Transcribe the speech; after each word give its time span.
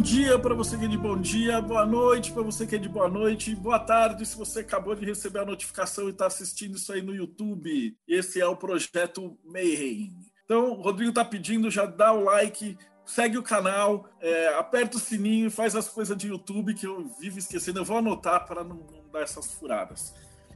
Bom 0.00 0.04
dia 0.04 0.38
para 0.38 0.54
você 0.54 0.78
que 0.78 0.86
é 0.86 0.88
de 0.88 0.96
bom 0.96 1.20
dia, 1.20 1.60
boa 1.60 1.84
noite 1.84 2.32
para 2.32 2.42
você 2.42 2.66
que 2.66 2.74
é 2.74 2.78
de 2.78 2.88
boa 2.88 3.06
noite, 3.06 3.54
boa 3.54 3.78
tarde 3.78 4.24
se 4.24 4.34
você 4.34 4.60
acabou 4.60 4.94
de 4.94 5.04
receber 5.04 5.40
a 5.40 5.44
notificação 5.44 6.08
e 6.08 6.10
está 6.10 6.24
assistindo 6.24 6.78
isso 6.78 6.90
aí 6.90 7.02
no 7.02 7.14
YouTube. 7.14 7.94
Esse 8.08 8.40
é 8.40 8.46
o 8.46 8.56
projeto 8.56 9.38
Mayhem. 9.44 10.10
Então, 10.42 10.70
o 10.70 10.80
Rodrigo 10.80 11.10
está 11.10 11.22
pedindo, 11.22 11.70
já 11.70 11.84
dá 11.84 12.14
o 12.14 12.24
like, 12.24 12.78
segue 13.04 13.36
o 13.36 13.42
canal, 13.42 14.08
é, 14.22 14.54
aperta 14.54 14.96
o 14.96 15.00
sininho 15.00 15.50
faz 15.50 15.76
as 15.76 15.86
coisas 15.86 16.16
de 16.16 16.28
YouTube 16.28 16.72
que 16.72 16.86
eu 16.86 17.06
vivo 17.20 17.38
esquecendo. 17.38 17.80
Eu 17.80 17.84
vou 17.84 17.98
anotar 17.98 18.46
para 18.46 18.64
não, 18.64 18.76
não 18.76 19.04
dar 19.12 19.20
essas 19.20 19.52
furadas. 19.52 20.14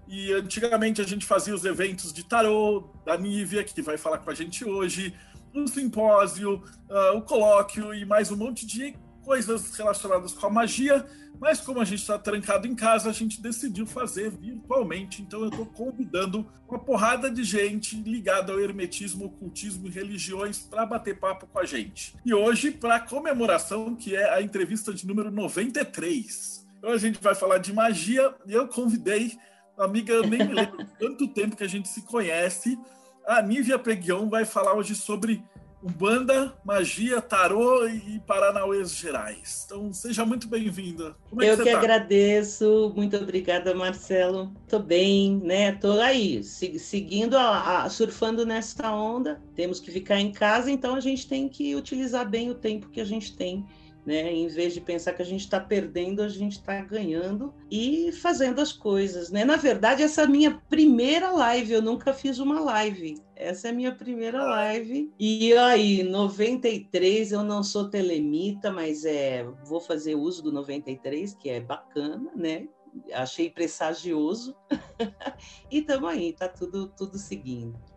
E 0.08 0.32
antigamente 0.32 1.02
a 1.02 1.04
gente 1.04 1.26
fazia 1.26 1.54
os 1.54 1.66
eventos 1.66 2.14
de 2.14 2.24
tarô, 2.24 2.88
da 3.04 3.14
Nívia, 3.18 3.62
que 3.62 3.82
vai 3.82 3.98
falar 3.98 4.20
com 4.20 4.30
a 4.30 4.34
gente 4.34 4.64
hoje, 4.64 5.14
um 5.54 5.66
simpósio, 5.66 6.64
uh, 6.88 7.18
o 7.18 7.20
colóquio 7.20 7.92
e 7.92 8.06
mais 8.06 8.30
um 8.30 8.36
monte 8.36 8.64
de 8.64 9.03
coisas 9.24 9.74
relacionadas 9.74 10.32
com 10.32 10.46
a 10.46 10.50
magia, 10.50 11.04
mas 11.40 11.60
como 11.60 11.80
a 11.80 11.84
gente 11.84 12.00
está 12.00 12.18
trancado 12.18 12.66
em 12.66 12.74
casa, 12.74 13.10
a 13.10 13.12
gente 13.12 13.40
decidiu 13.40 13.86
fazer 13.86 14.30
virtualmente. 14.30 15.22
Então 15.22 15.40
eu 15.40 15.48
estou 15.48 15.66
convidando 15.66 16.46
uma 16.68 16.78
porrada 16.78 17.30
de 17.30 17.42
gente 17.42 17.96
ligada 17.96 18.52
ao 18.52 18.60
hermetismo, 18.60 19.26
ocultismo 19.26 19.86
e 19.86 19.90
religiões 19.90 20.58
para 20.58 20.86
bater 20.86 21.18
papo 21.18 21.46
com 21.46 21.58
a 21.58 21.64
gente. 21.64 22.14
E 22.24 22.32
hoje, 22.32 22.70
para 22.70 23.00
comemoração, 23.00 23.96
que 23.96 24.14
é 24.14 24.32
a 24.32 24.40
entrevista 24.40 24.92
de 24.92 25.06
número 25.06 25.30
93. 25.30 26.66
Então 26.78 26.90
a 26.90 26.98
gente 26.98 27.20
vai 27.20 27.34
falar 27.34 27.58
de 27.58 27.72
magia 27.72 28.34
e 28.46 28.52
eu 28.52 28.68
convidei 28.68 29.36
amiga, 29.76 30.12
eu 30.12 30.22
nem 30.22 30.46
me 30.46 30.54
lembro 30.54 30.86
quanto 30.98 31.28
tempo 31.28 31.56
que 31.56 31.64
a 31.64 31.68
gente 31.68 31.88
se 31.88 32.02
conhece. 32.02 32.78
A 33.26 33.40
Nívia 33.40 33.78
Peguion 33.78 34.28
vai 34.28 34.44
falar 34.44 34.74
hoje 34.74 34.94
sobre 34.94 35.42
Umbanda, 35.84 36.56
magia, 36.64 37.20
tarô 37.20 37.86
e 37.86 38.18
Paranauês 38.26 38.94
Gerais. 38.96 39.64
Então, 39.66 39.92
seja 39.92 40.24
muito 40.24 40.48
bem-vinda. 40.48 41.14
É 41.38 41.50
Eu 41.50 41.58
que, 41.58 41.64
que 41.64 41.72
tá? 41.72 41.78
agradeço. 41.78 42.90
Muito 42.96 43.14
obrigada, 43.18 43.74
Marcelo. 43.74 44.50
Tô 44.66 44.78
bem, 44.78 45.36
né? 45.44 45.72
Tô 45.72 46.00
aí, 46.00 46.42
seguindo, 46.42 47.36
a, 47.36 47.82
a, 47.82 47.90
surfando 47.90 48.46
nessa 48.46 48.90
onda. 48.90 49.42
Temos 49.54 49.78
que 49.78 49.90
ficar 49.90 50.18
em 50.18 50.32
casa, 50.32 50.70
então 50.70 50.94
a 50.94 51.00
gente 51.00 51.28
tem 51.28 51.50
que 51.50 51.76
utilizar 51.76 52.26
bem 52.26 52.50
o 52.50 52.54
tempo 52.54 52.88
que 52.88 53.02
a 53.02 53.04
gente 53.04 53.36
tem 53.36 53.66
né? 54.04 54.32
Em 54.32 54.46
vez 54.48 54.74
de 54.74 54.80
pensar 54.80 55.12
que 55.14 55.22
a 55.22 55.24
gente 55.24 55.40
está 55.40 55.58
perdendo, 55.58 56.22
a 56.22 56.28
gente 56.28 56.52
está 56.52 56.80
ganhando 56.80 57.54
e 57.70 58.12
fazendo 58.12 58.60
as 58.60 58.72
coisas, 58.72 59.30
né? 59.30 59.44
Na 59.44 59.56
verdade, 59.56 60.02
essa 60.02 60.22
é 60.22 60.24
a 60.24 60.28
minha 60.28 60.60
primeira 60.68 61.30
live, 61.30 61.72
eu 61.72 61.82
nunca 61.82 62.12
fiz 62.12 62.38
uma 62.38 62.60
live. 62.60 63.16
Essa 63.36 63.68
é 63.68 63.70
a 63.70 63.74
minha 63.74 63.94
primeira 63.94 64.42
live. 64.42 65.12
E 65.18 65.52
aí, 65.54 66.02
93, 66.02 67.32
eu 67.32 67.42
não 67.42 67.62
sou 67.62 67.88
telemita, 67.88 68.70
mas 68.70 69.04
é, 69.04 69.44
vou 69.64 69.80
fazer 69.80 70.14
uso 70.14 70.42
do 70.42 70.52
93, 70.52 71.34
que 71.34 71.50
é 71.50 71.60
bacana, 71.60 72.30
né? 72.36 72.68
Achei 73.12 73.50
pressagioso. 73.50 74.54
e 75.70 75.78
estamos 75.78 76.08
aí, 76.08 76.32
tá 76.32 76.48
tudo 76.48 76.86
tudo 76.88 77.18
seguindo. 77.18 77.93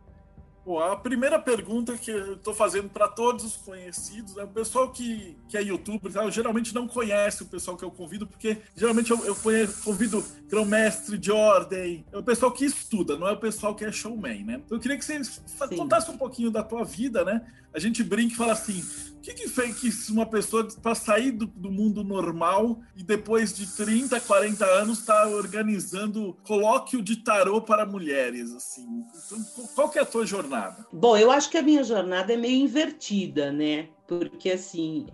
Bom, 0.67 0.79
a 0.79 0.97
primeira 0.97 1.39
pergunta 1.39 1.97
que 1.97 2.11
eu 2.11 2.33
estou 2.33 2.53
fazendo 2.53 2.89
para 2.89 3.07
todos 3.07 3.45
os 3.45 3.55
conhecidos, 3.55 4.35
é 4.35 4.43
o 4.43 4.49
pessoal 4.49 4.91
que, 4.91 5.37
que 5.47 5.57
é 5.57 5.63
youtuber, 5.63 6.11
tá? 6.11 6.25
eu 6.25 6.29
geralmente 6.29 6.75
não 6.75 6.85
conhece 6.85 7.41
o 7.41 7.45
pessoal 7.45 7.77
que 7.77 7.85
eu 7.85 7.89
convido, 7.89 8.27
porque 8.27 8.57
geralmente 8.75 9.09
eu, 9.09 9.25
eu 9.25 9.33
conheço, 9.33 9.81
convido 9.81 10.21
grão-mestre 10.49 11.17
de 11.17 11.31
ordem, 11.31 12.05
é 12.11 12.17
o 12.17 12.21
pessoal 12.21 12.51
que 12.51 12.65
estuda, 12.65 13.15
não 13.15 13.29
é 13.29 13.31
o 13.31 13.39
pessoal 13.39 13.75
que 13.75 13.85
é 13.85 13.91
showman, 13.93 14.43
né? 14.43 14.61
Então 14.65 14.77
eu 14.77 14.81
queria 14.81 14.97
que 14.97 15.05
você 15.05 15.23
Sim. 15.23 15.77
contasse 15.77 16.11
um 16.11 16.17
pouquinho 16.17 16.51
da 16.51 16.61
tua 16.61 16.83
vida, 16.83 17.23
né? 17.23 17.47
A 17.77 17.79
gente 17.79 18.03
brinca 18.03 18.33
e 18.33 18.35
fala 18.35 18.53
assim, 18.53 18.83
o 19.17 19.21
que, 19.21 19.35
que 19.35 19.47
fez 19.47 19.75
que 19.75 20.11
uma 20.11 20.25
pessoa, 20.25 20.67
para 20.81 20.95
sair 20.95 21.29
do, 21.29 21.45
do, 21.45 21.69
mundo 21.69 22.03
normal 22.03 22.81
e 22.95 23.03
depois 23.03 23.55
de 23.55 23.67
30, 23.67 24.19
40 24.19 24.65
anos, 24.65 24.97
está 24.97 25.27
organizando 25.27 26.35
colóquio 26.41 27.03
de 27.03 27.17
tarô 27.17 27.61
para 27.61 27.85
mulheres, 27.85 28.51
assim? 28.51 28.83
Então, 29.27 29.67
qual 29.75 29.89
que 29.91 29.99
é 29.99 30.01
a 30.01 30.05
tua 30.07 30.25
jornada? 30.25 30.87
Bom, 30.91 31.15
eu 31.15 31.29
acho 31.29 31.51
que 31.51 31.57
a 31.59 31.61
minha 31.61 31.83
jornada 31.83 32.33
é 32.33 32.37
meio 32.37 32.63
invertida, 32.63 33.51
né? 33.51 33.89
Porque 34.07 34.51
assim, 34.51 35.05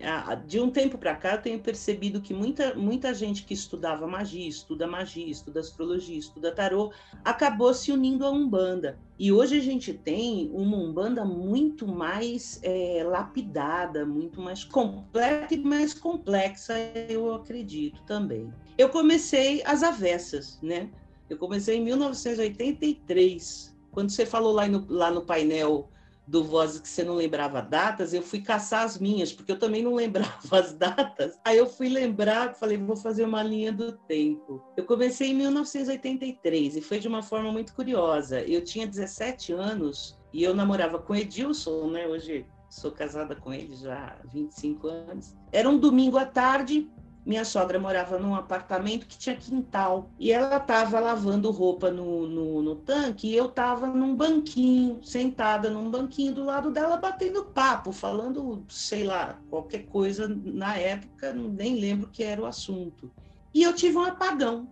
de 0.46 0.60
um 0.60 0.70
tempo 0.70 0.96
para 0.96 1.16
cá 1.16 1.32
eu 1.32 1.42
tenho 1.42 1.58
percebido 1.58 2.20
que 2.20 2.32
muita, 2.32 2.74
muita 2.74 3.12
gente 3.12 3.42
que 3.42 3.52
estudava 3.52 4.06
magia, 4.06 4.48
estuda 4.48 4.86
magia, 4.86 5.28
estuda 5.28 5.58
astrologia, 5.58 6.16
estuda 6.16 6.52
tarô, 6.52 6.92
acabou 7.24 7.74
se 7.74 7.90
unindo 7.90 8.24
à 8.24 8.30
Umbanda. 8.30 8.96
E 9.18 9.32
hoje 9.32 9.58
a 9.58 9.60
gente 9.60 9.92
tem 9.92 10.48
uma 10.52 10.76
Umbanda 10.76 11.24
muito 11.24 11.88
mais 11.88 12.60
é, 12.62 13.02
lapidada, 13.04 14.06
muito 14.06 14.40
mais 14.40 14.62
completa 14.62 15.52
e 15.52 15.58
mais 15.58 15.92
complexa, 15.92 16.74
eu 17.08 17.34
acredito 17.34 18.00
também. 18.04 18.48
Eu 18.78 18.88
comecei 18.90 19.60
as 19.64 19.82
avessas, 19.82 20.60
né? 20.62 20.88
Eu 21.28 21.36
comecei 21.36 21.78
em 21.78 21.84
1983, 21.84 23.74
quando 23.90 24.10
você 24.10 24.24
falou 24.24 24.52
lá 24.52 24.68
no, 24.68 24.86
lá 24.88 25.10
no 25.10 25.22
painel 25.22 25.88
do 26.26 26.42
Vozes 26.42 26.80
que 26.80 26.88
você 26.88 27.04
não 27.04 27.14
lembrava 27.14 27.60
datas, 27.60 28.14
eu 28.14 28.22
fui 28.22 28.40
caçar 28.40 28.84
as 28.84 28.98
minhas, 28.98 29.32
porque 29.32 29.52
eu 29.52 29.58
também 29.58 29.82
não 29.82 29.94
lembrava 29.94 30.58
as 30.58 30.72
datas. 30.72 31.38
Aí 31.44 31.58
eu 31.58 31.66
fui 31.66 31.88
lembrar, 31.88 32.54
falei, 32.54 32.78
vou 32.78 32.96
fazer 32.96 33.24
uma 33.24 33.42
linha 33.42 33.72
do 33.72 33.92
tempo. 33.92 34.62
Eu 34.76 34.84
comecei 34.84 35.30
em 35.30 35.34
1983 35.34 36.76
e 36.76 36.80
foi 36.80 36.98
de 36.98 37.08
uma 37.08 37.22
forma 37.22 37.52
muito 37.52 37.74
curiosa. 37.74 38.40
Eu 38.40 38.64
tinha 38.64 38.86
17 38.86 39.52
anos 39.52 40.18
e 40.32 40.42
eu 40.42 40.54
namorava 40.54 40.98
com 40.98 41.14
Edilson, 41.14 41.90
né? 41.90 42.06
Hoje 42.06 42.46
sou 42.70 42.90
casada 42.90 43.36
com 43.36 43.52
ele 43.52 43.76
já 43.76 44.16
há 44.20 44.26
25 44.26 44.88
anos. 44.88 45.34
Era 45.52 45.68
um 45.68 45.78
domingo 45.78 46.18
à 46.18 46.24
tarde, 46.24 46.90
minha 47.24 47.44
sogra 47.44 47.78
morava 47.78 48.18
num 48.18 48.34
apartamento 48.34 49.06
que 49.06 49.16
tinha 49.16 49.34
quintal 49.34 50.10
e 50.18 50.30
ela 50.30 50.58
estava 50.58 51.00
lavando 51.00 51.50
roupa 51.50 51.90
no, 51.90 52.26
no, 52.26 52.62
no, 52.62 52.76
tanque 52.76 53.28
e 53.28 53.36
eu 53.36 53.46
estava 53.46 53.86
num 53.86 54.14
banquinho, 54.14 55.02
sentada 55.02 55.70
num 55.70 55.90
banquinho 55.90 56.34
do 56.34 56.44
lado 56.44 56.70
dela, 56.70 56.98
batendo 56.98 57.46
papo, 57.46 57.92
falando, 57.92 58.64
sei 58.68 59.04
lá, 59.04 59.38
qualquer 59.48 59.86
coisa 59.86 60.28
na 60.28 60.76
época, 60.76 61.32
nem 61.32 61.76
lembro 61.76 62.10
que 62.10 62.22
era 62.22 62.42
o 62.42 62.46
assunto. 62.46 63.10
E 63.54 63.62
eu 63.62 63.72
tive 63.72 63.96
um 63.96 64.04
apagão. 64.04 64.68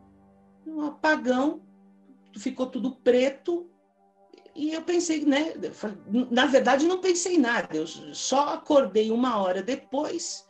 Um 0.66 0.82
apagão, 0.82 1.62
ficou 2.36 2.66
tudo 2.66 2.92
preto, 2.92 3.66
e 4.54 4.72
eu 4.72 4.82
pensei, 4.82 5.24
né? 5.24 5.54
Na 6.30 6.44
verdade, 6.44 6.86
não 6.86 7.00
pensei 7.00 7.38
nada, 7.38 7.74
eu 7.74 7.86
só 7.86 8.54
acordei 8.54 9.10
uma 9.10 9.38
hora 9.38 9.62
depois 9.62 10.46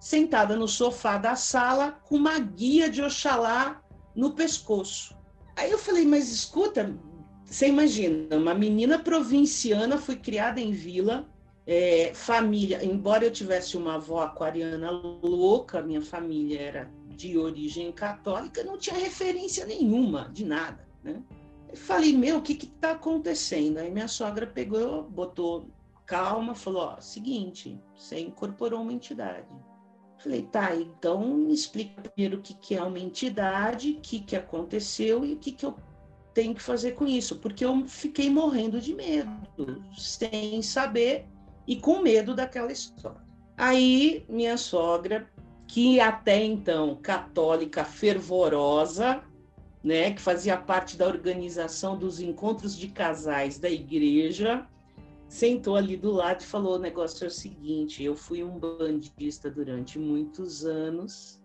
sentada 0.00 0.56
no 0.56 0.66
sofá 0.66 1.18
da 1.18 1.36
sala 1.36 2.00
com 2.08 2.16
uma 2.16 2.38
guia 2.38 2.88
de 2.88 3.02
Oxalá 3.02 3.82
no 4.16 4.32
pescoço. 4.32 5.14
Aí 5.54 5.70
eu 5.70 5.78
falei, 5.78 6.06
mas 6.06 6.30
escuta, 6.30 6.98
você 7.44 7.68
imagina, 7.68 8.34
uma 8.34 8.54
menina 8.54 8.98
provinciana, 8.98 9.98
fui 9.98 10.16
criada 10.16 10.58
em 10.58 10.72
vila, 10.72 11.28
é, 11.66 12.12
família, 12.14 12.82
embora 12.82 13.24
eu 13.24 13.30
tivesse 13.30 13.76
uma 13.76 13.96
avó 13.96 14.22
aquariana 14.22 14.90
louca, 14.90 15.82
minha 15.82 16.00
família 16.00 16.60
era 16.60 16.90
de 17.08 17.36
origem 17.36 17.92
católica, 17.92 18.64
não 18.64 18.78
tinha 18.78 18.96
referência 18.96 19.66
nenhuma 19.66 20.30
de 20.32 20.44
nada, 20.44 20.88
né? 21.04 21.22
Eu 21.68 21.76
falei, 21.76 22.16
meu, 22.16 22.38
o 22.38 22.42
que 22.42 22.54
está 22.54 22.92
acontecendo? 22.92 23.78
Aí 23.78 23.90
minha 23.90 24.08
sogra 24.08 24.46
pegou, 24.46 25.04
botou 25.04 25.68
calma, 26.04 26.56
falou, 26.56 26.82
ó, 26.82 27.00
seguinte, 27.00 27.80
você 27.96 28.18
incorporou 28.18 28.80
uma 28.80 28.92
entidade. 28.92 29.46
Falei, 30.22 30.42
tá, 30.42 30.76
então 30.76 31.26
me 31.26 31.54
explica 31.54 32.02
primeiro 32.02 32.38
o 32.38 32.42
que, 32.42 32.52
que 32.52 32.74
é 32.74 32.82
uma 32.82 32.98
entidade, 32.98 33.92
o 33.92 34.00
que, 34.00 34.20
que 34.20 34.36
aconteceu 34.36 35.24
e 35.24 35.32
o 35.32 35.36
que, 35.36 35.50
que 35.50 35.64
eu 35.64 35.74
tenho 36.34 36.54
que 36.54 36.62
fazer 36.62 36.92
com 36.92 37.06
isso, 37.06 37.36
porque 37.36 37.64
eu 37.64 37.86
fiquei 37.88 38.28
morrendo 38.28 38.80
de 38.80 38.94
medo, 38.94 39.82
sem 39.96 40.60
saber 40.60 41.26
e 41.66 41.76
com 41.76 42.00
medo 42.00 42.34
daquela 42.34 42.70
história. 42.70 43.20
Aí 43.56 44.24
minha 44.28 44.58
sogra, 44.58 45.26
que 45.66 46.00
até 46.00 46.44
então 46.44 46.96
católica 46.96 47.82
fervorosa, 47.82 49.22
né, 49.82 50.12
que 50.12 50.20
fazia 50.20 50.56
parte 50.58 50.98
da 50.98 51.06
organização 51.06 51.96
dos 51.96 52.20
encontros 52.20 52.76
de 52.76 52.88
casais 52.88 53.58
da 53.58 53.70
igreja, 53.70 54.66
sentou 55.30 55.76
ali 55.76 55.96
do 55.96 56.10
lado 56.10 56.42
e 56.42 56.46
falou: 56.46 56.74
o 56.74 56.80
negócio 56.80 57.24
é 57.24 57.28
o 57.28 57.30
seguinte, 57.30 58.02
eu 58.02 58.16
fui 58.16 58.42
um 58.42 58.58
bandista 58.58 59.48
durante 59.48 59.98
muitos 59.98 60.66
anos 60.66 61.40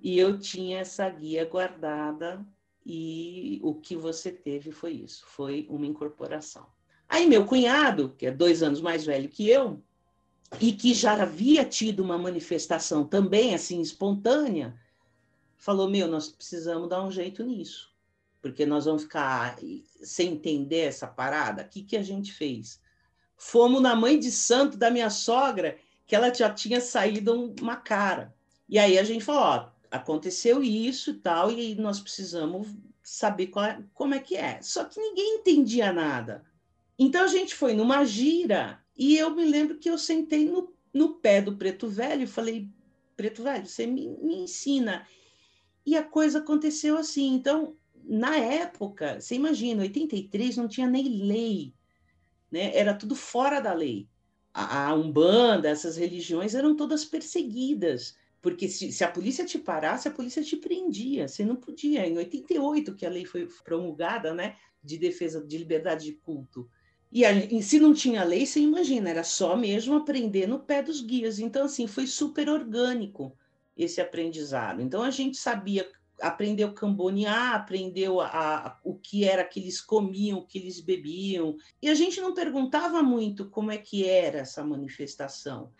e 0.00 0.16
eu 0.16 0.38
tinha 0.38 0.78
essa 0.78 1.10
guia 1.10 1.44
guardada 1.44 2.46
e 2.86 3.58
o 3.62 3.74
que 3.74 3.96
você 3.96 4.30
teve 4.30 4.70
foi 4.70 4.92
isso, 4.92 5.24
foi 5.26 5.66
uma 5.68 5.86
incorporação. 5.86 6.66
Aí 7.08 7.26
meu 7.26 7.44
cunhado, 7.44 8.14
que 8.16 8.26
é 8.26 8.30
dois 8.30 8.62
anos 8.62 8.80
mais 8.80 9.04
velho 9.04 9.28
que 9.28 9.48
eu, 9.48 9.82
e 10.60 10.72
que 10.72 10.94
já 10.94 11.20
havia 11.20 11.64
tido 11.64 12.00
uma 12.00 12.16
manifestação 12.16 13.04
também 13.04 13.54
assim 13.54 13.80
espontânea, 13.80 14.78
falou: 15.56 15.90
Meu, 15.90 16.06
nós 16.06 16.28
precisamos 16.28 16.88
dar 16.88 17.02
um 17.02 17.10
jeito 17.10 17.44
nisso, 17.44 17.92
porque 18.40 18.64
nós 18.64 18.84
vamos 18.84 19.02
ficar 19.02 19.58
sem 20.00 20.34
entender 20.34 20.82
essa 20.82 21.08
parada. 21.08 21.62
O 21.62 21.68
que, 21.68 21.82
que 21.82 21.96
a 21.96 22.02
gente 22.02 22.32
fez? 22.32 22.83
Fomos 23.36 23.82
na 23.82 23.94
mãe 23.94 24.18
de 24.18 24.30
santo 24.30 24.76
da 24.76 24.90
minha 24.90 25.10
sogra, 25.10 25.78
que 26.06 26.14
ela 26.14 26.32
já 26.32 26.50
tinha 26.50 26.80
saído 26.80 27.54
uma 27.60 27.76
cara. 27.76 28.34
E 28.68 28.78
aí 28.78 28.98
a 28.98 29.04
gente 29.04 29.24
falou: 29.24 29.42
Ó, 29.42 29.68
aconteceu 29.90 30.62
isso 30.62 31.10
e 31.10 31.14
tal, 31.14 31.50
e 31.50 31.74
nós 31.74 32.00
precisamos 32.00 32.68
saber 33.02 33.50
é, 33.56 33.82
como 33.92 34.14
é 34.14 34.18
que 34.18 34.36
é. 34.36 34.60
Só 34.62 34.84
que 34.84 34.98
ninguém 34.98 35.36
entendia 35.36 35.92
nada. 35.92 36.44
Então 36.98 37.24
a 37.24 37.28
gente 37.28 37.54
foi 37.54 37.74
numa 37.74 38.04
gira 38.04 38.80
e 38.96 39.16
eu 39.16 39.30
me 39.30 39.44
lembro 39.44 39.78
que 39.78 39.90
eu 39.90 39.98
sentei 39.98 40.48
no, 40.48 40.72
no 40.92 41.14
pé 41.14 41.42
do 41.42 41.56
Preto 41.56 41.88
Velho 41.88 42.22
e 42.22 42.26
falei: 42.26 42.68
Preto 43.16 43.42
Velho, 43.42 43.66
você 43.66 43.86
me, 43.86 44.08
me 44.08 44.36
ensina. 44.36 45.06
E 45.84 45.96
a 45.96 46.02
coisa 46.02 46.38
aconteceu 46.38 46.96
assim. 46.96 47.34
Então, 47.34 47.76
na 48.02 48.36
época, 48.36 49.20
você 49.20 49.34
imagina, 49.34 49.82
83 49.82 50.56
não 50.56 50.68
tinha 50.68 50.86
nem 50.86 51.08
lei, 51.08 51.74
né? 52.54 52.70
era 52.72 52.94
tudo 52.94 53.16
fora 53.16 53.58
da 53.58 53.72
lei. 53.72 54.08
A, 54.52 54.86
a 54.86 54.94
Umbanda, 54.94 55.68
essas 55.68 55.96
religiões 55.96 56.54
eram 56.54 56.76
todas 56.76 57.04
perseguidas. 57.04 58.16
Porque 58.40 58.68
se, 58.68 58.92
se, 58.92 59.02
a 59.02 59.10
polícia 59.10 59.44
te 59.44 59.58
parasse, 59.58 60.06
a 60.06 60.12
polícia 60.12 60.40
te 60.42 60.56
prendia. 60.56 61.26
Você 61.26 61.44
não 61.44 61.56
podia. 61.56 62.06
Em 62.06 62.16
88, 62.16 62.94
que 62.94 63.04
a 63.04 63.10
lei 63.10 63.24
foi 63.24 63.48
promulgada, 63.64 64.32
né, 64.32 64.54
de 64.82 64.96
defesa 64.96 65.44
de 65.44 65.58
liberdade 65.58 66.04
de 66.04 66.12
culto. 66.12 66.70
E, 67.10 67.24
a, 67.24 67.32
se 67.60 67.80
não 67.80 67.92
tinha 67.92 68.22
lei, 68.22 68.46
você 68.46 68.60
imagina, 68.60 69.10
era 69.10 69.24
só 69.24 69.56
mesmo 69.56 69.96
aprender 69.96 70.46
no 70.46 70.60
pé 70.60 70.80
dos 70.80 71.00
guias. 71.00 71.40
Então, 71.40 71.64
assim, 71.64 71.88
foi 71.88 72.06
super 72.06 72.48
orgânico 72.48 73.36
esse 73.76 74.00
aprendizado. 74.00 74.80
Então, 74.80 75.02
a 75.02 75.10
gente 75.10 75.36
sabia, 75.36 75.90
aprendeu 76.20 76.72
cambonear, 76.72 77.54
aprendeu 77.54 78.20
a, 78.20 78.28
a, 78.28 78.78
o 78.82 78.94
que 78.94 79.24
era 79.24 79.44
que 79.44 79.60
eles 79.60 79.80
comiam, 79.80 80.38
o 80.38 80.46
que 80.46 80.58
eles 80.58 80.80
bebiam. 80.80 81.56
E 81.82 81.88
a 81.88 81.94
gente 81.94 82.20
não 82.20 82.34
perguntava 82.34 83.02
muito 83.02 83.48
como 83.50 83.70
é 83.70 83.78
que 83.78 84.06
era 84.06 84.38
essa 84.38 84.64
manifestação. 84.64 85.72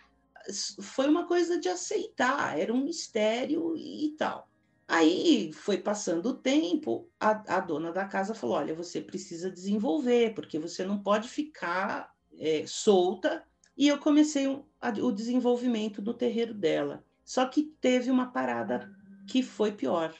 Foi 0.80 1.08
uma 1.08 1.26
coisa 1.26 1.58
de 1.58 1.68
aceitar, 1.68 2.58
era 2.58 2.72
um 2.72 2.84
mistério 2.84 3.74
e 3.76 4.14
tal. 4.18 4.48
Aí 4.86 5.50
foi 5.52 5.78
passando 5.78 6.26
o 6.26 6.34
tempo, 6.34 7.08
a, 7.18 7.56
a, 7.56 7.60
dona 7.60 7.90
da 7.90 8.04
casa 8.04 8.34
falou: 8.34 8.56
olha, 8.56 8.74
você 8.74 9.00
precisa 9.00 9.50
desenvolver, 9.50 10.34
porque 10.34 10.58
você 10.58 10.84
não 10.84 11.02
pode 11.02 11.28
ficar 11.28 12.12
é, 12.38 12.64
solta. 12.66 13.42
E 13.76 13.88
eu 13.88 13.98
comecei 13.98 14.46
o, 14.46 14.64
o 15.02 15.10
desenvolvimento 15.10 16.02
do 16.02 16.12
terreiro 16.12 16.52
dela. 16.52 17.02
Só 17.24 17.46
que 17.46 17.62
teve 17.80 18.10
uma 18.10 18.30
parada 18.30 18.94
que 19.26 19.42
foi 19.42 19.72
pior, 19.72 20.14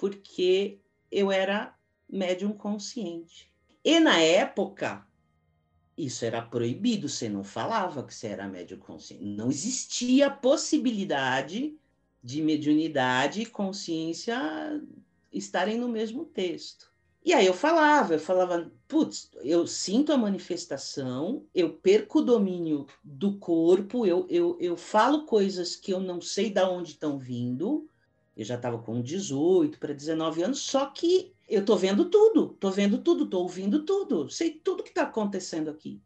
porque 0.00 0.80
eu 1.12 1.30
era 1.30 1.76
médium 2.08 2.54
consciente. 2.54 3.52
E 3.84 4.00
na 4.00 4.18
época, 4.18 5.06
isso 5.94 6.24
era 6.24 6.40
proibido, 6.40 7.06
você 7.06 7.28
não 7.28 7.44
falava 7.44 8.02
que 8.02 8.14
você 8.14 8.28
era 8.28 8.48
médium 8.48 8.78
consciente. 8.78 9.22
Não 9.22 9.50
existia 9.50 10.30
possibilidade 10.30 11.78
de 12.24 12.40
mediunidade 12.40 13.42
e 13.42 13.46
consciência 13.46 14.38
estarem 15.30 15.76
no 15.76 15.88
mesmo 15.88 16.24
texto. 16.24 16.90
E 17.22 17.34
aí 17.34 17.44
eu 17.44 17.52
falava, 17.52 18.14
eu 18.14 18.18
falava, 18.18 18.72
putz, 18.88 19.30
eu 19.42 19.66
sinto 19.66 20.14
a 20.14 20.16
manifestação, 20.16 21.44
eu 21.54 21.74
perco 21.74 22.20
o 22.20 22.24
domínio 22.24 22.86
do 23.04 23.36
corpo, 23.36 24.06
eu, 24.06 24.26
eu, 24.30 24.56
eu 24.58 24.78
falo 24.78 25.26
coisas 25.26 25.76
que 25.76 25.92
eu 25.92 26.00
não 26.00 26.22
sei 26.22 26.48
de 26.48 26.62
onde 26.62 26.92
estão 26.92 27.18
vindo. 27.18 27.86
Eu 28.40 28.44
já 28.44 28.56
estava 28.56 28.78
com 28.78 29.00
18 29.00 29.78
para 29.78 29.94
19 29.94 30.42
anos, 30.42 30.60
só 30.60 30.86
que 30.86 31.34
eu 31.48 31.60
estou 31.60 31.76
vendo 31.76 32.06
tudo, 32.06 32.52
estou 32.54 32.70
vendo 32.70 32.98
tudo, 32.98 33.24
estou 33.24 33.42
ouvindo 33.42 33.84
tudo, 33.84 34.30
sei 34.30 34.50
tudo 34.50 34.82
que 34.82 34.88
está 34.90 35.02
acontecendo 35.02 35.70
aqui. 35.70 36.00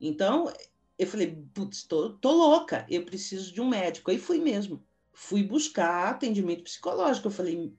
Então, 0.00 0.52
eu 0.98 1.06
falei, 1.06 1.36
putz, 1.52 1.84
tô, 1.84 2.10
tô 2.10 2.32
louca, 2.32 2.86
eu 2.88 3.04
preciso 3.04 3.52
de 3.52 3.60
um 3.60 3.68
médico. 3.68 4.10
Aí 4.10 4.18
fui 4.18 4.38
mesmo 4.38 4.82
fui 5.20 5.42
buscar 5.42 6.10
atendimento 6.10 6.62
psicológico. 6.62 7.26
Eu 7.26 7.32
falei, 7.32 7.74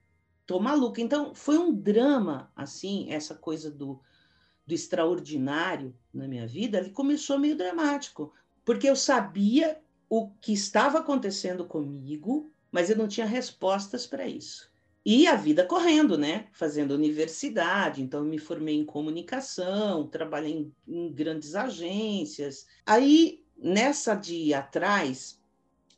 tô 0.46 0.60
maluca. 0.60 1.00
Então, 1.00 1.34
foi 1.34 1.58
um 1.58 1.74
drama, 1.74 2.52
assim, 2.54 3.10
essa 3.10 3.34
coisa 3.34 3.72
do, 3.72 4.02
do 4.68 4.74
extraordinário 4.74 5.96
na 6.14 6.28
minha 6.28 6.46
vida. 6.46 6.78
Ele 6.78 6.90
começou 6.90 7.40
meio 7.40 7.56
dramático, 7.56 8.34
porque 8.66 8.90
eu 8.90 8.96
sabia 8.96 9.82
o 10.10 10.32
que 10.42 10.52
estava 10.52 11.00
acontecendo 11.00 11.66
comigo, 11.66 12.52
mas 12.72 12.90
eu 12.90 12.98
não 12.98 13.08
tinha 13.08 13.26
respostas 13.26 14.06
para 14.06 14.28
isso. 14.28 14.70
E 15.06 15.28
a 15.28 15.36
vida 15.36 15.66
correndo, 15.66 16.18
né? 16.18 16.48
Fazendo 16.52 16.94
universidade, 16.94 18.02
então 18.02 18.20
eu 18.20 18.26
me 18.26 18.38
formei 18.38 18.76
em 18.76 18.86
comunicação, 18.86 20.08
trabalhei 20.08 20.52
em, 20.52 20.74
em 20.88 21.12
grandes 21.12 21.56
agências. 21.56 22.68
Aí, 22.86 23.44
nessa 23.58 24.14
de 24.14 24.54
atrás, 24.54 25.40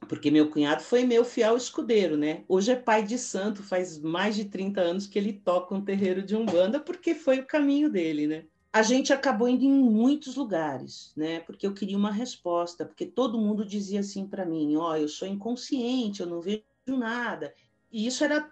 porque 0.07 0.31
meu 0.31 0.49
cunhado 0.49 0.83
foi 0.83 1.03
meu 1.03 1.23
fiel 1.25 1.57
escudeiro, 1.57 2.15
né? 2.15 2.43
Hoje 2.47 2.71
é 2.71 2.75
pai 2.75 3.03
de 3.03 3.17
santo, 3.17 3.63
faz 3.63 3.97
mais 3.99 4.35
de 4.35 4.45
30 4.45 4.81
anos 4.81 5.07
que 5.07 5.17
ele 5.17 5.33
toca 5.33 5.75
um 5.75 5.83
terreiro 5.83 6.23
de 6.23 6.35
Umbanda, 6.35 6.79
porque 6.79 7.13
foi 7.13 7.39
o 7.39 7.45
caminho 7.45 7.89
dele, 7.89 8.27
né? 8.27 8.45
A 8.73 8.81
gente 8.83 9.11
acabou 9.11 9.49
indo 9.49 9.65
em 9.65 9.69
muitos 9.69 10.37
lugares, 10.37 11.11
né? 11.15 11.41
Porque 11.41 11.67
eu 11.67 11.73
queria 11.73 11.97
uma 11.97 12.11
resposta, 12.11 12.85
porque 12.85 13.05
todo 13.05 13.37
mundo 13.37 13.65
dizia 13.65 13.99
assim 13.99 14.25
para 14.25 14.45
mim: 14.45 14.77
ó, 14.77 14.91
oh, 14.91 14.95
eu 14.95 15.09
sou 15.09 15.27
inconsciente, 15.27 16.21
eu 16.21 16.27
não 16.27 16.39
vejo 16.39 16.63
nada. 16.87 17.53
E 17.91 18.07
isso 18.07 18.23
era 18.23 18.49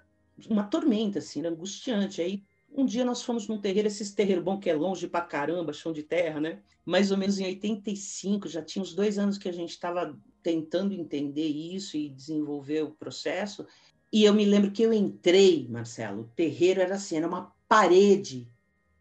uma 0.50 0.63
tormenta, 0.63 1.19
assim, 1.19 1.39
era 1.39 1.50
angustiante. 1.50 2.21
Aí 2.21 2.44
um 2.71 2.86
dia 2.86 3.06
nós 3.06 3.21
fomos 3.21 3.48
num 3.48 3.62
terreiro, 3.62 3.88
esses 3.88 4.12
terreiros 4.12 4.44
bom 4.44 4.60
que 4.60 4.69
é 4.69 4.74
longe 4.74 5.07
pra 5.07 5.21
caramba, 5.21 5.71
chão 5.71 5.94
de 5.94 6.04
terra, 6.04 6.42
né? 6.42 6.62
Mais 6.86 7.12
ou 7.12 7.18
menos 7.18 7.39
em 7.39 7.45
85, 7.45 8.48
já 8.50 8.62
tinha 8.62 8.83
uns 8.83 8.94
dois 8.94 9.18
anos 9.18 9.38
que 9.38 9.48
a 9.48 9.54
gente 9.54 9.72
estava 9.72 10.18
tentando 10.44 10.94
entender 10.94 11.48
isso 11.48 11.95
e 11.95 12.10
desenvolver 12.10 12.83
o 12.83 12.92
processo. 12.92 13.65
E 14.12 14.25
eu 14.25 14.33
me 14.33 14.44
lembro 14.44 14.72
que 14.72 14.83
eu 14.83 14.92
entrei, 14.92 15.68
Marcelo, 15.69 16.24
o 16.24 16.27
terreiro 16.36 16.81
era 16.81 16.95
assim, 16.95 17.18
era 17.18 17.27
uma 17.27 17.53
parede 17.67 18.48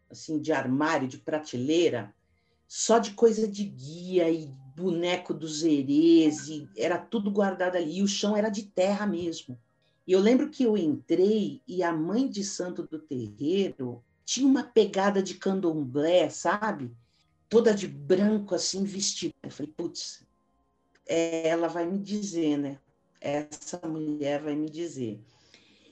assim 0.09 0.39
de 0.39 0.51
armário, 0.51 1.07
de 1.07 1.17
prateleira, 1.17 2.13
só 2.67 2.99
de 2.99 3.11
coisa 3.11 3.47
de 3.47 3.63
guia 3.63 4.29
e 4.29 4.47
boneco 4.75 5.33
dos 5.33 5.63
herês, 5.63 6.47
e 6.47 6.69
era 6.77 6.97
tudo 6.97 7.29
guardado 7.31 7.75
ali, 7.75 7.97
e 7.97 8.03
o 8.03 8.07
chão 8.07 8.37
era 8.37 8.49
de 8.49 8.63
terra 8.63 9.05
mesmo. 9.05 9.59
E 10.07 10.11
eu 10.11 10.19
lembro 10.19 10.49
que 10.49 10.63
eu 10.63 10.77
entrei 10.77 11.61
e 11.67 11.83
a 11.83 11.91
mãe 11.91 12.27
de 12.27 12.43
santo 12.43 12.83
do 12.83 12.97
terreiro 12.97 14.03
tinha 14.25 14.47
uma 14.47 14.63
pegada 14.63 15.21
de 15.21 15.35
candomblé, 15.35 16.29
sabe? 16.29 16.91
Toda 17.49 17.73
de 17.73 17.87
branco, 17.87 18.53
assim, 18.53 18.83
vestida. 18.83 19.33
Eu 19.43 19.51
falei, 19.51 19.73
putz, 19.75 20.23
ela 21.07 21.67
vai 21.67 21.85
me 21.85 21.97
dizer, 21.97 22.57
né? 22.57 22.79
Essa 23.19 23.79
mulher 23.87 24.41
vai 24.41 24.55
me 24.55 24.69
dizer. 24.69 25.19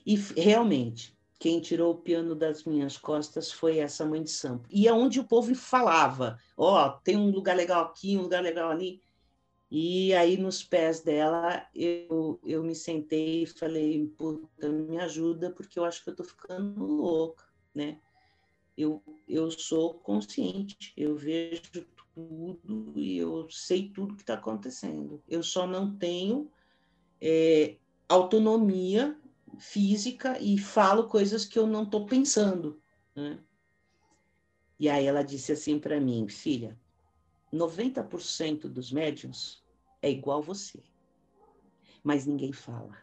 E 0.06 0.14
realmente, 0.14 1.17
quem 1.38 1.60
tirou 1.60 1.92
o 1.92 1.98
piano 1.98 2.34
das 2.34 2.64
minhas 2.64 2.96
costas 2.96 3.52
foi 3.52 3.78
essa 3.78 4.04
mãe 4.04 4.22
de 4.22 4.30
santo. 4.30 4.68
E 4.70 4.88
é 4.88 4.92
onde 4.92 5.20
o 5.20 5.24
povo 5.24 5.54
falava: 5.54 6.38
ó, 6.56 6.86
oh, 6.86 6.90
tem 7.00 7.16
um 7.16 7.30
lugar 7.30 7.56
legal 7.56 7.84
aqui, 7.84 8.16
um 8.16 8.22
lugar 8.22 8.42
legal 8.42 8.70
ali. 8.70 9.00
E 9.70 10.14
aí, 10.14 10.36
nos 10.36 10.64
pés 10.64 11.00
dela, 11.00 11.66
eu, 11.74 12.40
eu 12.44 12.62
me 12.64 12.74
sentei 12.74 13.42
e 13.42 13.46
falei: 13.46 14.06
puta, 14.16 14.68
me 14.68 14.98
ajuda, 14.98 15.50
porque 15.50 15.78
eu 15.78 15.84
acho 15.84 16.02
que 16.02 16.10
eu 16.10 16.16
tô 16.16 16.24
ficando 16.24 16.84
louca, 16.84 17.44
né? 17.74 17.98
Eu, 18.76 19.02
eu 19.28 19.50
sou 19.50 19.94
consciente, 19.94 20.92
eu 20.96 21.16
vejo 21.16 21.86
tudo 22.14 22.92
e 22.96 23.18
eu 23.18 23.48
sei 23.50 23.88
tudo 23.90 24.14
que 24.14 24.22
está 24.22 24.34
acontecendo. 24.34 25.22
Eu 25.28 25.42
só 25.42 25.66
não 25.66 25.96
tenho 25.96 26.50
é, 27.20 27.76
autonomia 28.08 29.16
física 29.58 30.38
e 30.40 30.58
falo 30.58 31.08
coisas 31.08 31.44
que 31.44 31.58
eu 31.58 31.66
não 31.66 31.82
estou 31.82 32.06
pensando. 32.06 32.80
Né? 33.14 33.38
E 34.78 34.88
aí 34.88 35.06
ela 35.06 35.22
disse 35.22 35.52
assim 35.52 35.78
para 35.78 36.00
mim, 36.00 36.28
filha, 36.28 36.78
90% 37.52 38.68
dos 38.68 38.92
médiums 38.92 39.64
é 40.00 40.10
igual 40.10 40.42
você, 40.42 40.82
mas 42.02 42.26
ninguém 42.26 42.52
fala. 42.52 42.96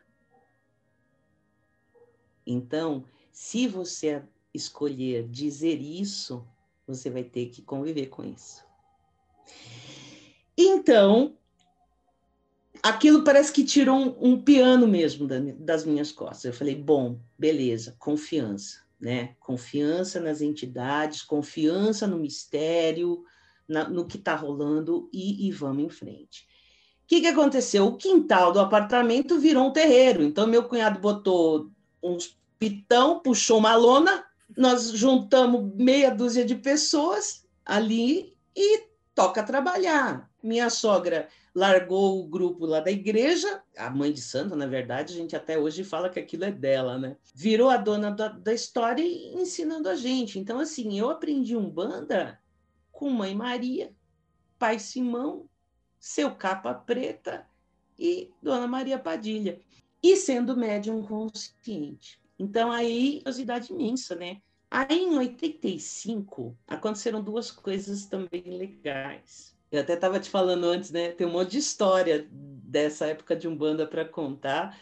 Então, 2.45 3.03
se 3.31 3.67
você 3.67 4.23
escolher 4.53 5.27
dizer 5.27 5.81
isso, 5.81 6.47
você 6.87 7.09
vai 7.09 7.23
ter 7.23 7.47
que 7.47 7.61
conviver 7.61 8.07
com 8.07 8.23
isso. 8.23 8.63
Então, 10.57 11.37
aquilo 12.85 13.23
parece 13.23 13.51
que 13.51 13.63
tirou 13.63 13.97
um, 13.97 14.33
um 14.33 14.41
piano 14.41 14.87
mesmo 14.87 15.25
da, 15.25 15.37
das 15.57 15.83
minhas 15.83 16.11
costas. 16.11 16.45
Eu 16.45 16.53
falei, 16.53 16.75
bom, 16.75 17.19
beleza, 17.37 17.95
confiança. 17.97 18.81
né? 19.01 19.35
Confiança 19.39 20.19
nas 20.19 20.39
entidades, 20.39 21.23
confiança 21.23 22.05
no 22.05 22.19
mistério, 22.19 23.23
na, 23.67 23.89
no 23.89 24.05
que 24.05 24.17
está 24.17 24.35
rolando 24.35 25.09
e, 25.11 25.47
e, 25.47 25.51
vamos 25.51 25.83
em 25.83 25.89
frente. 25.89 26.47
O 27.03 27.07
que, 27.07 27.21
que 27.21 27.27
aconteceu? 27.27 27.87
O 27.87 27.97
quintal 27.97 28.51
do 28.51 28.59
apartamento 28.59 29.39
virou 29.39 29.67
um 29.67 29.73
terreiro. 29.73 30.21
Então, 30.21 30.45
meu 30.45 30.63
cunhado 30.65 30.99
botou 30.99 31.71
uns 32.03 32.39
pitão, 32.59 33.19
puxou 33.19 33.57
uma 33.57 33.75
lona, 33.75 34.23
nós 34.55 34.91
juntamos 34.91 35.73
meia 35.75 36.11
dúzia 36.11 36.45
de 36.45 36.53
pessoas 36.53 37.43
ali 37.65 38.37
e 38.55 38.83
toca 39.15 39.41
trabalhar. 39.41 40.29
Minha 40.43 40.69
sogra 40.69 41.27
largou 41.55 42.19
o 42.19 42.27
grupo 42.27 42.65
lá 42.65 42.81
da 42.81 42.91
igreja, 42.91 43.63
a 43.77 43.89
mãe 43.89 44.11
de 44.11 44.21
santo, 44.21 44.57
na 44.57 44.67
verdade, 44.67 45.13
a 45.13 45.17
gente 45.17 45.37
até 45.37 45.57
hoje 45.57 45.85
fala 45.85 46.09
que 46.09 46.19
aquilo 46.19 46.43
é 46.43 46.51
dela, 46.51 46.99
né? 46.99 47.15
Virou 47.33 47.69
a 47.69 47.77
dona 47.77 48.11
da, 48.11 48.27
da 48.27 48.53
história 48.53 49.01
e 49.01 49.33
ensinando 49.35 49.87
a 49.87 49.95
gente. 49.95 50.37
Então, 50.37 50.59
assim, 50.59 50.99
eu 50.99 51.09
aprendi 51.09 51.55
um 51.55 51.69
banda 51.69 52.37
com 52.91 53.09
Mãe 53.09 53.33
Maria, 53.33 53.95
Pai 54.59 54.79
Simão, 54.79 55.47
seu 55.97 56.35
Capa 56.35 56.73
Preta 56.73 57.47
e 57.97 58.29
Dona 58.41 58.67
Maria 58.67 58.99
Padilha. 58.99 59.61
E 60.03 60.17
sendo 60.17 60.57
médium 60.57 61.01
consciente. 61.01 62.19
Então, 62.37 62.69
aí, 62.69 63.19
curiosidade 63.19 63.71
imensa, 63.71 64.13
né? 64.13 64.41
Aí, 64.69 64.99
em 64.99 65.17
85, 65.17 66.55
aconteceram 66.67 67.23
duas 67.23 67.49
coisas 67.49 68.05
também 68.07 68.43
legais. 68.45 69.54
Eu 69.75 69.81
até 69.81 69.93
estava 69.93 70.19
te 70.19 70.29
falando 70.29 70.65
antes, 70.65 70.91
né? 70.91 71.11
Tem 71.11 71.27
um 71.27 71.31
monte 71.31 71.51
de 71.51 71.57
história 71.59 72.27
dessa 72.31 73.07
época 73.07 73.35
de 73.35 73.47
Umbanda 73.47 73.85
para 73.85 74.05
contar, 74.05 74.79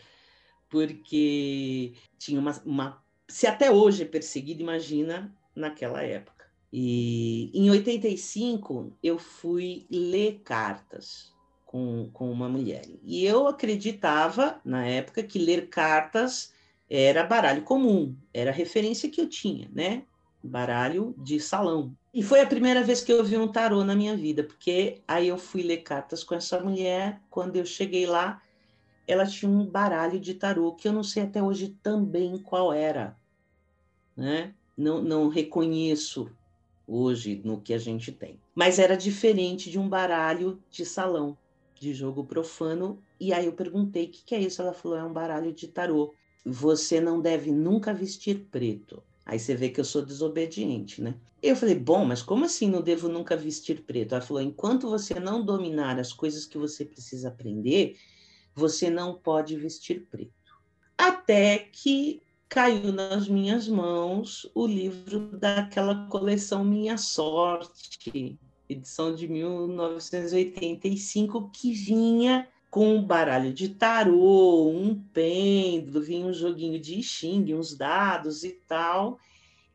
porque 0.69 1.93
tinha 2.17 2.39
uma, 2.39 2.51
uma. 2.65 3.03
Se 3.27 3.47
até 3.47 3.71
hoje 3.71 4.03
é 4.03 4.05
perseguido, 4.05 4.61
imagina 4.61 5.35
naquela 5.55 6.01
época. 6.03 6.45
E 6.71 7.51
em 7.53 7.69
85 7.69 8.97
eu 9.03 9.19
fui 9.19 9.85
ler 9.91 10.41
cartas 10.43 11.33
com, 11.65 12.09
com 12.11 12.31
uma 12.31 12.49
mulher. 12.49 12.83
E 13.03 13.25
eu 13.25 13.47
acreditava, 13.47 14.59
na 14.65 14.85
época, 14.85 15.23
que 15.23 15.39
ler 15.39 15.69
cartas 15.69 16.53
era 16.89 17.23
baralho 17.23 17.63
comum, 17.63 18.15
era 18.33 18.51
a 18.51 18.53
referência 18.53 19.09
que 19.09 19.21
eu 19.21 19.27
tinha, 19.27 19.69
né? 19.73 20.03
Baralho 20.43 21.15
de 21.17 21.39
salão. 21.39 21.95
E 22.13 22.21
foi 22.21 22.41
a 22.41 22.45
primeira 22.45 22.83
vez 22.83 23.01
que 23.01 23.11
eu 23.11 23.23
vi 23.23 23.37
um 23.37 23.47
tarô 23.47 23.83
na 23.83 23.95
minha 23.95 24.15
vida, 24.15 24.43
porque 24.43 25.01
aí 25.07 25.29
eu 25.29 25.37
fui 25.37 25.63
ler 25.63 25.77
cartas 25.77 26.23
com 26.23 26.35
essa 26.35 26.59
mulher. 26.59 27.21
Quando 27.29 27.55
eu 27.55 27.65
cheguei 27.65 28.05
lá, 28.05 28.41
ela 29.07 29.25
tinha 29.25 29.49
um 29.49 29.65
baralho 29.65 30.19
de 30.19 30.33
tarô 30.33 30.73
que 30.73 30.87
eu 30.87 30.93
não 30.93 31.03
sei 31.03 31.23
até 31.23 31.41
hoje 31.41 31.77
também 31.81 32.37
qual 32.37 32.73
era, 32.73 33.17
né? 34.15 34.53
Não, 34.77 35.01
não 35.01 35.27
reconheço 35.27 36.29
hoje 36.87 37.41
no 37.43 37.61
que 37.61 37.73
a 37.73 37.77
gente 37.77 38.11
tem. 38.11 38.39
Mas 38.55 38.79
era 38.79 38.95
diferente 38.95 39.69
de 39.69 39.79
um 39.79 39.87
baralho 39.87 40.61
de 40.69 40.85
salão, 40.85 41.37
de 41.79 41.93
jogo 41.93 42.23
profano. 42.25 43.03
E 43.19 43.33
aí 43.33 43.45
eu 43.45 43.53
perguntei: 43.53 44.05
o 44.05 44.09
que, 44.09 44.23
que 44.25 44.35
é 44.35 44.39
isso? 44.39 44.61
Ela 44.61 44.73
falou: 44.73 44.97
é 44.97 45.03
um 45.03 45.13
baralho 45.13 45.53
de 45.53 45.67
tarô. 45.67 46.13
Você 46.45 46.99
não 46.99 47.21
deve 47.21 47.51
nunca 47.51 47.93
vestir 47.93 48.47
preto. 48.51 49.03
Aí 49.25 49.39
você 49.39 49.55
vê 49.55 49.69
que 49.69 49.79
eu 49.79 49.85
sou 49.85 50.03
desobediente, 50.03 51.01
né? 51.01 51.15
Eu 51.41 51.55
falei, 51.55 51.75
bom, 51.75 52.03
mas 52.05 52.21
como 52.21 52.45
assim 52.45 52.69
não 52.69 52.81
devo 52.81 53.07
nunca 53.07 53.35
vestir 53.35 53.83
preto? 53.83 54.13
Ela 54.15 54.21
falou, 54.21 54.41
enquanto 54.41 54.89
você 54.89 55.19
não 55.19 55.43
dominar 55.43 55.99
as 55.99 56.13
coisas 56.13 56.45
que 56.45 56.57
você 56.57 56.85
precisa 56.85 57.29
aprender, 57.29 57.97
você 58.53 58.89
não 58.89 59.15
pode 59.15 59.55
vestir 59.55 60.07
preto. 60.09 60.31
Até 60.97 61.59
que 61.59 62.21
caiu 62.47 62.93
nas 62.93 63.27
minhas 63.27 63.67
mãos 63.67 64.49
o 64.53 64.67
livro 64.67 65.35
daquela 65.37 66.07
coleção 66.07 66.63
Minha 66.63 66.97
Sorte, 66.97 68.39
edição 68.69 69.15
de 69.15 69.27
1985, 69.27 71.49
que 71.49 71.73
vinha 71.73 72.47
com 72.73 72.95
um 72.95 73.03
baralho 73.03 73.53
de 73.53 73.69
tarô, 73.69 74.67
um 74.67 74.99
pêndulo, 75.13 76.01
vinha 76.01 76.25
um 76.25 76.33
joguinho 76.33 76.79
de 76.79 77.03
xing, 77.03 77.53
uns 77.53 77.77
dados 77.77 78.43
e 78.43 78.53
tal. 78.67 79.19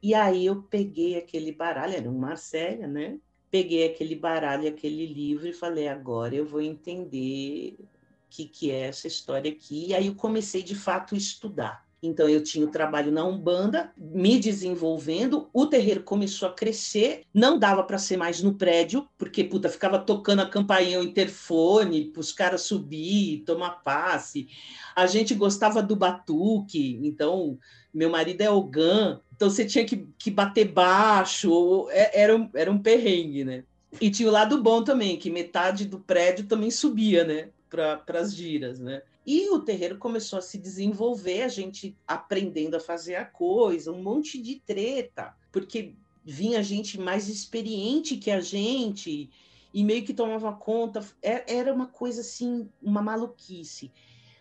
E 0.02 0.14
aí 0.14 0.46
eu 0.46 0.64
peguei 0.64 1.16
aquele 1.16 1.52
baralho, 1.52 1.94
era 1.94 2.10
um 2.10 2.18
Marcélia, 2.18 2.88
né? 2.88 3.20
Peguei 3.52 3.86
aquele 3.86 4.16
baralho, 4.16 4.68
aquele 4.68 5.06
livro 5.06 5.46
e 5.46 5.52
falei, 5.52 5.86
agora 5.86 6.34
eu 6.34 6.44
vou 6.44 6.60
entender 6.60 7.76
o 7.78 7.86
que, 8.30 8.46
que 8.46 8.72
é 8.72 8.88
essa 8.88 9.06
história 9.06 9.48
aqui. 9.48 9.90
E 9.90 9.94
aí 9.94 10.08
eu 10.08 10.16
comecei 10.16 10.64
de 10.64 10.74
fato 10.74 11.14
a 11.14 11.18
estudar. 11.18 11.87
Então, 12.02 12.28
eu 12.28 12.42
tinha 12.42 12.64
o 12.64 12.70
trabalho 12.70 13.10
na 13.10 13.24
Umbanda, 13.24 13.92
me 13.96 14.38
desenvolvendo, 14.38 15.48
o 15.52 15.66
terreiro 15.66 16.02
começou 16.02 16.48
a 16.48 16.52
crescer, 16.52 17.22
não 17.34 17.58
dava 17.58 17.82
para 17.82 17.98
ser 17.98 18.16
mais 18.16 18.40
no 18.40 18.54
prédio, 18.54 19.08
porque, 19.18 19.42
puta, 19.42 19.68
ficava 19.68 19.98
tocando 19.98 20.40
a 20.40 20.48
campainha, 20.48 21.00
o 21.00 21.04
interfone, 21.04 22.04
para 22.04 22.20
os 22.20 22.32
caras 22.32 22.62
subir, 22.62 23.42
tomar 23.44 23.82
passe. 23.82 24.48
A 24.94 25.06
gente 25.06 25.34
gostava 25.34 25.82
do 25.82 25.96
batuque, 25.96 27.00
então, 27.02 27.58
meu 27.92 28.08
marido 28.08 28.42
é 28.42 28.50
Ogan, 28.50 29.20
então 29.34 29.50
você 29.50 29.64
tinha 29.64 29.84
que, 29.84 30.08
que 30.18 30.30
bater 30.30 30.66
baixo, 30.66 31.88
é, 31.90 32.22
era 32.22 32.36
um, 32.36 32.48
era 32.54 32.70
um 32.70 32.78
perrengue, 32.78 33.44
né? 33.44 33.64
E 34.00 34.10
tinha 34.10 34.28
o 34.28 34.32
lado 34.32 34.62
bom 34.62 34.84
também, 34.84 35.16
que 35.16 35.30
metade 35.30 35.84
do 35.84 35.98
prédio 35.98 36.46
também 36.46 36.70
subia, 36.70 37.24
né? 37.24 37.48
Para 37.68 38.02
as 38.20 38.34
giras, 38.34 38.78
né? 38.78 39.02
E 39.30 39.50
o 39.50 39.60
terreiro 39.60 39.98
começou 39.98 40.38
a 40.38 40.40
se 40.40 40.56
desenvolver, 40.56 41.42
a 41.42 41.48
gente 41.48 41.94
aprendendo 42.06 42.76
a 42.76 42.80
fazer 42.80 43.16
a 43.16 43.26
coisa, 43.26 43.92
um 43.92 44.02
monte 44.02 44.40
de 44.40 44.58
treta, 44.58 45.36
porque 45.52 45.94
vinha 46.24 46.62
gente 46.62 46.98
mais 46.98 47.28
experiente 47.28 48.16
que 48.16 48.30
a 48.30 48.40
gente 48.40 49.28
e 49.74 49.84
meio 49.84 50.02
que 50.02 50.14
tomava 50.14 50.50
conta. 50.54 51.06
É, 51.20 51.56
era 51.58 51.74
uma 51.74 51.88
coisa 51.88 52.22
assim, 52.22 52.70
uma 52.80 53.02
maluquice, 53.02 53.92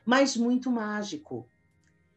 mas 0.05 0.37
muito 0.37 0.71
mágico, 0.71 1.45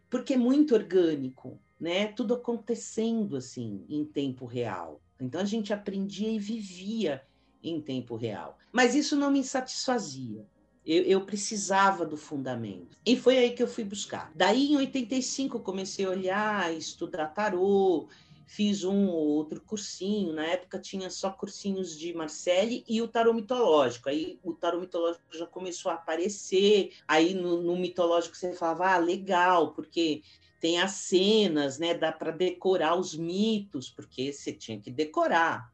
porque 0.08 0.34
é 0.34 0.38
muito 0.38 0.72
orgânico, 0.72 1.58
né? 1.80 2.06
Tudo 2.12 2.34
acontecendo 2.34 3.36
assim 3.36 3.84
em 3.88 4.04
tempo 4.04 4.46
real. 4.46 5.00
Então 5.20 5.40
a 5.40 5.44
gente 5.44 5.72
aprendia 5.72 6.30
e 6.30 6.38
vivia 6.38 7.20
em 7.64 7.80
tempo 7.80 8.14
real. 8.14 8.56
Mas 8.70 8.94
isso 8.94 9.16
não 9.16 9.32
me 9.32 9.42
satisfazia. 9.42 10.46
Eu, 10.84 11.02
eu, 11.04 11.20
precisava 11.20 12.06
do 12.06 12.16
fundamento. 12.16 12.96
E 13.04 13.14
foi 13.14 13.36
aí 13.36 13.50
que 13.50 13.62
eu 13.62 13.68
fui 13.68 13.84
buscar. 13.84 14.32
Daí, 14.34 14.72
em 14.72 14.76
85, 14.76 15.58
eu 15.58 15.60
comecei 15.60 16.06
a 16.06 16.10
olhar, 16.10 16.74
estudar 16.74 17.28
tarô, 17.28 18.08
fiz 18.50 18.82
um 18.82 19.06
ou 19.06 19.28
outro 19.28 19.60
cursinho. 19.60 20.32
Na 20.32 20.44
época 20.44 20.78
tinha 20.78 21.08
só 21.08 21.30
cursinhos 21.30 21.96
de 21.96 22.12
Marcelli 22.12 22.84
e 22.88 23.00
o 23.00 23.06
tarô 23.06 23.32
mitológico. 23.32 24.08
Aí 24.08 24.40
o 24.42 24.52
tarô 24.52 24.80
mitológico 24.80 25.24
já 25.32 25.46
começou 25.46 25.92
a 25.92 25.94
aparecer. 25.94 26.92
Aí 27.06 27.32
no, 27.32 27.62
no 27.62 27.76
mitológico 27.76 28.36
você 28.36 28.52
falava, 28.54 28.94
ah, 28.94 28.98
legal, 28.98 29.72
porque 29.72 30.22
tem 30.60 30.80
as 30.80 30.92
cenas, 30.92 31.78
né? 31.78 31.94
Dá 31.94 32.10
para 32.10 32.32
decorar 32.32 32.96
os 32.96 33.16
mitos, 33.16 33.88
porque 33.88 34.32
você 34.32 34.52
tinha 34.52 34.80
que 34.80 34.90
decorar. 34.90 35.72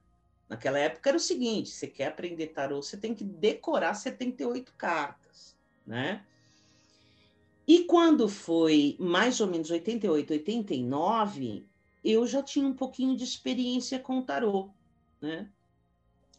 Naquela 0.49 0.79
época 0.79 1.11
era 1.11 1.17
o 1.17 1.21
seguinte: 1.21 1.71
você 1.71 1.87
quer 1.87 2.09
aprender 2.09 2.49
tarô, 2.49 2.83
você 2.83 2.97
tem 2.97 3.15
que 3.15 3.25
decorar 3.25 3.95
78 3.95 4.73
cartas, 4.75 5.57
né? 5.87 6.25
E 7.67 7.85
quando 7.85 8.29
foi 8.29 8.97
mais 8.99 9.41
ou 9.41 9.49
menos 9.49 9.71
88, 9.71 10.33
89, 10.33 11.67
eu 12.05 12.25
já 12.27 12.41
tinha 12.43 12.67
um 12.67 12.73
pouquinho 12.73 13.17
de 13.17 13.25
experiência 13.25 13.99
com 13.99 14.23
tarô, 14.23 14.71
né? 15.21 15.51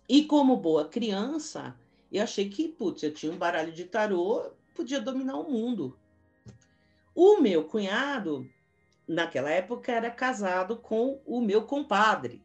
E 0.07 0.23
como 0.23 0.55
boa 0.55 0.87
criança, 0.87 1.77
eu 2.09 2.23
achei 2.23 2.49
que, 2.49 2.69
putz, 2.69 3.03
eu 3.03 3.13
tinha 3.13 3.31
um 3.31 3.37
baralho 3.37 3.73
de 3.73 3.83
tarô, 3.83 4.51
podia 4.73 5.01
dominar 5.01 5.35
o 5.35 5.51
mundo. 5.51 5.99
O 7.13 7.41
meu 7.41 7.65
cunhado, 7.65 8.49
naquela 9.05 9.49
época, 9.49 9.91
era 9.91 10.09
casado 10.09 10.77
com 10.77 11.19
o 11.25 11.41
meu 11.41 11.63
compadre, 11.63 12.41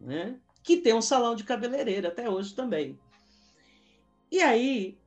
né? 0.00 0.40
Que 0.64 0.78
tem 0.78 0.94
um 0.94 1.02
salão 1.02 1.36
de 1.36 1.44
cabeleireiro 1.44 2.08
até 2.08 2.28
hoje 2.28 2.54
também. 2.54 2.98
E 4.32 4.40
aí 4.40 4.98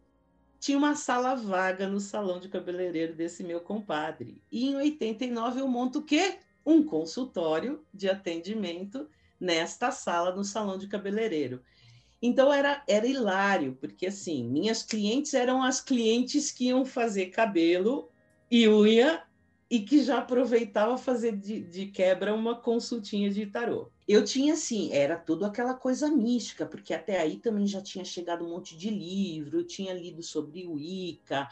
tinha 0.60 0.78
uma 0.78 0.96
sala 0.96 1.36
vaga 1.36 1.88
no 1.88 2.00
salão 2.00 2.40
de 2.40 2.48
cabeleireiro 2.48 3.16
desse 3.16 3.44
meu 3.44 3.60
compadre. 3.60 4.40
E 4.52 4.68
em 4.68 4.76
89 4.76 5.60
eu 5.60 5.68
monto 5.68 6.00
o 6.00 6.04
quê? 6.04 6.38
Um 6.64 6.84
consultório 6.84 7.84
de 7.92 8.08
atendimento 8.08 9.10
nesta 9.40 9.90
sala 9.90 10.36
no 10.36 10.44
salão 10.44 10.78
de 10.78 10.88
cabeleireiro. 10.88 11.64
Então 12.22 12.54
era, 12.54 12.84
era 12.88 13.08
hilário, 13.08 13.76
porque 13.80 14.06
assim, 14.06 14.44
minhas 14.44 14.84
clientes 14.84 15.34
eram 15.34 15.64
as 15.64 15.82
clientes 15.82 16.52
que 16.52 16.68
iam 16.68 16.86
fazer 16.86 17.28
cabelo 17.28 18.10
e 18.50 18.68
unha 18.68 19.24
e 19.70 19.80
que 19.80 20.04
já 20.04 20.20
aproveitava 20.20 20.98
fazer 21.00 21.36
de, 21.36 21.62
de 21.62 21.88
quebra 21.88 22.34
uma 22.34 22.56
consultinha 22.56 23.30
de 23.32 23.48
tarô 23.48 23.92
eu 24.08 24.24
tinha 24.24 24.54
assim, 24.54 24.92
era 24.94 25.18
tudo 25.18 25.46
aquela 25.46 25.74
coisa 25.74 26.10
mística, 26.10 26.66
porque 26.66 26.94
até 26.94 27.20
aí 27.20 27.38
também 27.38 27.68
já 27.68 27.82
tinha 27.82 28.06
chegado 28.06 28.46
um 28.46 28.50
monte 28.50 28.78
de 28.78 28.90
livro, 28.90 29.60
eu 29.60 29.68
tinha 29.68 29.94
lido 29.94 30.24
sobre 30.24 30.66
o 30.66 30.80
Ica, 30.80 31.48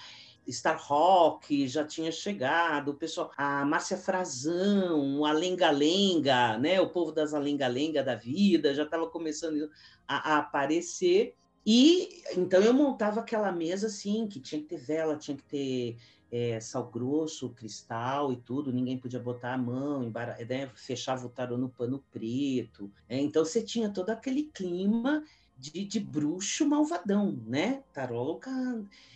Star 0.52 0.82
Rock 0.82 1.68
já 1.68 1.84
tinha 1.84 2.12
chegado, 2.12 2.90
o 2.90 2.94
pessoal, 2.94 3.32
a 3.36 3.66
Márcia 3.66 3.98
Frazão, 3.98 5.26
a 5.26 5.32
Lenga 5.32 5.72
Lenga, 5.72 6.58
né? 6.58 6.80
O 6.80 6.90
povo 6.90 7.12
das 7.12 7.34
Lenga 7.34 7.68
Lenga 7.68 8.04
da 8.04 8.16
vida 8.16 8.74
já 8.74 8.84
estava 8.84 9.08
começando 9.08 9.70
a, 10.08 10.36
a, 10.36 10.38
aparecer. 10.40 11.34
E 11.66 12.22
então 12.38 12.62
eu 12.62 12.74
montava 12.74 13.22
aquela 13.22 13.52
mesa 13.52 13.88
assim, 13.88 14.28
que 14.28 14.40
tinha 14.40 14.62
que 14.62 14.68
ter 14.68 14.78
vela, 14.78 15.18
tinha 15.18 15.36
que 15.36 15.44
ter 15.44 15.98
é, 16.32 16.60
sal 16.60 16.90
grosso, 16.90 17.50
cristal 17.50 18.34
e 18.34 18.36
tudo, 18.38 18.72
ninguém 18.72 18.98
podia 18.98 19.20
botar 19.20 19.54
a 19.54 19.58
mão, 19.58 20.12
né? 20.48 20.70
fechava 20.76 21.26
o 21.26 21.30
tarô 21.30 21.58
no 21.58 21.70
pano 21.70 22.04
preto. 22.12 22.92
É, 23.08 23.20
então 23.20 23.46
você 23.46 23.62
tinha 23.62 23.90
todo 23.90 24.10
aquele 24.10 24.44
clima 24.44 25.24
de, 25.58 25.86
de 25.86 26.00
bruxo 26.00 26.68
malvadão, 26.68 27.40
né? 27.46 27.84
Taróloga 27.94 28.52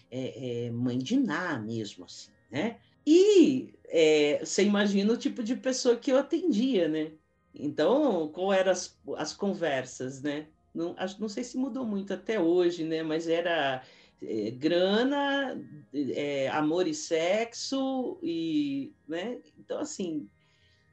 é, 0.10 0.66
é, 0.66 0.72
mãe 0.72 0.98
de 0.98 1.18
Ná 1.18 1.60
mesmo, 1.60 2.06
assim, 2.06 2.32
né? 2.50 2.78
E 3.06 3.74
é, 3.86 4.39
você 4.44 4.63
imagina 4.63 5.13
o 5.13 5.18
tipo 5.18 5.44
de 5.44 5.56
pessoa 5.56 5.96
que 5.96 6.12
eu 6.12 6.18
atendia, 6.18 6.88
né? 6.88 7.12
Então, 7.54 8.30
qual 8.30 8.54
eram 8.54 8.72
as, 8.72 8.98
as 9.18 9.34
conversas, 9.34 10.22
né? 10.22 10.48
Não, 10.74 10.96
não 11.20 11.28
sei 11.28 11.44
se 11.44 11.58
mudou 11.58 11.86
muito 11.86 12.13
até 12.13 12.39
hoje, 12.39 12.84
né? 12.84 13.01
Mas 13.04 13.28
era 13.28 13.84
é, 14.22 14.52
grana, 14.52 15.62
é, 15.94 16.50
amor 16.50 16.88
e 16.88 16.94
sexo, 16.94 18.18
e, 18.22 18.94
né? 19.08 19.40
Então, 19.58 19.80
assim, 19.80 20.30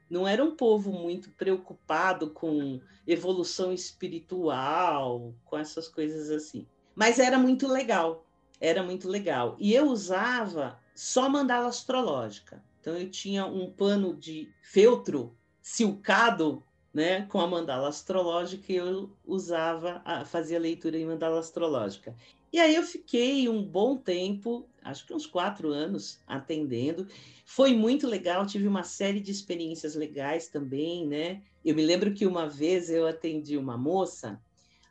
não 0.09 0.27
era 0.27 0.43
um 0.43 0.55
povo 0.55 0.91
muito 0.91 1.29
preocupado 1.31 2.29
com 2.31 2.79
evolução 3.05 3.73
espiritual, 3.73 5.33
com 5.45 5.57
essas 5.57 5.87
coisas 5.87 6.29
assim. 6.29 6.65
Mas 6.95 7.19
era 7.19 7.37
muito 7.37 7.67
legal, 7.67 8.25
era 8.59 8.81
muito 8.81 9.07
legal. 9.07 9.55
E 9.59 9.73
eu 9.73 9.87
usava 9.87 10.79
só 10.95 11.29
mandala 11.29 11.67
astrológica. 11.67 12.63
Então 12.79 12.97
eu 12.97 13.09
tinha 13.09 13.45
um 13.45 13.69
pano 13.69 14.15
de 14.15 14.49
feltro 14.61 15.35
silcado, 15.61 16.63
né, 16.93 17.23
com 17.27 17.39
a 17.39 17.45
mandala 17.45 17.89
astrológica 17.89 18.71
e 18.71 18.77
eu 18.77 19.11
usava, 19.25 20.01
fazia 20.25 20.57
leitura 20.57 20.97
em 20.97 21.05
mandala 21.05 21.39
astrológica. 21.39 22.15
E 22.51 22.59
aí 22.59 22.75
eu 22.75 22.83
fiquei 22.83 23.49
um 23.49 23.61
bom 23.61 23.97
tempo, 23.97 24.69
acho 24.81 25.05
que 25.05 25.13
uns 25.13 25.25
quatro 25.25 25.69
anos, 25.69 26.19
atendendo. 26.25 27.07
Foi 27.45 27.73
muito 27.73 28.07
legal, 28.07 28.45
tive 28.45 28.67
uma 28.67 28.83
série 28.83 29.19
de 29.19 29.31
experiências 29.31 29.95
legais 29.95 30.47
também, 30.47 31.05
né? 31.05 31.41
Eu 31.63 31.75
me 31.75 31.85
lembro 31.85 32.13
que 32.13 32.25
uma 32.25 32.47
vez 32.47 32.89
eu 32.89 33.05
atendi 33.05 33.57
uma 33.57 33.77
moça, 33.77 34.41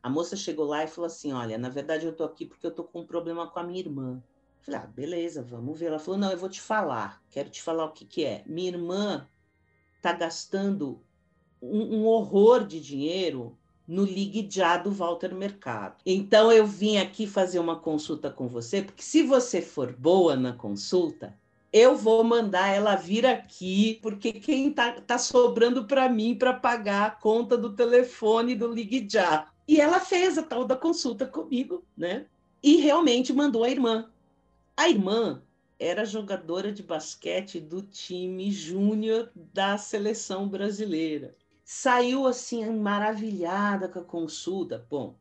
a 0.03 0.11
moça 0.11 0.37
chegou 0.37 0.67
lá 0.67 0.85
e 0.85 0.87
falou 0.87 1.07
assim: 1.07 1.33
Olha, 1.33 1.59
na 1.59 1.69
verdade 1.69 2.07
eu 2.07 2.15
tô 2.15 2.23
aqui 2.25 2.47
porque 2.47 2.67
eu 2.67 2.71
tô 2.71 2.85
com 2.85 3.01
um 3.01 3.07
problema 3.07 3.51
com 3.51 3.59
a 3.59 3.65
minha 3.65 3.81
irmã. 3.81 4.23
Eu 4.59 4.65
falei, 4.65 4.81
ah, 4.81 4.87
beleza, 4.87 5.43
vamos 5.43 5.77
ver. 5.79 5.87
Ela 5.87 5.99
falou: 5.99 6.21
Não, 6.21 6.31
eu 6.31 6.39
vou 6.39 6.49
te 6.49 6.61
falar, 6.61 7.21
quero 7.31 7.51
te 7.51 7.63
falar 7.63 7.87
o 7.87 7.93
que, 7.93 8.05
que 8.05 8.25
é. 8.25 8.45
Minha 8.47 8.69
irmã 8.69 9.29
tá 10.01 10.13
gastando 10.13 11.03
um, 11.61 11.97
um 11.97 12.07
horror 12.07 12.67
de 12.67 12.81
dinheiro 12.81 13.59
no 13.87 14.05
Ligue 14.05 14.47
Já 14.51 14.77
do 14.77 14.91
Walter 14.91 15.35
Mercado. 15.35 15.97
Então 16.05 16.51
eu 16.51 16.67
vim 16.67 16.99
aqui 16.99 17.27
fazer 17.27 17.59
uma 17.59 17.77
consulta 17.77 18.31
com 18.31 18.49
você, 18.49 18.83
porque 18.83 19.03
se 19.03 19.23
você 19.23 19.63
for 19.63 19.93
boa 19.93 20.35
na 20.35 20.53
consulta, 20.53 21.39
eu 21.73 21.97
vou 21.97 22.25
mandar 22.25 22.69
ela 22.69 22.97
vir 22.97 23.27
aqui, 23.27 23.99
porque 24.03 24.33
quem 24.33 24.73
tá, 24.73 25.01
tá 25.01 25.19
sobrando 25.19 25.85
para 25.85 26.09
mim 26.09 26.35
para 26.35 26.55
pagar 26.55 27.07
a 27.07 27.11
conta 27.11 27.57
do 27.57 27.75
telefone 27.75 28.55
do 28.55 28.73
Ligue 28.73 29.07
Já. 29.09 29.49
E 29.69 29.81
ela 29.81 30.01
fez 30.01 30.39
a 30.39 30.43
tal 30.43 30.65
da 30.65 30.77
consulta 30.77 31.27
comigo, 31.27 31.85
né? 31.97 32.27
E 32.63 32.77
realmente 32.77 33.33
mandou 33.33 33.63
a 33.65 33.71
irmã. 33.71 34.09
A 34.77 34.89
irmã 34.89 35.43
era 35.79 36.05
jogadora 36.05 36.73
de 36.73 36.83
basquete 36.83 37.61
do 37.61 37.83
time 37.83 38.51
júnior 38.51 39.31
da 39.35 39.77
seleção 39.77 40.49
brasileira 40.49 41.35
saiu 41.67 42.29
assim 42.29 42.65
maravilhada 42.71 43.89
com 43.89 43.99
a 43.99 44.05
consulta. 44.05 44.87
Bom, 44.89 45.17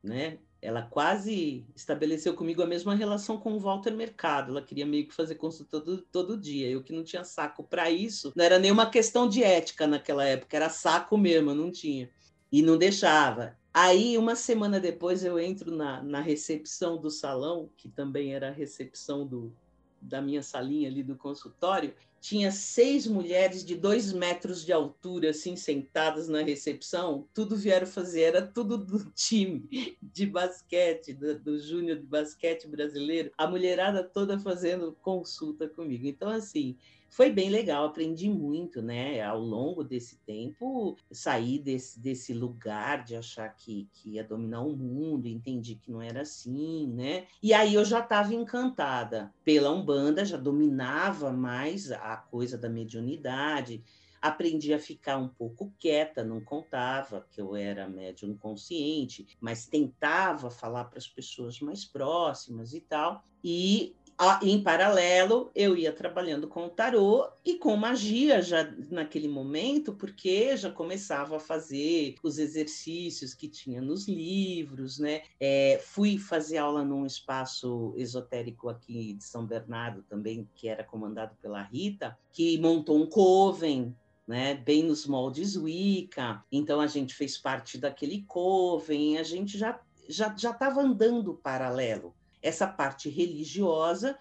né? 0.00 0.38
Ela 0.62 0.82
quase 0.82 1.66
estabeleceu 1.74 2.34
comigo 2.34 2.62
a 2.62 2.66
mesma 2.66 2.94
relação 2.94 3.36
com 3.36 3.52
o 3.52 3.58
Walter 3.58 3.92
Mercado. 3.92 4.52
Ela 4.52 4.62
queria 4.62 4.86
meio 4.86 5.08
que 5.08 5.14
fazer 5.14 5.34
consulta 5.34 5.80
todo, 5.80 6.02
todo 6.02 6.38
dia. 6.38 6.68
Eu 6.68 6.84
que 6.84 6.92
não 6.92 7.02
tinha 7.02 7.24
saco 7.24 7.64
para 7.64 7.90
isso. 7.90 8.32
Não 8.36 8.44
era 8.44 8.60
nenhuma 8.60 8.88
questão 8.88 9.28
de 9.28 9.42
ética 9.42 9.88
naquela 9.88 10.24
época, 10.24 10.56
era 10.56 10.70
saco 10.70 11.18
mesmo, 11.18 11.52
não 11.52 11.70
tinha. 11.70 12.08
E 12.50 12.62
não 12.62 12.78
deixava. 12.78 13.56
Aí, 13.74 14.16
uma 14.16 14.34
semana 14.34 14.80
depois, 14.80 15.24
eu 15.24 15.38
entro 15.38 15.70
na, 15.70 16.02
na 16.02 16.20
recepção 16.20 16.96
do 16.96 17.10
salão, 17.10 17.70
que 17.76 17.88
também 17.88 18.34
era 18.34 18.48
a 18.48 18.52
recepção 18.52 19.26
do, 19.26 19.52
da 20.00 20.22
minha 20.22 20.42
salinha 20.42 20.88
ali 20.88 21.02
do 21.02 21.16
consultório, 21.16 21.94
tinha 22.20 22.50
seis 22.50 23.06
mulheres 23.06 23.64
de 23.64 23.74
dois 23.74 24.12
metros 24.12 24.64
de 24.64 24.72
altura, 24.72 25.30
assim, 25.30 25.56
sentadas 25.56 26.28
na 26.28 26.42
recepção, 26.42 27.28
tudo 27.32 27.56
vieram 27.56 27.86
fazer, 27.86 28.22
era 28.22 28.46
tudo 28.46 28.76
do 28.76 29.10
time 29.12 29.96
de 30.02 30.26
basquete, 30.26 31.12
do, 31.12 31.38
do 31.38 31.58
Júnior 31.58 31.98
de 31.98 32.06
Basquete 32.06 32.66
Brasileiro, 32.66 33.30
a 33.36 33.46
mulherada 33.46 34.02
toda 34.02 34.38
fazendo 34.38 34.96
consulta 35.00 35.68
comigo. 35.68 36.06
Então, 36.06 36.28
assim, 36.28 36.76
foi 37.08 37.30
bem 37.30 37.50
legal, 37.50 37.86
aprendi 37.86 38.28
muito, 38.28 38.82
né? 38.82 39.22
Ao 39.22 39.40
longo 39.40 39.82
desse 39.82 40.18
tempo, 40.18 40.96
saí 41.10 41.58
desse, 41.58 41.98
desse 42.00 42.32
lugar 42.32 43.04
de 43.04 43.16
achar 43.16 43.48
que, 43.48 43.88
que 43.92 44.10
ia 44.14 44.24
dominar 44.24 44.62
o 44.62 44.76
mundo, 44.76 45.26
entendi 45.26 45.74
que 45.74 45.90
não 45.90 46.02
era 46.02 46.22
assim, 46.22 46.86
né? 46.88 47.26
E 47.42 47.52
aí 47.54 47.74
eu 47.74 47.84
já 47.84 48.00
estava 48.00 48.34
encantada 48.34 49.32
pela 49.44 49.70
Umbanda, 49.70 50.24
já 50.24 50.36
dominava 50.36 51.32
mais 51.32 51.90
a 51.90 52.16
coisa 52.16 52.58
da 52.58 52.68
mediunidade, 52.68 53.82
aprendi 54.20 54.74
a 54.74 54.78
ficar 54.78 55.16
um 55.16 55.28
pouco 55.28 55.72
quieta, 55.78 56.24
não 56.24 56.40
contava 56.40 57.26
que 57.30 57.40
eu 57.40 57.54
era 57.56 57.88
médium 57.88 58.36
consciente, 58.36 59.26
mas 59.40 59.66
tentava 59.66 60.50
falar 60.50 60.84
para 60.84 60.98
as 60.98 61.08
pessoas 61.08 61.60
mais 61.60 61.84
próximas 61.84 62.74
e 62.74 62.80
tal. 62.80 63.24
E 63.42 63.94
em 64.42 64.60
paralelo, 64.60 65.50
eu 65.54 65.76
ia 65.76 65.92
trabalhando 65.92 66.48
com 66.48 66.66
o 66.66 66.70
tarô 66.70 67.28
e 67.44 67.54
com 67.54 67.76
magia 67.76 68.42
já 68.42 68.68
naquele 68.90 69.28
momento, 69.28 69.92
porque 69.94 70.56
já 70.56 70.72
começava 70.72 71.36
a 71.36 71.40
fazer 71.40 72.16
os 72.22 72.38
exercícios 72.38 73.32
que 73.32 73.48
tinha 73.48 73.80
nos 73.80 74.08
livros, 74.08 74.98
né? 74.98 75.22
É, 75.38 75.80
fui 75.84 76.18
fazer 76.18 76.58
aula 76.58 76.84
num 76.84 77.06
espaço 77.06 77.94
esotérico 77.96 78.68
aqui 78.68 79.12
de 79.12 79.22
São 79.22 79.46
Bernardo 79.46 80.02
também, 80.02 80.48
que 80.52 80.68
era 80.68 80.82
comandado 80.82 81.36
pela 81.40 81.62
Rita, 81.62 82.18
que 82.32 82.58
montou 82.58 83.00
um 83.00 83.06
coven 83.06 83.94
né, 84.26 84.54
bem 84.54 84.82
nos 84.82 85.06
moldes 85.06 85.56
Wicca. 85.56 86.44
Então 86.50 86.80
a 86.80 86.88
gente 86.88 87.14
fez 87.14 87.38
parte 87.38 87.78
daquele 87.78 88.22
coven, 88.22 89.16
a 89.16 89.22
gente 89.22 89.56
já 89.56 89.80
já 90.08 90.34
já 90.36 90.50
estava 90.50 90.80
andando 90.80 91.34
paralelo 91.34 92.14
essa 92.42 92.66
parte 92.66 93.08
religiosa, 93.08 94.18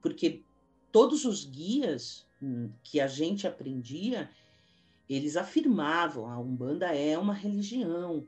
porque 0.00 0.42
todos 0.92 1.24
os 1.24 1.44
guias 1.44 2.26
hum, 2.42 2.70
que 2.82 3.00
a 3.00 3.06
gente 3.06 3.46
aprendia, 3.46 4.30
eles 5.08 5.36
afirmavam 5.36 6.26
a 6.26 6.38
Umbanda 6.38 6.86
é 6.94 7.16
uma 7.16 7.34
religião, 7.34 8.26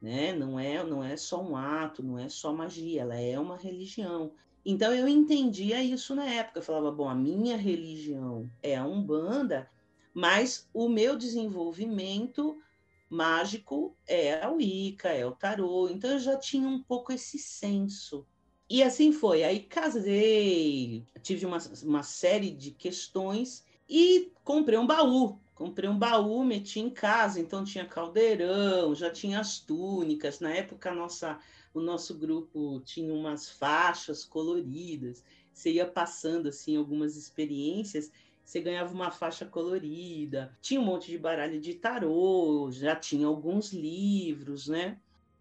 né? 0.00 0.32
Não 0.32 0.58
é, 0.58 0.84
não 0.84 1.02
é 1.02 1.16
só 1.16 1.42
um 1.42 1.56
ato, 1.56 2.02
não 2.02 2.18
é 2.18 2.28
só 2.28 2.52
magia, 2.52 3.02
ela 3.02 3.16
é 3.16 3.38
uma 3.38 3.56
religião. 3.56 4.32
Então 4.64 4.92
eu 4.92 5.08
entendia 5.08 5.82
isso 5.82 6.14
na 6.14 6.26
época, 6.26 6.58
eu 6.58 6.62
falava, 6.62 6.90
bom, 6.90 7.08
a 7.08 7.14
minha 7.14 7.56
religião 7.56 8.50
é 8.62 8.76
a 8.76 8.84
Umbanda, 8.84 9.70
mas 10.12 10.68
o 10.74 10.88
meu 10.88 11.16
desenvolvimento 11.16 12.60
mágico 13.08 13.96
é 14.06 14.42
a 14.42 14.50
Wicca, 14.50 15.08
é 15.08 15.24
o 15.24 15.32
tarô. 15.32 15.88
Então 15.88 16.10
eu 16.10 16.18
já 16.18 16.36
tinha 16.36 16.68
um 16.68 16.82
pouco 16.82 17.12
esse 17.12 17.38
senso 17.38 18.26
e 18.68 18.82
assim 18.82 19.12
foi. 19.12 19.42
Aí 19.44 19.60
casei, 19.60 21.06
tive 21.22 21.46
uma, 21.46 21.58
uma 21.82 22.02
série 22.02 22.50
de 22.50 22.70
questões 22.70 23.64
e 23.88 24.30
comprei 24.44 24.78
um 24.78 24.86
baú. 24.86 25.38
Comprei 25.54 25.88
um 25.88 25.98
baú, 25.98 26.44
meti 26.44 26.78
em 26.78 26.90
casa, 26.90 27.40
então 27.40 27.64
tinha 27.64 27.84
caldeirão, 27.84 28.94
já 28.94 29.10
tinha 29.10 29.40
as 29.40 29.58
túnicas. 29.58 30.38
Na 30.38 30.50
época, 30.50 30.94
nossa, 30.94 31.38
o 31.74 31.80
nosso 31.80 32.16
grupo 32.16 32.80
tinha 32.84 33.12
umas 33.12 33.50
faixas 33.50 34.24
coloridas. 34.24 35.24
Você 35.52 35.72
ia 35.72 35.86
passando 35.86 36.48
assim 36.48 36.76
algumas 36.76 37.16
experiências, 37.16 38.12
você 38.44 38.60
ganhava 38.60 38.94
uma 38.94 39.10
faixa 39.10 39.44
colorida. 39.46 40.56
Tinha 40.60 40.80
um 40.80 40.84
monte 40.84 41.10
de 41.10 41.18
baralho 41.18 41.60
de 41.60 41.74
tarô, 41.74 42.70
já 42.70 42.94
tinha 42.94 43.26
alguns 43.26 43.72
livros, 43.72 44.68
né? 44.68 45.00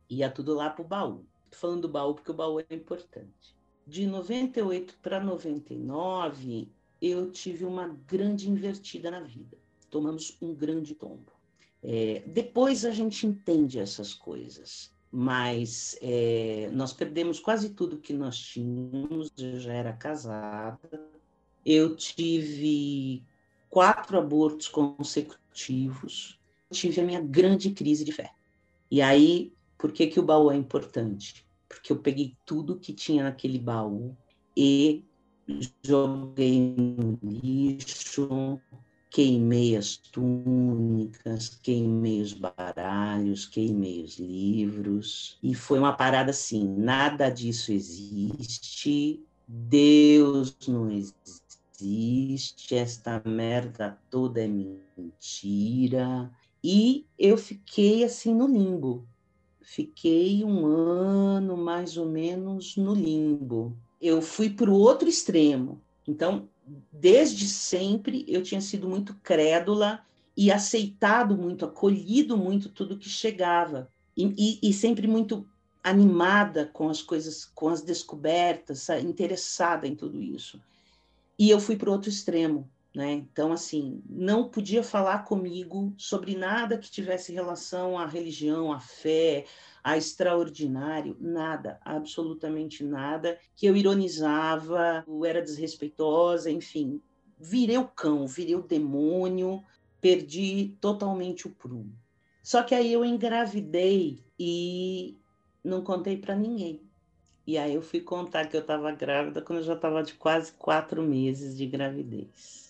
Ia 0.09 0.31
tudo 0.31 0.55
lá 0.55 0.69
pro 0.69 0.83
baú. 0.83 1.25
Falando 1.51 1.81
do 1.83 1.89
baú 1.89 2.13
porque 2.13 2.31
o 2.31 2.33
baú 2.33 2.59
é 2.59 2.65
importante. 2.71 3.55
De 3.85 4.05
98 4.05 4.97
para 5.01 5.23
99, 5.23 6.69
eu 7.01 7.31
tive 7.31 7.63
uma 7.65 7.87
grande 8.07 8.49
invertida 8.49 9.09
na 9.09 9.21
vida. 9.21 9.57
Tomamos 9.89 10.37
um 10.41 10.53
grande 10.53 10.93
tombo. 10.93 11.31
É, 11.81 12.23
depois 12.27 12.83
a 12.83 12.91
gente 12.91 13.25
entende 13.25 13.79
essas 13.79 14.13
coisas. 14.13 14.91
mas 15.11 15.97
é, 16.01 16.69
nós 16.73 16.91
perdemos 16.93 17.39
quase 17.39 17.69
tudo 17.69 17.97
que 17.97 18.13
nós 18.13 18.37
tínhamos. 18.37 19.31
Eu 19.37 19.59
já 19.59 19.73
era 19.73 19.93
casada, 19.93 21.01
eu 21.65 21.95
tive 21.95 23.23
quatro 23.69 24.17
abortos 24.17 24.67
consecutivos, 24.67 26.39
tive 26.71 27.01
a 27.01 27.05
minha 27.05 27.21
grande 27.21 27.71
crise 27.71 28.03
de 28.03 28.11
fé. 28.11 28.31
E 28.89 29.01
aí, 29.01 29.53
por 29.77 29.91
que, 29.91 30.07
que 30.07 30.19
o 30.19 30.23
baú 30.23 30.51
é 30.51 30.55
importante? 30.55 31.45
Porque 31.69 31.91
eu 31.91 31.99
peguei 31.99 32.35
tudo 32.45 32.79
que 32.79 32.93
tinha 32.93 33.23
naquele 33.23 33.59
baú 33.59 34.17
e 34.55 35.05
joguei 35.85 36.75
no 36.75 37.19
lixo, 37.23 38.59
queimei 39.09 39.75
as 39.75 39.97
túnicas, 39.97 41.49
queimei 41.61 42.21
os 42.21 42.33
baralhos, 42.33 43.45
queimei 43.45 44.03
os 44.03 44.17
livros. 44.17 45.37
E 45.41 45.53
foi 45.53 45.79
uma 45.79 45.93
parada 45.93 46.31
assim: 46.31 46.67
nada 46.67 47.29
disso 47.29 47.71
existe, 47.71 49.23
Deus 49.47 50.57
não 50.67 50.89
existe, 50.91 52.75
esta 52.75 53.21
merda 53.25 53.97
toda 54.09 54.41
é 54.41 54.47
mentira. 54.47 56.31
E 56.63 57.05
eu 57.17 57.37
fiquei 57.37 58.03
assim 58.03 58.33
no 58.33 58.47
limbo. 58.47 59.07
Fiquei 59.69 60.45
um 60.45 60.65
ano 60.65 61.57
mais 61.57 61.97
ou 61.97 62.05
menos 62.05 62.77
no 62.77 62.93
limbo. 62.93 63.77
Eu 64.01 64.21
fui 64.21 64.49
para 64.49 64.71
o 64.71 64.79
outro 64.79 65.09
extremo. 65.09 65.81
Então, 66.07 66.47
desde 66.89 67.45
sempre 67.49 68.23
eu 68.29 68.41
tinha 68.41 68.61
sido 68.61 68.87
muito 68.87 69.13
crédula 69.15 70.01
e 70.37 70.49
aceitado 70.53 71.35
muito, 71.35 71.65
acolhido 71.65 72.37
muito 72.37 72.69
tudo 72.69 72.97
que 72.97 73.09
chegava 73.09 73.91
e, 74.15 74.59
e, 74.63 74.69
e 74.69 74.73
sempre 74.73 75.05
muito 75.05 75.45
animada 75.83 76.67
com 76.71 76.87
as 76.87 77.01
coisas, 77.01 77.43
com 77.43 77.67
as 77.67 77.81
descobertas, 77.81 78.87
interessada 79.03 79.85
em 79.85 79.97
tudo 79.97 80.21
isso. 80.21 80.61
E 81.37 81.49
eu 81.49 81.59
fui 81.59 81.75
para 81.75 81.89
o 81.89 81.91
outro 81.91 82.09
extremo, 82.09 82.71
né? 82.95 83.11
Então, 83.13 83.51
assim, 83.51 84.01
não 84.09 84.49
podia 84.49 84.83
falar 84.83 85.19
comigo 85.19 85.93
sobre 85.97 86.35
nada 86.35 86.77
que 86.77 86.89
tivesse 86.89 87.31
relação 87.31 87.97
à 87.97 88.05
religião, 88.05 88.71
à 88.71 88.79
fé, 88.79 89.45
a 89.83 89.97
extraordinário, 89.97 91.15
nada, 91.19 91.79
absolutamente 91.83 92.83
nada, 92.83 93.39
que 93.55 93.65
eu 93.65 93.75
ironizava, 93.75 95.05
era 95.25 95.41
desrespeitosa, 95.41 96.49
enfim, 96.49 97.01
virei 97.39 97.77
o 97.77 97.87
cão, 97.87 98.27
virei 98.27 98.55
o 98.55 98.63
demônio, 98.63 99.63
perdi 100.01 100.75
totalmente 100.81 101.47
o 101.47 101.51
prumo. 101.51 101.95
Só 102.43 102.63
que 102.63 102.73
aí 102.73 102.91
eu 102.91 103.03
engravidei 103.05 104.23
e 104.39 105.17
não 105.63 105.83
contei 105.83 106.17
para 106.17 106.35
ninguém. 106.35 106.81
E 107.45 107.57
aí 107.57 107.73
eu 107.73 107.81
fui 107.81 108.01
contar 108.01 108.47
que 108.47 108.57
eu 108.57 108.61
estava 108.61 108.91
grávida 108.91 109.41
quando 109.41 109.59
eu 109.59 109.65
já 109.65 109.73
estava 109.73 110.03
de 110.03 110.13
quase 110.15 110.51
quatro 110.53 111.01
meses 111.01 111.55
de 111.57 111.65
gravidez. 111.65 112.66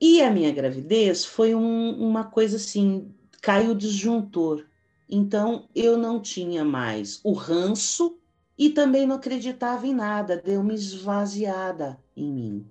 E 0.00 0.22
a 0.22 0.30
minha 0.30 0.52
gravidez 0.52 1.24
foi 1.24 1.54
um, 1.54 1.90
uma 1.98 2.24
coisa 2.24 2.56
assim, 2.56 3.12
caiu 3.40 3.72
o 3.72 3.76
disjuntor. 3.76 4.66
Então 5.08 5.68
eu 5.74 5.96
não 5.96 6.20
tinha 6.20 6.64
mais 6.64 7.20
o 7.24 7.32
ranço 7.32 8.18
e 8.56 8.70
também 8.70 9.06
não 9.06 9.16
acreditava 9.16 9.86
em 9.86 9.94
nada, 9.94 10.36
deu 10.36 10.60
uma 10.60 10.74
esvaziada 10.74 11.98
em 12.16 12.30
mim. 12.32 12.66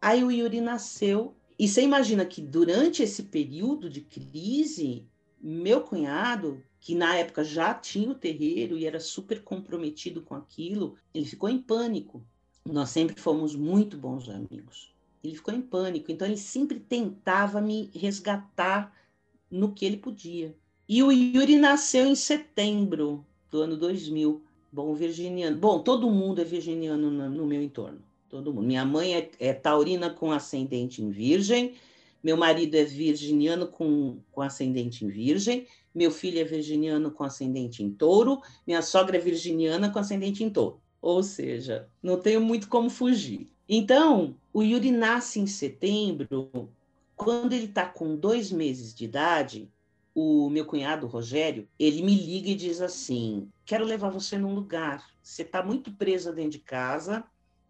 Aí 0.00 0.22
o 0.22 0.30
Yuri 0.30 0.60
nasceu, 0.60 1.34
e 1.58 1.66
você 1.66 1.82
imagina 1.82 2.26
que 2.26 2.42
durante 2.42 3.02
esse 3.02 3.22
período 3.24 3.88
de 3.88 4.02
crise, 4.02 5.06
meu 5.40 5.80
cunhado, 5.80 6.62
que 6.78 6.94
na 6.94 7.16
época 7.16 7.42
já 7.42 7.72
tinha 7.72 8.10
o 8.10 8.14
terreiro 8.14 8.76
e 8.76 8.84
era 8.84 9.00
super 9.00 9.42
comprometido 9.42 10.20
com 10.20 10.34
aquilo, 10.34 10.96
ele 11.14 11.24
ficou 11.24 11.48
em 11.48 11.58
pânico. 11.58 12.22
Nós 12.64 12.90
sempre 12.90 13.18
fomos 13.18 13.56
muito 13.56 13.96
bons 13.96 14.28
amigos. 14.28 14.93
Ele 15.24 15.34
ficou 15.34 15.54
em 15.54 15.62
pânico, 15.62 16.12
então 16.12 16.28
ele 16.28 16.36
sempre 16.36 16.78
tentava 16.78 17.58
me 17.58 17.90
resgatar 17.94 18.94
no 19.50 19.72
que 19.72 19.86
ele 19.86 19.96
podia. 19.96 20.54
E 20.86 21.02
o 21.02 21.10
Yuri 21.10 21.56
nasceu 21.56 22.06
em 22.06 22.14
setembro 22.14 23.24
do 23.50 23.62
ano 23.62 23.76
2000. 23.76 24.44
Bom, 24.70 24.92
virginiano. 24.94 25.56
Bom, 25.56 25.78
todo 25.78 26.10
mundo 26.10 26.42
é 26.42 26.44
virginiano 26.44 27.10
no, 27.10 27.46
meu 27.46 27.62
entorno. 27.62 28.02
Todo 28.28 28.52
mundo. 28.52 28.66
Minha 28.66 28.84
mãe 28.84 29.14
é, 29.14 29.30
é, 29.38 29.52
taurina 29.54 30.10
com 30.10 30.30
ascendente 30.30 31.02
em 31.02 31.10
virgem. 31.10 31.74
Meu 32.22 32.36
marido 32.36 32.74
é 32.74 32.84
virginiano 32.84 33.66
com, 33.66 34.18
com 34.30 34.42
ascendente 34.42 35.06
em 35.06 35.08
virgem. 35.08 35.66
Meu 35.94 36.10
filho 36.10 36.40
é 36.40 36.44
virginiano 36.44 37.10
com 37.10 37.24
ascendente 37.24 37.82
em 37.82 37.90
touro. 37.90 38.42
Minha 38.66 38.82
sogra 38.82 39.16
é 39.16 39.20
virginiana 39.20 39.90
com 39.90 39.98
ascendente 39.98 40.44
em 40.44 40.50
touro. 40.50 40.80
Ou 41.00 41.22
seja, 41.22 41.88
não 42.02 42.18
tenho 42.18 42.40
muito 42.40 42.68
como 42.68 42.90
fugir. 42.90 43.53
Então, 43.68 44.36
o 44.52 44.62
Yuri 44.62 44.90
nasce 44.90 45.40
em 45.40 45.46
setembro. 45.46 46.70
Quando 47.16 47.52
ele 47.52 47.66
está 47.66 47.86
com 47.86 48.16
dois 48.16 48.50
meses 48.52 48.94
de 48.94 49.04
idade, 49.04 49.70
o 50.14 50.48
meu 50.48 50.64
cunhado, 50.64 51.06
Rogério, 51.06 51.68
ele 51.78 52.02
me 52.02 52.14
liga 52.14 52.50
e 52.50 52.54
diz 52.54 52.80
assim: 52.80 53.48
quero 53.64 53.84
levar 53.84 54.10
você 54.10 54.38
num 54.38 54.54
lugar. 54.54 55.10
Você 55.22 55.42
está 55.42 55.62
muito 55.62 55.90
presa 55.92 56.32
dentro 56.32 56.52
de 56.52 56.58
casa 56.60 57.24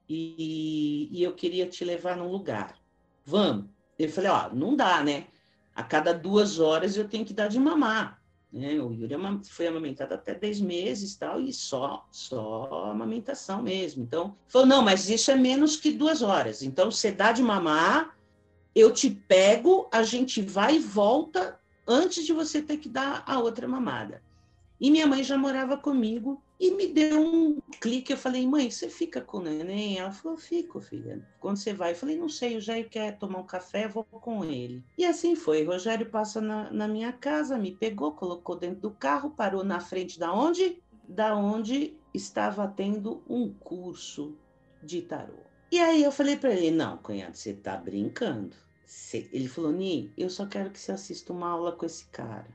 e, 0.08 1.08
e, 1.10 1.22
eu 1.22 1.34
queria 1.34 1.66
te 1.66 1.84
levar 1.84 2.16
num 2.16 2.30
lugar. 2.30 2.78
Vamos. 3.24 3.66
Eu 3.98 4.08
falei: 4.10 4.30
ó, 4.30 4.52
não 4.52 4.76
dá, 4.76 5.02
né? 5.02 5.26
A 5.74 5.82
cada 5.82 6.12
duas 6.12 6.58
horas 6.58 6.96
eu 6.96 7.08
tenho 7.08 7.24
que 7.24 7.32
dar 7.32 7.48
de 7.48 7.58
mamar. 7.58 8.22
Né? 8.54 8.80
O 8.80 8.92
Yuri 8.92 9.16
foi 9.50 9.66
amamentado 9.66 10.14
até 10.14 10.32
10 10.32 10.60
meses 10.60 11.16
tal, 11.16 11.40
e 11.40 11.52
só, 11.52 12.06
só 12.12 12.88
amamentação 12.88 13.60
mesmo. 13.60 14.04
Então, 14.04 14.36
falou: 14.46 14.64
não, 14.64 14.80
mas 14.80 15.10
isso 15.10 15.32
é 15.32 15.34
menos 15.34 15.76
que 15.76 15.90
duas 15.90 16.22
horas. 16.22 16.62
Então, 16.62 16.88
você 16.88 17.10
dá 17.10 17.32
de 17.32 17.42
mamar, 17.42 18.16
eu 18.72 18.92
te 18.92 19.10
pego, 19.10 19.88
a 19.92 20.04
gente 20.04 20.40
vai 20.40 20.76
e 20.76 20.78
volta 20.78 21.58
antes 21.84 22.24
de 22.24 22.32
você 22.32 22.62
ter 22.62 22.76
que 22.76 22.88
dar 22.88 23.24
a 23.26 23.40
outra 23.40 23.66
mamada. 23.66 24.22
E 24.80 24.88
minha 24.88 25.06
mãe 25.06 25.24
já 25.24 25.36
morava 25.36 25.76
comigo 25.76 26.40
e 26.64 26.70
me 26.70 26.86
deu 26.86 27.20
um 27.20 27.60
clique. 27.78 28.10
Eu 28.10 28.16
falei, 28.16 28.46
mãe, 28.46 28.70
você 28.70 28.88
fica 28.88 29.20
com 29.20 29.36
o 29.36 29.42
neném? 29.42 29.98
Ela 29.98 30.10
falou, 30.10 30.38
fico, 30.38 30.80
filha. 30.80 31.22
Quando 31.38 31.58
você 31.58 31.74
vai? 31.74 31.92
Eu 31.92 31.96
falei, 31.96 32.16
não 32.16 32.28
sei, 32.28 32.56
o 32.56 32.60
Jair 32.60 32.88
quer 32.88 33.18
tomar 33.18 33.40
um 33.40 33.46
café, 33.46 33.86
vou 33.86 34.02
com 34.04 34.42
ele. 34.42 34.82
E 34.96 35.04
assim 35.04 35.36
foi. 35.36 35.62
Rogério 35.62 36.08
passa 36.08 36.40
na, 36.40 36.70
na 36.70 36.88
minha 36.88 37.12
casa, 37.12 37.58
me 37.58 37.70
pegou, 37.70 38.12
colocou 38.12 38.56
dentro 38.56 38.80
do 38.80 38.90
carro, 38.90 39.30
parou 39.30 39.62
na 39.62 39.78
frente 39.78 40.18
da 40.18 40.32
onde? 40.32 40.82
Da 41.06 41.36
onde 41.36 41.98
estava 42.14 42.66
tendo 42.66 43.22
um 43.28 43.52
curso 43.52 44.34
de 44.82 45.02
tarô. 45.02 45.44
E 45.70 45.78
aí 45.78 46.02
eu 46.02 46.12
falei 46.12 46.36
para 46.36 46.54
ele, 46.54 46.70
não, 46.70 46.96
cunhado, 46.96 47.36
você 47.36 47.52
tá 47.52 47.76
brincando. 47.76 48.56
Ele 49.12 49.48
falou, 49.48 49.72
Ni, 49.72 50.10
eu 50.16 50.30
só 50.30 50.46
quero 50.46 50.70
que 50.70 50.80
você 50.80 50.92
assista 50.92 51.30
uma 51.30 51.50
aula 51.50 51.72
com 51.72 51.84
esse 51.84 52.06
cara. 52.06 52.48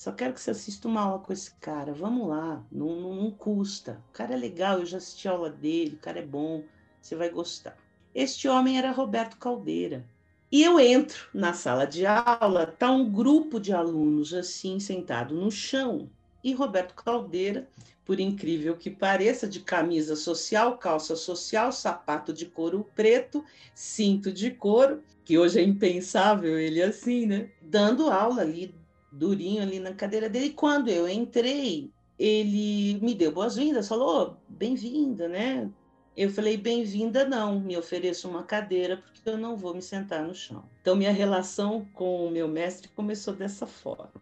Só 0.00 0.12
quero 0.12 0.32
que 0.32 0.40
você 0.40 0.52
assista 0.52 0.88
uma 0.88 1.02
aula 1.02 1.18
com 1.18 1.30
esse 1.30 1.50
cara. 1.56 1.92
Vamos 1.92 2.26
lá, 2.26 2.64
não, 2.72 2.98
não, 2.98 3.14
não 3.14 3.30
custa. 3.30 4.02
O 4.08 4.12
cara 4.14 4.32
é 4.32 4.36
legal, 4.38 4.78
eu 4.78 4.86
já 4.86 4.96
assisti 4.96 5.28
a 5.28 5.32
aula 5.32 5.50
dele, 5.50 5.96
o 5.96 5.98
cara 5.98 6.20
é 6.20 6.24
bom, 6.24 6.64
você 6.98 7.14
vai 7.14 7.28
gostar. 7.28 7.76
Este 8.14 8.48
homem 8.48 8.78
era 8.78 8.92
Roberto 8.92 9.36
Caldeira. 9.36 10.02
E 10.50 10.62
eu 10.62 10.80
entro 10.80 11.28
na 11.34 11.52
sala 11.52 11.84
de 11.84 12.06
aula, 12.06 12.66
tá 12.66 12.90
um 12.90 13.12
grupo 13.12 13.60
de 13.60 13.74
alunos 13.74 14.32
assim 14.32 14.80
sentado 14.80 15.34
no 15.34 15.50
chão. 15.50 16.08
E 16.42 16.54
Roberto 16.54 16.94
Caldeira 16.94 17.68
por 18.10 18.18
incrível 18.18 18.76
que 18.76 18.90
pareça, 18.90 19.46
de 19.46 19.60
camisa 19.60 20.16
social, 20.16 20.76
calça 20.78 21.14
social, 21.14 21.70
sapato 21.70 22.32
de 22.32 22.44
couro 22.44 22.84
preto, 22.96 23.44
cinto 23.72 24.32
de 24.32 24.50
couro, 24.50 25.00
que 25.24 25.38
hoje 25.38 25.60
é 25.60 25.62
impensável 25.62 26.58
ele 26.58 26.82
assim, 26.82 27.24
né? 27.24 27.50
Dando 27.62 28.10
aula 28.10 28.42
ali, 28.42 28.74
durinho 29.10 29.62
ali 29.62 29.78
na 29.78 29.94
cadeira 29.94 30.28
dele. 30.28 30.46
E 30.46 30.52
quando 30.52 30.88
eu 30.88 31.08
entrei, 31.08 31.90
ele 32.18 32.98
me 33.00 33.14
deu 33.14 33.32
boas-vindas, 33.32 33.88
falou: 33.88 34.36
bem-vinda, 34.48 35.28
né? 35.28 35.70
Eu 36.16 36.30
falei: 36.30 36.56
bem-vinda, 36.56 37.26
não, 37.26 37.60
me 37.60 37.76
ofereço 37.76 38.28
uma 38.28 38.42
cadeira, 38.42 38.98
porque 38.98 39.28
eu 39.28 39.38
não 39.38 39.56
vou 39.56 39.74
me 39.74 39.82
sentar 39.82 40.22
no 40.22 40.34
chão. 40.34 40.64
Então, 40.80 40.96
minha 40.96 41.12
relação 41.12 41.86
com 41.94 42.26
o 42.26 42.30
meu 42.30 42.46
mestre 42.46 42.88
começou 42.88 43.34
dessa 43.34 43.66
forma. 43.66 44.12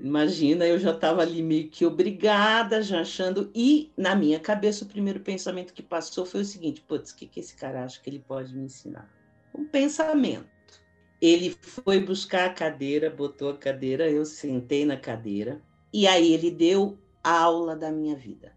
Imagina, 0.00 0.66
eu 0.66 0.78
já 0.78 0.90
estava 0.90 1.22
ali 1.22 1.42
meio 1.42 1.68
que 1.68 1.86
obrigada, 1.86 2.82
já 2.82 3.02
achando. 3.02 3.50
E 3.54 3.92
na 3.96 4.14
minha 4.14 4.40
cabeça, 4.40 4.84
o 4.84 4.88
primeiro 4.88 5.20
pensamento 5.20 5.72
que 5.72 5.82
passou 5.82 6.24
foi 6.24 6.40
o 6.40 6.44
seguinte: 6.44 6.80
putz, 6.80 7.10
o 7.10 7.16
que, 7.16 7.26
que 7.26 7.40
esse 7.40 7.54
cara 7.54 7.84
acha 7.84 8.00
que 8.00 8.10
ele 8.10 8.18
pode 8.18 8.54
me 8.56 8.64
ensinar? 8.64 9.08
Um 9.54 9.64
pensamento. 9.64 10.55
Ele 11.20 11.50
foi 11.60 12.00
buscar 12.00 12.46
a 12.46 12.52
cadeira, 12.52 13.08
botou 13.10 13.50
a 13.50 13.56
cadeira, 13.56 14.10
eu 14.10 14.24
sentei 14.24 14.84
na 14.84 14.96
cadeira, 14.96 15.62
e 15.92 16.06
aí 16.06 16.32
ele 16.32 16.50
deu 16.50 16.98
a 17.24 17.40
aula 17.40 17.74
da 17.74 17.90
minha 17.90 18.14
vida. 18.14 18.52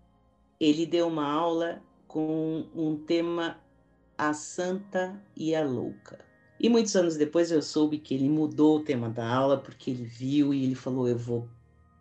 Ele 0.60 0.86
deu 0.86 1.08
uma 1.08 1.26
aula 1.26 1.82
com 2.08 2.68
um 2.76 2.98
tema 2.98 3.60
A 4.18 4.34
Santa 4.34 5.22
e 5.36 5.56
a 5.56 5.64
Louca. 5.64 6.20
E 6.60 6.68
muitos 6.68 6.96
anos 6.96 7.16
depois 7.16 7.52
eu 7.52 7.62
soube 7.62 7.98
que 7.98 8.14
ele 8.14 8.28
mudou 8.28 8.78
o 8.78 8.84
tema 8.84 9.10
da 9.10 9.28
aula 9.28 9.58
porque 9.58 9.92
ele 9.92 10.04
viu 10.04 10.54
e 10.54 10.66
ele 10.66 10.76
falou: 10.76 11.08
Eu 11.08 11.18
vou, 11.18 11.48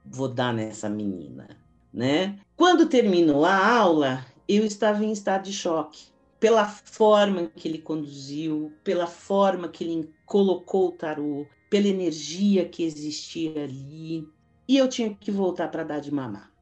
vou 0.04 0.28
dar 0.28 0.52
nessa 0.52 0.88
menina. 0.88 1.48
né? 1.92 2.38
Quando 2.56 2.88
terminou 2.88 3.44
a 3.44 3.78
aula, 3.78 4.26
eu 4.48 4.64
estava 4.64 5.04
em 5.04 5.12
estado 5.12 5.44
de 5.44 5.52
choque 5.52 6.06
pela 6.40 6.66
forma 6.66 7.46
que 7.54 7.68
ele 7.68 7.78
conduziu, 7.78 8.72
pela 8.84 9.06
forma 9.06 9.68
que 9.68 9.84
ele 9.84 10.10
colocou 10.28 10.88
o 10.88 10.92
tarô, 10.92 11.48
pela 11.70 11.88
energia 11.88 12.68
que 12.68 12.84
existia 12.84 13.64
ali. 13.64 14.24
E 14.68 14.76
eu 14.76 14.88
tinha 14.88 15.14
que 15.14 15.30
voltar 15.30 15.68
para 15.68 15.84
dar 15.84 16.00
de 16.00 16.12
mamar. 16.12 16.52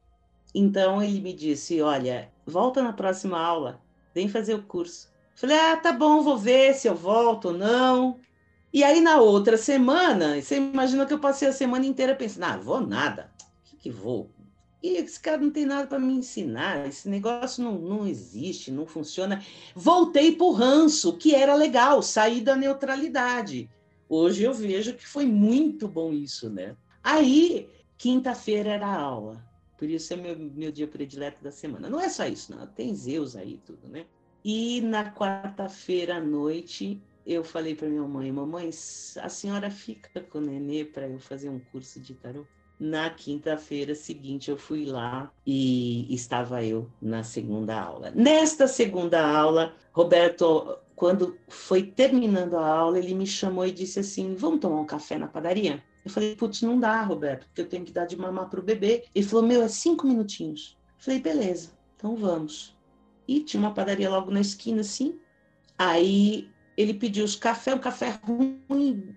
Então 0.55 1.03
ele 1.03 1.21
me 1.21 1.33
disse: 1.33 1.81
Olha, 1.81 2.33
volta 2.45 2.81
na 2.81 2.93
próxima 2.93 3.39
aula, 3.39 3.85
vem 4.13 4.27
fazer 4.29 4.55
o 4.55 4.63
curso. 4.63 5.09
Falei: 5.35 5.57
Ah, 5.57 5.77
tá 5.77 5.91
bom, 5.91 6.21
vou 6.21 6.37
ver 6.37 6.73
se 6.73 6.87
eu 6.87 6.95
volto 6.95 7.49
ou 7.49 7.53
não. 7.53 8.19
E 8.73 8.83
aí 8.83 9.01
na 9.01 9.19
outra 9.21 9.57
semana, 9.57 10.41
você 10.41 10.57
imagina 10.57 11.05
que 11.05 11.13
eu 11.13 11.19
passei 11.19 11.47
a 11.49 11.53
semana 11.53 11.85
inteira 11.85 12.15
pensando: 12.15 12.45
Ah, 12.45 12.57
vou 12.57 12.79
nada, 12.81 13.33
o 13.67 13.69
que, 13.69 13.77
que 13.77 13.91
vou? 13.91 14.36
E 14.81 14.97
esse 14.97 15.19
cara 15.19 15.37
não 15.37 15.49
tem 15.49 15.65
nada 15.65 15.87
para 15.87 15.99
me 15.99 16.13
ensinar, 16.13 16.87
esse 16.87 17.09
negócio 17.09 17.63
não, 17.63 17.79
não 17.79 18.07
existe, 18.07 18.71
não 18.71 18.85
funciona. 18.85 19.43
Voltei 19.75 20.35
para 20.35 20.45
o 20.45 20.51
ranço, 20.51 21.17
que 21.17 21.33
era 21.33 21.55
legal, 21.55 22.01
sair 22.03 22.41
da 22.41 22.55
neutralidade. 22.55 23.69
Hoje 24.07 24.43
eu 24.43 24.53
vejo 24.53 24.93
que 24.93 25.07
foi 25.07 25.25
muito 25.25 25.87
bom 25.87 26.13
isso, 26.13 26.49
né? 26.49 26.77
Aí, 27.03 27.67
quinta-feira 27.97 28.69
era 28.69 28.85
a 28.85 29.01
aula. 29.01 29.43
Por 29.77 29.89
isso 29.89 30.13
é 30.13 30.15
meu, 30.15 30.37
meu 30.37 30.71
dia 30.71 30.87
predileto 30.87 31.43
da 31.43 31.51
semana. 31.51 31.89
Não 31.89 31.99
é 31.99 32.09
só 32.09 32.25
isso, 32.25 32.55
não. 32.55 32.65
Tem 32.67 32.95
Zeus 32.95 33.35
aí 33.35 33.59
tudo, 33.65 33.87
né? 33.87 34.05
E 34.43 34.81
na 34.81 35.11
quarta-feira 35.11 36.17
à 36.17 36.21
noite, 36.21 37.01
eu 37.25 37.43
falei 37.43 37.75
para 37.75 37.89
minha 37.89 38.03
mãe: 38.03 38.31
Mamãe, 38.31 38.69
a 38.69 39.29
senhora 39.29 39.69
fica 39.69 40.21
com 40.21 40.37
o 40.37 40.41
nenê 40.41 40.85
para 40.85 41.07
eu 41.07 41.19
fazer 41.19 41.49
um 41.49 41.59
curso 41.59 41.99
de 41.99 42.13
tarô? 42.15 42.45
Na 42.79 43.09
quinta-feira 43.09 43.95
seguinte, 43.95 44.51
eu 44.51 44.57
fui 44.57 44.85
lá 44.85 45.31
e 45.45 46.13
estava 46.13 46.63
eu 46.63 46.87
na 47.01 47.23
segunda 47.23 47.79
aula. 47.79 48.11
Nesta 48.11 48.67
segunda 48.67 49.25
aula, 49.25 49.73
Roberto, 49.91 50.77
quando 50.95 51.37
foi 51.47 51.83
terminando 51.83 52.55
a 52.55 52.67
aula, 52.67 52.99
ele 52.99 53.15
me 53.15 53.25
chamou 53.25 53.65
e 53.65 53.71
disse 53.71 53.99
assim: 53.99 54.35
Vamos 54.35 54.59
tomar 54.59 54.79
um 54.79 54.85
café 54.85 55.17
na 55.17 55.27
padaria? 55.27 55.83
Eu 56.05 56.11
falei: 56.11 56.35
Putz, 56.35 56.61
não 56.61 56.79
dá, 56.79 57.01
Roberto, 57.01 57.47
porque 57.47 57.61
eu 57.61 57.67
tenho 57.67 57.83
que 57.83 57.91
dar 57.91 58.05
de 58.05 58.15
mamar 58.15 58.49
para 58.49 58.59
o 58.59 58.63
bebê. 58.63 59.05
Ele 59.13 59.25
falou: 59.25 59.45
Meu, 59.45 59.63
é 59.63 59.67
cinco 59.67 60.05
minutinhos. 60.05 60.77
Eu 60.97 61.03
falei: 61.03 61.19
Beleza, 61.19 61.71
então 61.95 62.15
vamos. 62.15 62.77
E 63.27 63.41
tinha 63.41 63.59
uma 63.59 63.73
padaria 63.73 64.09
logo 64.09 64.31
na 64.31 64.41
esquina, 64.41 64.81
assim. 64.81 65.19
Aí 65.77 66.49
ele 66.77 66.93
pediu 66.93 67.25
os 67.25 67.35
café, 67.35 67.73
um 67.73 67.79
café 67.79 68.19
ruim, 68.23 69.15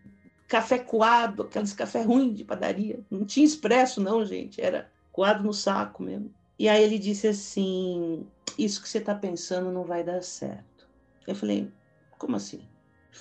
café 0.51 0.81
coado, 0.81 1.45
aqueles 1.45 1.73
café 1.73 2.03
ruim 2.03 2.35
de 2.35 2.45
padaria. 2.45 2.99
Não 3.09 3.25
tinha 3.25 3.47
expresso, 3.47 4.01
não, 4.01 4.27
gente, 4.27 4.61
era 4.61 4.91
coado 5.13 5.45
no 5.45 5.55
saco 5.55 6.03
mesmo. 6.03 6.35
E 6.59 6.69
aí 6.69 6.83
ele 6.83 6.99
disse 6.99 7.29
assim: 7.29 8.27
Isso 8.59 8.83
que 8.83 8.89
você 8.89 8.99
está 8.99 9.15
pensando 9.15 9.71
não 9.71 9.85
vai 9.85 10.03
dar 10.03 10.23
certo. 10.23 10.89
Eu 11.25 11.37
falei: 11.37 11.71
Como 12.19 12.35
assim? 12.35 12.69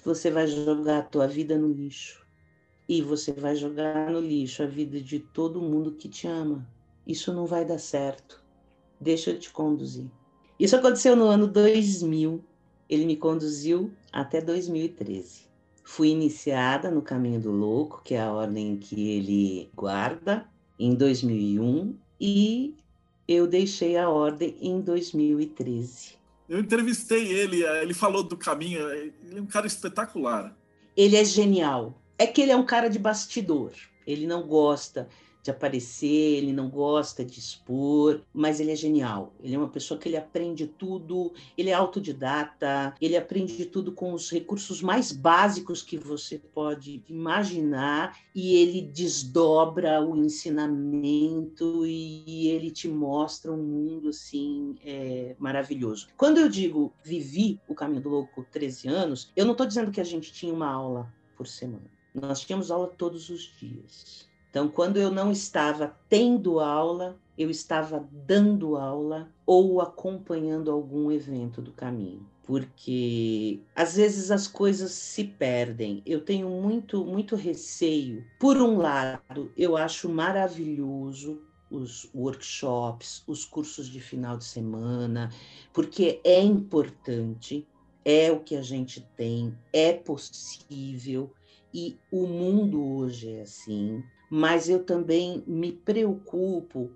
Você 0.04 0.32
vai 0.32 0.48
jogar 0.48 1.00
a 1.00 1.04
tua 1.04 1.28
vida 1.28 1.56
no 1.56 1.72
lixo. 1.72 2.26
E 2.88 3.00
você 3.00 3.32
vai 3.32 3.56
jogar 3.56 4.10
no 4.10 4.20
lixo 4.20 4.64
a 4.64 4.66
vida 4.66 5.00
de 5.00 5.20
todo 5.20 5.62
mundo 5.62 5.92
que 5.92 6.10
te 6.10 6.26
ama. 6.26 6.68
Isso 7.06 7.32
não 7.32 7.46
vai 7.46 7.64
dar 7.64 7.78
certo. 7.78 8.44
Deixa 9.00 9.30
eu 9.30 9.40
te 9.40 9.52
conduzir. 9.52 10.10
Isso 10.60 10.76
aconteceu 10.76 11.16
no 11.16 11.26
ano 11.26 11.48
2000. 11.48 12.44
Ele 12.90 13.06
me 13.06 13.16
conduziu 13.16 13.94
até 14.12 14.42
2013. 14.42 15.49
Fui 15.90 16.10
iniciada 16.10 16.92
no 16.92 17.02
Caminho 17.02 17.42
do 17.42 17.52
Louco, 17.52 18.04
que 18.04 18.14
é 18.14 18.22
a 18.22 18.32
ordem 18.32 18.78
que 18.78 19.10
ele 19.10 19.72
guarda, 19.76 20.48
em 20.78 20.94
2001 20.94 21.96
e 22.22 22.76
eu 23.28 23.48
deixei 23.48 23.98
a 23.98 24.08
ordem 24.08 24.56
em 24.62 24.80
2013. 24.82 26.14
Eu 26.48 26.60
entrevistei 26.60 27.34
ele, 27.34 27.64
ele 27.64 27.96
falou 27.96 28.22
do 28.22 28.38
caminho, 28.38 28.88
ele 28.92 29.14
é 29.36 29.42
um 29.42 29.48
cara 29.48 29.66
espetacular. 29.66 30.56
Ele 30.96 31.16
é 31.16 31.26
genial. 31.26 32.00
É 32.20 32.28
que 32.28 32.40
ele 32.40 32.52
é 32.52 32.56
um 32.56 32.66
cara 32.66 32.88
de 32.88 33.00
bastidor. 33.00 33.72
Ele 34.06 34.28
não 34.28 34.44
gosta 34.44 35.10
de 35.42 35.52
aparecer, 35.52 36.08
ele 36.38 36.52
não 36.52 36.70
gosta 36.70 37.24
de 37.24 37.40
expor, 37.40 38.22
mas 38.34 38.60
ele 38.60 38.72
é 38.72 38.76
genial. 38.76 39.34
Ele 39.42 39.56
é 39.56 39.58
uma 39.58 39.70
pessoa 39.70 40.00
que 40.00 40.10
ele 40.10 40.18
aprende 40.18 40.68
tudo, 40.68 41.34
ele 41.58 41.70
é 41.70 41.74
autodidata, 41.74 42.94
ele 43.02 43.16
aprende 43.16 43.66
tudo 43.66 43.92
com 43.92 44.14
os 44.14 44.30
recursos 44.30 44.82
mais 44.82 45.12
básicos 45.12 45.82
que 45.82 45.98
você 45.98 46.38
pode 46.54 47.04
imaginar 47.08 48.18
e 48.36 48.56
ele 48.56 48.82
desdobra 48.82 50.02
o 50.02 50.16
ensinamento 50.16 51.86
e 51.86 52.48
ele 52.48 52.72
te 52.72 52.88
mostra 52.88 53.52
um 53.52 53.64
mundo 53.64 54.10
assim 54.10 54.76
é, 54.84 55.36
maravilhoso. 55.40 56.08
Quando 56.18 56.38
eu 56.38 56.50
digo 56.50 56.94
vivi 57.04 57.60
o 57.68 57.74
caminho 57.74 58.02
do 58.02 58.10
louco 58.10 58.46
13 58.52 58.88
anos, 58.88 59.32
eu 59.36 59.46
não 59.46 59.54
estou 59.54 59.66
dizendo 59.66 59.92
que 59.92 60.02
a 60.02 60.06
gente 60.06 60.32
tinha 60.32 60.54
uma 60.54 60.70
aula 60.70 61.12
por 61.36 61.48
semana. 61.48 61.90
Nós 62.14 62.42
tínhamos 62.42 62.72
aula 62.72 62.88
todos 62.88 63.30
os 63.30 63.42
dias. 63.58 64.29
Então, 64.50 64.68
quando 64.68 64.98
eu 64.98 65.12
não 65.12 65.32
estava 65.32 65.96
tendo 66.08 66.60
aula, 66.60 67.20
eu 67.38 67.50
estava 67.50 68.08
dando 68.26 68.76
aula 68.76 69.32
ou 69.46 69.80
acompanhando 69.80 70.72
algum 70.72 71.12
evento 71.12 71.62
do 71.62 71.72
caminho. 71.72 72.28
Porque 72.44 73.62
às 73.76 73.96
vezes 73.96 74.32
as 74.32 74.48
coisas 74.48 74.92
se 74.92 75.24
perdem. 75.24 76.02
Eu 76.04 76.22
tenho 76.22 76.50
muito, 76.50 77.06
muito 77.06 77.36
receio. 77.36 78.26
Por 78.40 78.58
um 78.58 78.78
lado, 78.78 79.52
eu 79.56 79.78
acho 79.78 80.10
maravilhoso 80.10 81.40
os 81.70 82.10
workshops, 82.16 83.24
os 83.28 83.46
cursos 83.46 83.88
de 83.88 84.00
final 84.00 84.36
de 84.36 84.46
semana, 84.46 85.30
porque 85.72 86.20
é 86.24 86.42
importante, 86.42 87.68
é 88.04 88.32
o 88.32 88.40
que 88.40 88.56
a 88.56 88.64
gente 88.64 89.08
tem, 89.16 89.56
é 89.72 89.94
possível 89.94 91.32
e 91.72 91.96
o 92.12 92.26
mundo 92.26 92.84
hoje 92.84 93.32
é 93.32 93.42
assim 93.42 94.04
mas 94.30 94.70
eu 94.70 94.84
também 94.84 95.44
me 95.48 95.72
preocupo 95.72 96.92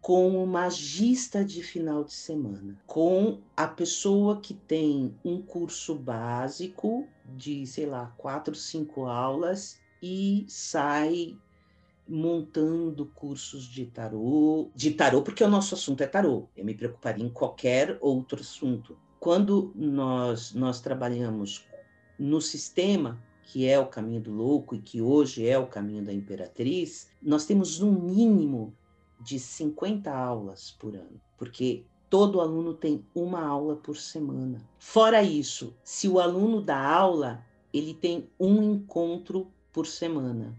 com 0.00 0.42
o 0.42 0.46
magista 0.46 1.44
de 1.44 1.62
final 1.62 2.04
de 2.04 2.12
semana, 2.12 2.78
com 2.86 3.40
a 3.56 3.66
pessoa 3.66 4.40
que 4.40 4.54
tem 4.54 5.14
um 5.24 5.42
curso 5.42 5.96
básico 5.96 7.08
de, 7.24 7.66
sei 7.66 7.86
lá, 7.86 8.14
quatro, 8.16 8.54
cinco 8.54 9.06
aulas 9.06 9.80
e 10.00 10.46
sai 10.48 11.36
montando 12.08 13.06
cursos 13.06 13.64
de 13.64 13.86
tarô, 13.86 14.70
de 14.76 14.92
tarô 14.92 15.22
porque 15.22 15.42
o 15.42 15.48
nosso 15.48 15.74
assunto 15.74 16.02
é 16.02 16.06
tarô. 16.06 16.48
Eu 16.56 16.64
me 16.64 16.74
preocuparia 16.74 17.24
em 17.24 17.28
qualquer 17.28 17.98
outro 18.00 18.40
assunto. 18.40 18.96
Quando 19.18 19.72
nós 19.74 20.54
nós 20.54 20.80
trabalhamos 20.80 21.66
no 22.16 22.40
sistema, 22.40 23.20
que 23.46 23.66
é 23.66 23.78
o 23.78 23.86
caminho 23.86 24.20
do 24.20 24.32
louco 24.32 24.74
e 24.74 24.80
que 24.80 25.00
hoje 25.00 25.46
é 25.48 25.56
o 25.56 25.68
caminho 25.68 26.04
da 26.04 26.12
imperatriz, 26.12 27.08
nós 27.22 27.46
temos 27.46 27.80
um 27.80 27.92
mínimo 27.92 28.74
de 29.20 29.38
50 29.38 30.12
aulas 30.12 30.72
por 30.72 30.94
ano, 30.94 31.20
porque 31.38 31.84
todo 32.10 32.40
aluno 32.40 32.74
tem 32.74 33.04
uma 33.14 33.40
aula 33.46 33.76
por 33.76 33.96
semana. 33.96 34.60
Fora 34.78 35.22
isso, 35.22 35.74
se 35.84 36.08
o 36.08 36.18
aluno 36.18 36.60
dá 36.60 36.76
aula, 36.78 37.44
ele 37.72 37.94
tem 37.94 38.28
um 38.38 38.62
encontro 38.62 39.46
por 39.72 39.86
semana. 39.86 40.56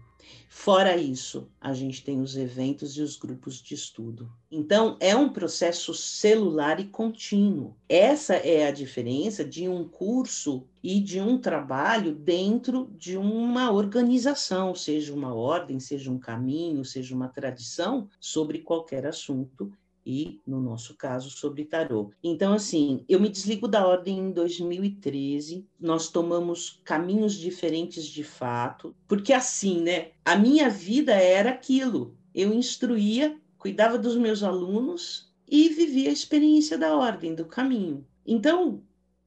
Fora 0.48 0.96
isso, 0.96 1.48
a 1.60 1.72
gente 1.72 2.02
tem 2.02 2.20
os 2.20 2.36
eventos 2.36 2.96
e 2.96 3.02
os 3.02 3.16
grupos 3.16 3.62
de 3.62 3.74
estudo. 3.74 4.30
Então, 4.50 4.96
é 4.98 5.14
um 5.14 5.28
processo 5.28 5.94
celular 5.94 6.80
e 6.80 6.86
contínuo. 6.86 7.76
Essa 7.88 8.34
é 8.34 8.66
a 8.66 8.72
diferença 8.72 9.44
de 9.44 9.68
um 9.68 9.88
curso 9.88 10.66
e 10.82 11.00
de 11.00 11.20
um 11.20 11.38
trabalho 11.38 12.14
dentro 12.14 12.90
de 12.96 13.16
uma 13.16 13.70
organização, 13.70 14.74
seja 14.74 15.14
uma 15.14 15.34
ordem, 15.34 15.78
seja 15.78 16.10
um 16.10 16.18
caminho, 16.18 16.84
seja 16.84 17.14
uma 17.14 17.28
tradição, 17.28 18.08
sobre 18.18 18.58
qualquer 18.58 19.06
assunto 19.06 19.72
e, 20.08 20.40
no 20.46 20.58
nosso 20.58 20.96
caso, 20.96 21.28
sobre 21.28 21.66
tarô. 21.66 22.10
Então, 22.24 22.54
assim, 22.54 23.04
eu 23.06 23.20
me 23.20 23.28
desligo 23.28 23.68
da 23.68 23.86
ordem 23.86 24.18
em 24.18 24.32
2013, 24.32 25.68
nós 25.78 26.08
tomamos 26.08 26.80
caminhos 26.82 27.34
diferentes 27.34 28.06
de 28.06 28.24
fato, 28.24 28.96
porque 29.06 29.34
assim, 29.34 29.82
né, 29.82 30.12
a 30.24 30.34
minha 30.34 30.70
vida 30.70 31.12
era 31.12 31.50
aquilo. 31.50 32.16
Eu 32.34 32.54
instruía, 32.54 33.38
cuidava 33.58 33.98
dos 33.98 34.16
meus 34.16 34.42
alunos 34.42 35.30
e 35.46 35.68
vivia 35.68 36.08
a 36.08 36.12
experiência 36.12 36.78
da 36.78 36.96
ordem, 36.96 37.34
do 37.34 37.44
caminho. 37.44 38.06
Então, 38.26 38.82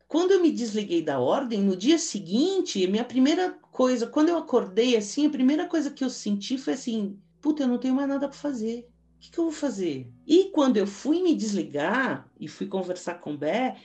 quando 0.07 0.31
eu 0.31 0.41
me 0.41 0.51
desliguei 0.51 1.03
da 1.03 1.19
ordem, 1.19 1.61
no 1.61 1.75
dia 1.75 1.99
seguinte, 1.99 2.87
minha 2.87 3.05
primeira 3.05 3.51
coisa, 3.71 4.07
quando 4.07 4.29
eu 4.29 4.37
acordei 4.37 4.97
assim, 4.97 5.27
a 5.27 5.29
primeira 5.29 5.67
coisa 5.67 5.91
que 5.91 6.03
eu 6.03 6.09
senti 6.09 6.57
foi 6.57 6.73
assim: 6.73 7.19
puta, 7.39 7.61
eu 7.63 7.67
não 7.67 7.77
tenho 7.77 7.93
mais 7.93 8.09
nada 8.09 8.27
para 8.27 8.37
fazer 8.37 8.90
que, 9.21 9.29
que 9.29 9.37
eu 9.37 9.45
vou 9.45 9.53
fazer? 9.53 10.11
E 10.25 10.45
quando 10.45 10.77
eu 10.77 10.87
fui 10.87 11.21
me 11.21 11.35
desligar 11.35 12.29
e 12.39 12.47
fui 12.47 12.65
conversar 12.65 13.15
com 13.15 13.37
Bé, 13.37 13.77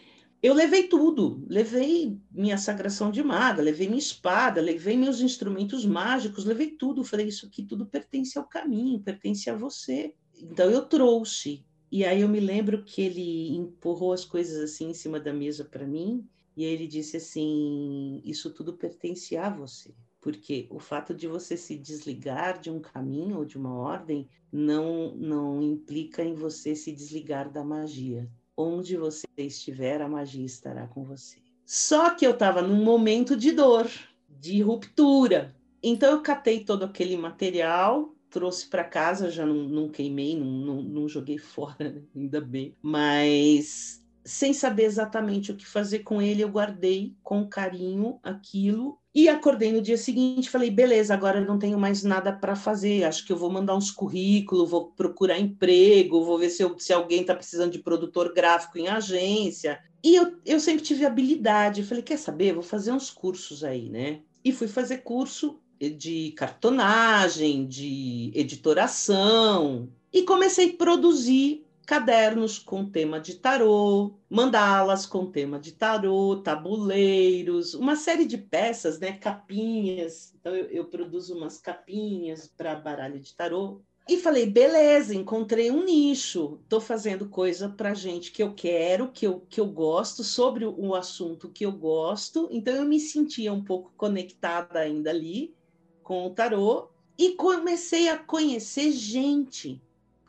eu 0.43 0.55
levei 0.55 0.89
tudo. 0.89 1.45
Levei 1.47 2.19
minha 2.33 2.57
sagração 2.57 3.11
de 3.11 3.23
maga, 3.23 3.63
levei 3.63 3.87
minha 3.87 3.99
espada, 3.99 4.61
levei 4.61 4.97
meus 4.97 5.21
instrumentos 5.21 5.85
mágicos, 5.85 6.47
levei 6.47 6.71
tudo. 6.71 7.05
Falei, 7.05 7.29
isso 7.29 7.47
aqui 7.47 7.63
tudo 7.63 7.85
pertence 7.85 8.39
ao 8.39 8.49
caminho, 8.49 9.01
pertence 9.01 9.51
a 9.51 9.55
você. 9.55 10.15
então 10.35 10.71
eu 10.71 10.87
trouxe. 10.87 11.65
E 11.93 12.05
aí 12.05 12.23
eu 12.23 12.29
me 12.29 12.41
lembro 12.41 12.83
que 12.83 13.03
ele 13.03 13.55
empurrou 13.57 14.13
as 14.13 14.25
coisas 14.25 14.59
assim 14.59 14.91
em 14.91 14.95
cima 14.95 15.21
da 15.21 15.33
mesa 15.33 15.65
para 15.65 15.87
mim 15.87 16.27
e 16.57 16.65
ele 16.65 16.87
disse 16.87 17.19
assim: 17.19 18.23
Isso 18.25 18.53
tudo 18.53 18.77
pertence 18.77 19.37
a 19.37 19.51
você. 19.51 19.95
Porque 20.27 20.67
o 20.71 20.81
fato 20.81 21.15
de 21.15 21.29
você 21.29 21.57
se 21.57 21.77
desligar 21.77 22.59
de 22.59 22.69
um 22.69 22.81
caminho 22.81 23.39
ou 23.39 23.45
de 23.45 23.57
uma 23.57 23.73
ordem 23.73 24.29
não, 24.51 25.15
não 25.15 25.63
implica 25.63 26.21
em 26.25 26.35
você 26.35 26.75
se 26.75 26.91
desligar 26.91 27.49
da 27.49 27.63
magia. 27.63 28.29
Onde 28.57 28.97
você 28.97 29.25
estiver, 29.37 30.03
a 30.03 30.09
magia 30.09 30.45
estará 30.45 30.89
com 30.89 31.05
você. 31.05 31.39
Só 31.65 32.11
que 32.11 32.27
eu 32.27 32.33
estava 32.33 32.61
num 32.61 32.83
momento 32.83 33.37
de 33.37 33.53
dor, 33.53 33.89
de 34.29 34.61
ruptura. 34.63 35.55
Então 35.81 36.11
eu 36.11 36.23
catei 36.23 36.65
todo 36.65 36.83
aquele 36.83 37.17
material, 37.17 38.13
trouxe 38.29 38.67
para 38.67 38.83
casa, 38.83 39.31
já 39.31 39.47
não, 39.47 39.55
não 39.55 39.89
queimei, 39.89 40.37
não, 40.37 40.51
não, 40.51 40.83
não, 40.83 41.09
joguei 41.09 41.39
fora, 41.39 41.93
né? 41.93 42.03
ainda 42.17 42.41
bem. 42.41 42.75
Mas 42.83 44.05
sem 44.27 44.53
saber 44.53 44.85
exatamente 44.85 45.53
o 45.53 45.57
que 45.57 45.65
fazer 45.65 46.01
com 46.01 46.21
ele, 46.21 46.43
eu 46.43 46.49
guardei 46.49 47.15
com 47.23 47.47
carinho 47.47 48.19
aquilo 48.25 48.99
e 49.15 49.29
acordei 49.29 49.73
no 49.73 49.81
dia 49.81 49.97
seguinte, 49.97 50.51
falei, 50.51 50.69
beleza, 50.69 51.15
agora 51.15 51.39
eu 51.39 51.47
não 51.47 51.59
tenho 51.59 51.79
mais 51.79 52.03
nada 52.03 52.33
para 52.33 52.57
fazer, 52.57 53.05
acho 53.05 53.25
que 53.25 53.33
eu 53.33 53.37
vou 53.37 53.51
mandar 53.51 53.77
uns 53.77 53.91
currículos, 53.91 54.69
vou 54.69 54.91
procurar 54.91 55.39
emprego, 55.39 56.25
vou 56.25 56.39
ver 56.39 56.51
se, 56.51 56.63
eu, 56.63 56.79
se 56.79 56.93
alguém 56.93 57.21
está 57.21 57.35
precisando 57.35 57.73
de 57.73 57.79
produtor 57.79 58.35
gráfico 58.35 58.79
em 58.79 58.89
agência. 58.89 59.79
E 60.05 60.17
eu, 60.17 60.37
eu 60.45 60.61
sempre 60.61 60.83
tive 60.83 61.07
habilidade, 61.07 61.85
falei, 61.85 62.03
quer 62.03 62.19
saber, 62.19 62.53
vou 62.53 62.63
fazer 62.63 62.93
uns 62.93 63.11
cursos 63.11 63.65
aí, 63.65 63.89
né? 63.89 64.21
E 64.45 64.53
fui 64.53 64.69
fazer 64.69 64.99
curso 64.99 65.59
de 65.81 66.33
cartonagem, 66.33 67.67
de 67.67 68.33
editoração, 68.35 69.89
e 70.13 70.23
comecei 70.23 70.71
a 70.71 70.77
produzir 70.77 71.66
cadernos 71.87 72.59
com 72.59 72.85
tema 72.85 73.21
de 73.21 73.37
tarô, 73.37 74.19
mandalas 74.29 75.07
com 75.07 75.31
tema 75.31 75.59
de 75.59 75.73
tarô, 75.73 76.43
tabuleiros, 76.43 77.75
uma 77.75 77.95
série 77.95 78.27
de 78.27 78.37
peças, 78.37 78.99
né, 78.99 79.13
capinhas. 79.13 80.35
Então 80.35 80.55
eu, 80.55 80.67
eu 80.67 80.85
produzo 80.87 81.37
umas 81.37 81.59
capinhas 81.59 82.49
para 82.49 82.75
baralho 82.75 83.21
de 83.21 83.35
tarô. 83.35 83.81
E 84.09 84.19
falei, 84.19 84.47
beleza, 84.47 85.15
encontrei 85.15 85.71
um 85.71 85.85
nicho. 85.85 86.61
Estou 86.63 86.81
fazendo 86.81 87.29
coisa 87.29 87.69
para 87.69 87.95
gente 87.95 88.33
que 88.33 88.43
eu 88.43 88.53
quero, 88.53 89.11
que 89.11 89.27
eu, 89.27 89.41
que 89.49 89.61
eu 89.61 89.67
gosto, 89.67 90.25
sobre 90.25 90.65
o 90.65 90.95
assunto 90.95 91.51
que 91.51 91.65
eu 91.65 91.73
gosto. 91.73 92.49
Então 92.51 92.75
eu 92.75 92.85
me 92.85 92.99
sentia 92.99 93.53
um 93.53 93.65
pouco 93.65 93.93
conectada 93.97 94.81
ainda 94.81 95.11
ali 95.11 95.55
com 96.03 96.27
o 96.27 96.31
tarô 96.31 96.89
e 97.19 97.33
comecei 97.33 98.09
a 98.09 98.19
conhecer 98.19 98.93
gente 98.93 99.83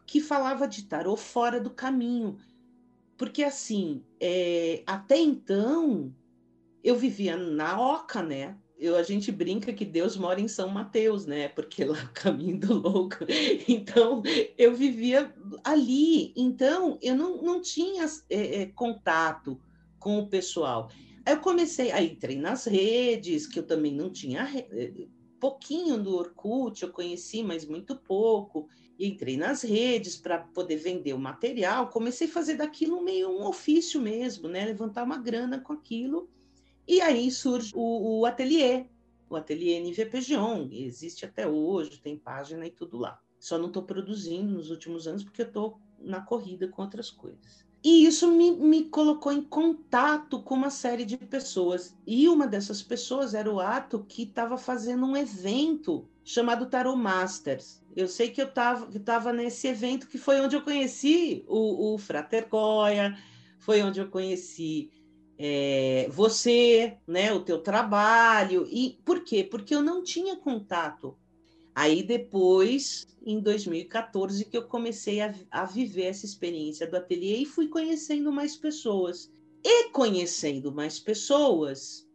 que 0.08 0.22
falava 0.22 0.66
de 0.66 0.86
tarô 0.86 1.18
fora 1.18 1.60
do 1.60 1.70
caminho. 1.70 2.38
Porque, 3.18 3.44
assim, 3.44 4.04
é, 4.22 4.82
até 4.88 5.20
então, 5.20 6.16
eu 6.82 6.96
vivia 6.96 7.36
na 7.36 7.80
Oca, 7.80 8.24
né? 8.24 8.58
Eu, 8.80 8.96
a 8.96 9.04
gente 9.04 9.32
brinca 9.32 9.74
que 9.74 9.84
Deus 9.84 10.16
mora 10.16 10.40
em 10.40 10.48
São 10.48 10.70
Mateus, 10.70 11.26
né? 11.26 11.50
Porque 11.50 11.84
lá 11.84 12.00
é 12.00 12.06
o 12.06 12.14
caminho 12.14 12.58
do 12.58 12.74
louco. 12.74 13.18
Então, 13.68 14.24
eu 14.58 14.74
vivia 14.74 15.34
ali. 15.64 16.32
Então, 16.38 16.98
eu 17.02 17.16
não, 17.16 17.42
não 17.42 17.62
tinha 17.62 18.06
é, 18.30 18.62
é, 18.62 18.66
contato 18.68 19.60
com 20.00 20.20
o 20.20 20.28
pessoal. 20.30 20.90
Aí 21.26 21.34
eu 21.34 21.42
comecei, 21.42 21.92
aí 21.92 22.14
entrei 22.14 22.38
nas 22.38 22.66
redes, 22.66 23.46
que 23.46 23.60
eu 23.60 23.64
também 23.64 23.94
não 23.94 24.10
tinha 24.10 24.48
é, 24.72 24.94
pouquinho 25.40 26.02
do 26.02 26.16
Orkut, 26.16 26.82
eu 26.82 26.92
conheci, 26.92 27.44
mas 27.44 27.66
muito 27.66 27.96
pouco 27.96 28.70
entrei 29.00 29.38
nas 29.38 29.62
redes 29.62 30.16
para 30.16 30.40
poder 30.40 30.78
vender 30.78 31.14
o 31.14 31.20
material, 31.20 31.90
comecei 31.90 32.28
a 32.28 32.32
fazer 32.32 32.56
daquilo 32.56 33.04
meio 33.04 33.30
um 33.30 33.46
ofício 33.46 34.02
mesmo, 34.02 34.48
né? 34.48 34.66
Levantar 34.66 35.04
uma 35.04 35.18
grana 35.18 35.60
com 35.60 35.74
aquilo. 35.74 36.30
E 36.88 37.02
aí 37.02 37.30
surge 37.30 37.72
o, 37.76 38.20
o 38.20 38.26
ateliê, 38.26 38.86
o 39.30 39.36
ateliê 39.36 39.80
NVP 39.80 40.22
Gion, 40.22 40.70
existe 40.72 41.26
até 41.26 41.48
hoje, 41.48 42.00
tem 42.00 42.18
página 42.18 42.66
e 42.66 42.72
tudo 42.72 42.98
lá. 42.98 43.22
Só 43.40 43.58
não 43.58 43.68
estou 43.68 43.84
produzindo 43.84 44.54
nos 44.54 44.72
últimos 44.72 45.08
anos 45.08 45.24
porque 45.24 45.42
eu 45.42 45.48
estou 45.48 45.80
na 46.00 46.22
corrida 46.22 46.68
com 46.68 46.82
outras 46.82 47.12
coisas. 47.12 47.66
E 47.84 48.06
isso 48.06 48.32
me, 48.32 48.52
me 48.52 48.86
colocou 48.86 49.32
em 49.32 49.42
contato 49.42 50.42
com 50.42 50.56
uma 50.56 50.70
série 50.70 51.06
de 51.06 51.18
pessoas. 51.18 51.96
E 52.06 52.28
uma 52.28 52.48
dessas 52.48 52.82
pessoas 52.82 53.34
era 53.34 53.52
o 53.52 53.60
Ato, 53.60 54.04
que 54.08 54.24
estava 54.24 54.58
fazendo 54.58 55.06
um 55.06 55.16
evento 55.16 56.08
chamado 56.28 56.66
Tarot 56.66 56.98
Masters. 56.98 57.82
Eu 57.96 58.06
sei 58.06 58.30
que 58.30 58.42
eu 58.42 58.48
estava 58.48 59.32
nesse 59.32 59.66
evento 59.70 60.10
que 60.10 60.18
foi 60.18 60.42
onde 60.42 60.58
eu 60.58 60.62
conheci 60.62 61.46
o, 61.48 61.94
o 61.94 61.98
Frater 61.98 62.50
Goya, 62.50 63.18
foi 63.60 63.82
onde 63.82 64.02
eu 64.02 64.10
conheci 64.10 64.92
é, 65.38 66.06
você, 66.12 66.98
né, 67.08 67.32
o 67.32 67.40
teu 67.40 67.60
trabalho. 67.60 68.68
E 68.70 69.00
por 69.06 69.24
quê? 69.24 69.42
Porque 69.42 69.74
eu 69.74 69.82
não 69.82 70.04
tinha 70.04 70.36
contato. 70.36 71.18
Aí 71.74 72.04
depois, 72.04 73.08
em 73.26 73.40
2014, 73.40 74.44
que 74.44 74.58
eu 74.58 74.64
comecei 74.64 75.22
a, 75.22 75.34
a 75.50 75.64
viver 75.64 76.08
essa 76.08 76.26
experiência 76.26 76.86
do 76.86 76.98
ateliê 76.98 77.38
e 77.38 77.46
fui 77.46 77.70
conhecendo 77.70 78.34
mais 78.34 78.58
pessoas. 78.58 79.32
E 79.64 79.92
conhecendo 79.92 80.74
mais 80.74 81.00
pessoas, 81.00 82.06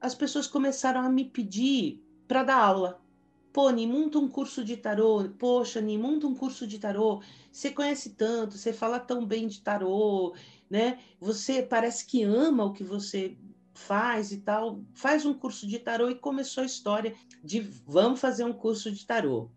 as 0.00 0.14
pessoas 0.14 0.46
começaram 0.46 1.02
a 1.02 1.10
me 1.10 1.26
pedir 1.26 2.02
para 2.26 2.42
dar 2.42 2.56
aula 2.56 3.07
Pô, 3.52 3.70
Ni, 3.70 3.86
monta 3.86 4.18
um 4.18 4.28
curso 4.28 4.64
de 4.64 4.76
tarô. 4.76 5.28
Poxa, 5.38 5.80
Ni, 5.80 5.98
monta 5.98 6.26
um 6.26 6.34
curso 6.34 6.66
de 6.66 6.78
tarô. 6.78 7.22
Você 7.50 7.70
conhece 7.70 8.10
tanto, 8.10 8.56
você 8.56 8.72
fala 8.72 9.00
tão 9.00 9.26
bem 9.26 9.48
de 9.48 9.60
tarô, 9.60 10.34
né? 10.70 10.98
Você 11.20 11.62
parece 11.62 12.06
que 12.06 12.22
ama 12.22 12.64
o 12.64 12.72
que 12.72 12.84
você 12.84 13.36
faz 13.74 14.32
e 14.32 14.38
tal. 14.38 14.80
Faz 14.92 15.24
um 15.24 15.34
curso 15.34 15.66
de 15.66 15.78
tarô 15.78 16.10
e 16.10 16.14
começou 16.14 16.62
a 16.62 16.66
história 16.66 17.14
de 17.42 17.60
vamos 17.60 18.20
fazer 18.20 18.44
um 18.44 18.52
curso 18.52 18.90
de 18.90 19.06
tarô. 19.06 19.50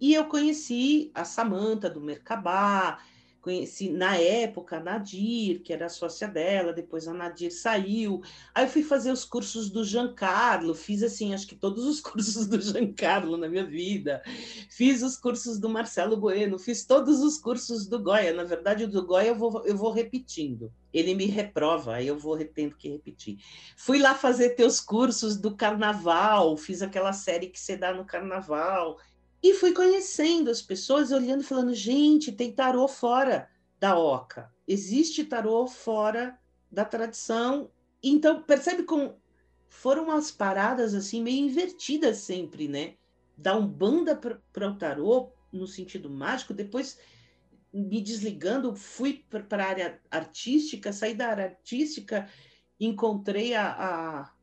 E 0.00 0.14
eu 0.14 0.26
conheci 0.26 1.10
a 1.14 1.24
Samanta 1.24 1.90
do 1.90 2.00
Mercabá, 2.00 2.98
conheci 3.40 3.90
na 3.90 4.16
época 4.16 4.76
a 4.76 4.80
Nadir, 4.80 5.62
que 5.62 5.72
era 5.72 5.88
sócia 5.88 6.28
dela, 6.28 6.72
depois 6.72 7.08
a 7.08 7.14
Nadir 7.14 7.50
saiu. 7.50 8.22
Aí 8.54 8.64
eu 8.64 8.68
fui 8.68 8.82
fazer 8.82 9.10
os 9.10 9.24
cursos 9.24 9.70
do 9.70 9.84
Giancarlo, 9.84 10.74
fiz 10.74 11.02
assim, 11.02 11.32
acho 11.32 11.46
que 11.46 11.56
todos 11.56 11.84
os 11.84 12.00
cursos 12.02 12.46
do 12.46 12.60
Giancarlo 12.60 13.36
na 13.36 13.48
minha 13.48 13.64
vida. 13.64 14.22
Fiz 14.68 15.02
os 15.02 15.16
cursos 15.16 15.58
do 15.58 15.68
Marcelo 15.68 16.16
Bueno, 16.16 16.58
fiz 16.58 16.84
todos 16.84 17.20
os 17.20 17.38
cursos 17.38 17.86
do 17.86 18.02
Goya. 18.02 18.32
Na 18.32 18.44
verdade, 18.44 18.84
o 18.84 18.88
do 18.88 19.06
Goya 19.06 19.28
eu 19.28 19.34
vou, 19.34 19.64
eu 19.64 19.76
vou 19.76 19.92
repetindo. 19.92 20.72
Ele 20.92 21.14
me 21.14 21.26
reprova, 21.26 21.94
aí 21.94 22.08
eu 22.08 22.18
vou 22.18 22.36
tendo 22.44 22.76
que 22.76 22.88
repetir. 22.88 23.38
Fui 23.76 23.98
lá 23.98 24.14
fazer 24.14 24.50
teus 24.50 24.80
cursos 24.80 25.36
do 25.36 25.56
carnaval, 25.56 26.56
fiz 26.56 26.82
aquela 26.82 27.12
série 27.12 27.46
que 27.46 27.60
você 27.60 27.76
dá 27.76 27.94
no 27.94 28.04
carnaval. 28.04 28.98
E 29.42 29.54
fui 29.54 29.72
conhecendo 29.72 30.50
as 30.50 30.60
pessoas, 30.60 31.12
olhando, 31.12 31.42
falando, 31.42 31.74
gente, 31.74 32.30
tem 32.30 32.52
tarô 32.52 32.86
fora 32.86 33.48
da 33.78 33.98
oca. 33.98 34.52
Existe 34.68 35.24
tarô 35.24 35.66
fora 35.66 36.38
da 36.70 36.84
tradição. 36.84 37.70
Então, 38.02 38.42
percebe 38.42 38.82
como 38.82 39.18
foram 39.68 40.04
umas 40.04 40.30
paradas 40.30 40.94
assim 40.94 41.22
meio 41.22 41.46
invertidas 41.46 42.18
sempre, 42.18 42.68
né? 42.68 42.96
Da 43.36 43.56
Umbanda 43.56 44.14
para 44.14 44.68
o 44.68 44.76
tarô, 44.76 45.32
no 45.50 45.66
sentido 45.66 46.10
mágico, 46.10 46.52
depois 46.52 46.98
me 47.72 48.00
desligando, 48.02 48.74
fui 48.74 49.24
para 49.48 49.64
a 49.64 49.68
área 49.68 50.00
artística, 50.10 50.92
saí 50.92 51.14
da 51.14 51.28
área 51.28 51.44
artística, 51.46 52.28
encontrei 52.78 53.54
a, 53.54 53.70
a, 53.70 54.34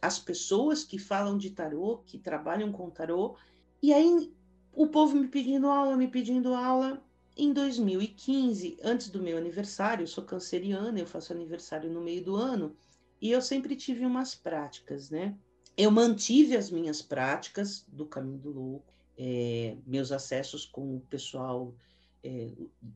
as 0.00 0.18
pessoas 0.18 0.84
que 0.84 0.98
falam 0.98 1.38
de 1.38 1.50
tarô, 1.50 2.02
que 2.06 2.18
trabalham 2.18 2.70
com 2.70 2.90
tarô, 2.90 3.36
e 3.82 3.92
aí 3.92 4.32
o 4.76 4.86
povo 4.86 5.16
me 5.16 5.26
pedindo 5.26 5.68
aula, 5.68 5.96
me 5.96 6.06
pedindo 6.06 6.54
aula. 6.54 7.02
Em 7.34 7.50
2015, 7.52 8.78
antes 8.82 9.08
do 9.08 9.22
meu 9.22 9.38
aniversário, 9.38 10.02
eu 10.02 10.06
sou 10.06 10.22
canceriana, 10.22 10.98
eu 11.00 11.06
faço 11.06 11.32
aniversário 11.32 11.90
no 11.90 12.02
meio 12.02 12.22
do 12.22 12.36
ano, 12.36 12.76
e 13.20 13.30
eu 13.30 13.40
sempre 13.40 13.74
tive 13.74 14.04
umas 14.04 14.34
práticas, 14.34 15.10
né? 15.10 15.34
Eu 15.76 15.90
mantive 15.90 16.56
as 16.56 16.70
minhas 16.70 17.00
práticas 17.00 17.86
do 17.88 18.04
Caminho 18.06 18.38
do 18.38 18.50
Louco, 18.50 18.92
é, 19.18 19.76
meus 19.86 20.12
acessos 20.12 20.66
com 20.66 20.96
o 20.96 21.00
pessoal 21.00 21.74
é, 22.22 22.52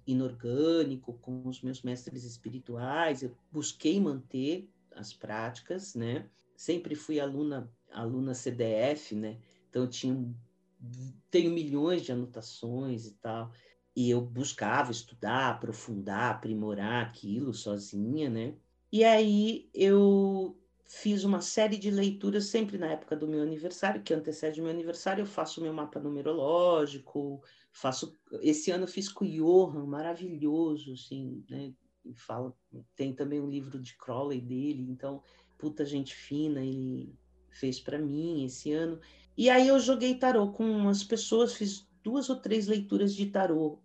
inorgânico, 0.06 1.14
com 1.22 1.46
os 1.48 1.62
meus 1.62 1.82
mestres 1.82 2.24
espirituais, 2.24 3.22
eu 3.22 3.34
busquei 3.50 3.98
manter 3.98 4.68
as 4.94 5.14
práticas, 5.14 5.94
né? 5.94 6.28
Sempre 6.56 6.94
fui 6.94 7.18
aluna, 7.18 7.70
aluna 7.90 8.34
CDF, 8.34 9.14
né? 9.14 9.38
Então 9.70 9.82
eu 9.82 9.88
tinha 9.88 10.34
tenho 11.30 11.50
milhões 11.50 12.02
de 12.02 12.12
anotações 12.12 13.06
e 13.06 13.14
tal. 13.14 13.52
E 13.94 14.08
eu 14.10 14.20
buscava 14.20 14.90
estudar, 14.90 15.50
aprofundar, 15.50 16.30
aprimorar 16.30 17.06
aquilo 17.06 17.52
sozinha, 17.52 18.30
né? 18.30 18.54
E 18.92 19.04
aí 19.04 19.68
eu 19.74 20.56
fiz 20.86 21.22
uma 21.22 21.40
série 21.40 21.76
de 21.76 21.90
leituras 21.90 22.46
sempre 22.46 22.76
na 22.76 22.88
época 22.88 23.14
do 23.14 23.28
meu 23.28 23.42
aniversário, 23.42 24.02
que 24.02 24.12
antecede 24.12 24.60
o 24.60 24.64
meu 24.64 24.72
aniversário, 24.72 25.22
eu 25.22 25.26
faço 25.26 25.62
meu 25.62 25.72
mapa 25.72 26.00
numerológico, 26.00 27.40
faço 27.70 28.16
esse 28.40 28.72
ano 28.72 28.84
eu 28.84 28.88
fiz 28.88 29.08
com 29.08 29.24
o 29.24 29.28
Johan, 29.28 29.86
maravilhoso, 29.86 30.92
assim, 30.92 31.44
né? 31.48 31.72
Fala, 32.16 32.52
tem 32.96 33.14
também 33.14 33.40
um 33.40 33.48
livro 33.48 33.78
de 33.78 33.96
Crowley 33.96 34.40
dele, 34.40 34.82
então 34.88 35.22
puta 35.56 35.84
gente 35.84 36.14
fina, 36.14 36.60
ele 36.64 37.14
fez 37.50 37.78
para 37.78 37.98
mim 37.98 38.44
esse 38.44 38.72
ano. 38.72 38.98
E 39.40 39.48
aí 39.48 39.68
eu 39.68 39.80
joguei 39.80 40.14
tarô 40.16 40.52
com 40.52 40.70
umas 40.70 41.02
pessoas, 41.02 41.54
fiz 41.54 41.88
duas 42.04 42.28
ou 42.28 42.36
três 42.36 42.66
leituras 42.66 43.14
de 43.14 43.24
tarô 43.24 43.78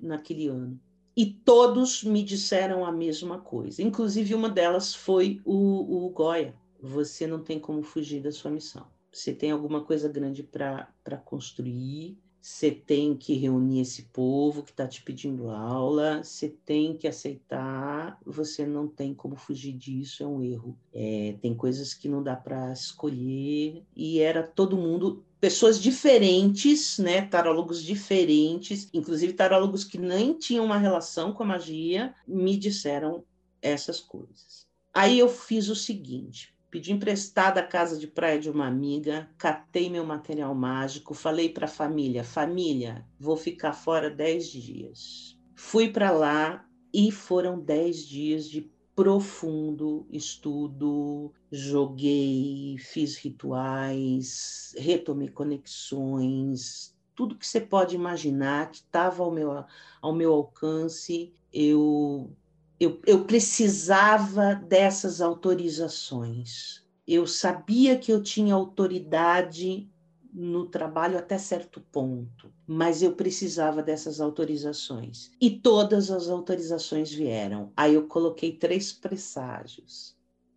naquele 0.00 0.48
ano. 0.48 0.80
E 1.14 1.26
todos 1.26 2.02
me 2.02 2.24
disseram 2.24 2.82
a 2.82 2.90
mesma 2.90 3.38
coisa. 3.38 3.82
Inclusive, 3.82 4.34
uma 4.34 4.48
delas 4.48 4.94
foi 4.94 5.38
o, 5.44 6.06
o 6.06 6.08
Goya. 6.08 6.58
Você 6.80 7.26
não 7.26 7.44
tem 7.44 7.60
como 7.60 7.82
fugir 7.82 8.22
da 8.22 8.32
sua 8.32 8.50
missão. 8.50 8.86
Você 9.12 9.34
tem 9.34 9.50
alguma 9.50 9.84
coisa 9.84 10.08
grande 10.08 10.42
para 10.42 11.18
construir, 11.26 12.18
você 12.42 12.72
tem 12.72 13.16
que 13.16 13.34
reunir 13.34 13.80
esse 13.80 14.02
povo 14.02 14.64
que 14.64 14.72
está 14.72 14.84
te 14.88 15.00
pedindo 15.00 15.48
aula, 15.48 16.24
você 16.24 16.48
tem 16.48 16.96
que 16.96 17.06
aceitar, 17.06 18.18
você 18.26 18.66
não 18.66 18.88
tem 18.88 19.14
como 19.14 19.36
fugir 19.36 19.72
disso, 19.72 20.24
é 20.24 20.26
um 20.26 20.42
erro. 20.42 20.76
É, 20.92 21.36
tem 21.40 21.54
coisas 21.54 21.94
que 21.94 22.08
não 22.08 22.20
dá 22.20 22.34
para 22.34 22.72
escolher, 22.72 23.84
e 23.94 24.18
era 24.18 24.42
todo 24.42 24.76
mundo, 24.76 25.24
pessoas 25.40 25.80
diferentes, 25.80 26.98
né, 26.98 27.22
tarólogos 27.22 27.80
diferentes, 27.80 28.88
inclusive 28.92 29.34
tarólogos 29.34 29.84
que 29.84 29.96
nem 29.96 30.34
tinham 30.34 30.64
uma 30.64 30.78
relação 30.78 31.32
com 31.32 31.44
a 31.44 31.46
magia, 31.46 32.12
me 32.26 32.56
disseram 32.56 33.22
essas 33.62 34.00
coisas. 34.00 34.66
Aí 34.92 35.16
eu 35.16 35.28
fiz 35.28 35.68
o 35.68 35.76
seguinte: 35.76 36.51
pedi 36.72 36.90
emprestada 36.90 37.60
a 37.60 37.66
casa 37.66 37.98
de 37.98 38.06
praia 38.06 38.40
de 38.40 38.50
uma 38.50 38.66
amiga, 38.66 39.28
catei 39.36 39.90
meu 39.90 40.06
material 40.06 40.54
mágico, 40.54 41.12
falei 41.12 41.50
para 41.50 41.66
a 41.66 41.68
família: 41.68 42.24
família, 42.24 43.06
vou 43.20 43.36
ficar 43.36 43.74
fora 43.74 44.08
dez 44.08 44.46
dias. 44.46 45.38
Fui 45.54 45.90
para 45.90 46.10
lá 46.10 46.66
e 46.92 47.12
foram 47.12 47.60
dez 47.60 47.98
dias 48.06 48.48
de 48.48 48.72
profundo 48.96 50.06
estudo, 50.10 51.32
joguei, 51.50 52.76
fiz 52.78 53.18
rituais, 53.18 54.74
retomei 54.78 55.28
conexões, 55.28 56.96
tudo 57.14 57.36
que 57.36 57.46
você 57.46 57.60
pode 57.60 57.94
imaginar 57.94 58.70
que 58.70 58.78
estava 58.78 59.22
ao 59.22 59.30
meu, 59.30 59.64
ao 60.00 60.14
meu 60.14 60.32
alcance, 60.32 61.32
eu 61.52 62.34
eu, 62.82 63.00
eu 63.06 63.24
precisava 63.24 64.56
dessas 64.56 65.20
autorizações. 65.20 66.82
Eu 67.06 67.28
sabia 67.28 67.96
que 67.96 68.12
eu 68.12 68.20
tinha 68.20 68.54
autoridade 68.54 69.88
no 70.34 70.66
trabalho 70.66 71.16
até 71.16 71.38
certo 71.38 71.80
ponto, 71.80 72.52
mas 72.66 73.00
eu 73.00 73.12
precisava 73.12 73.84
dessas 73.84 74.20
autorizações. 74.20 75.30
E 75.40 75.48
todas 75.48 76.10
as 76.10 76.28
autorizações 76.28 77.12
vieram. 77.12 77.72
Aí 77.76 77.94
eu 77.94 78.08
coloquei 78.08 78.50
três 78.50 78.92
presságios. 78.92 80.16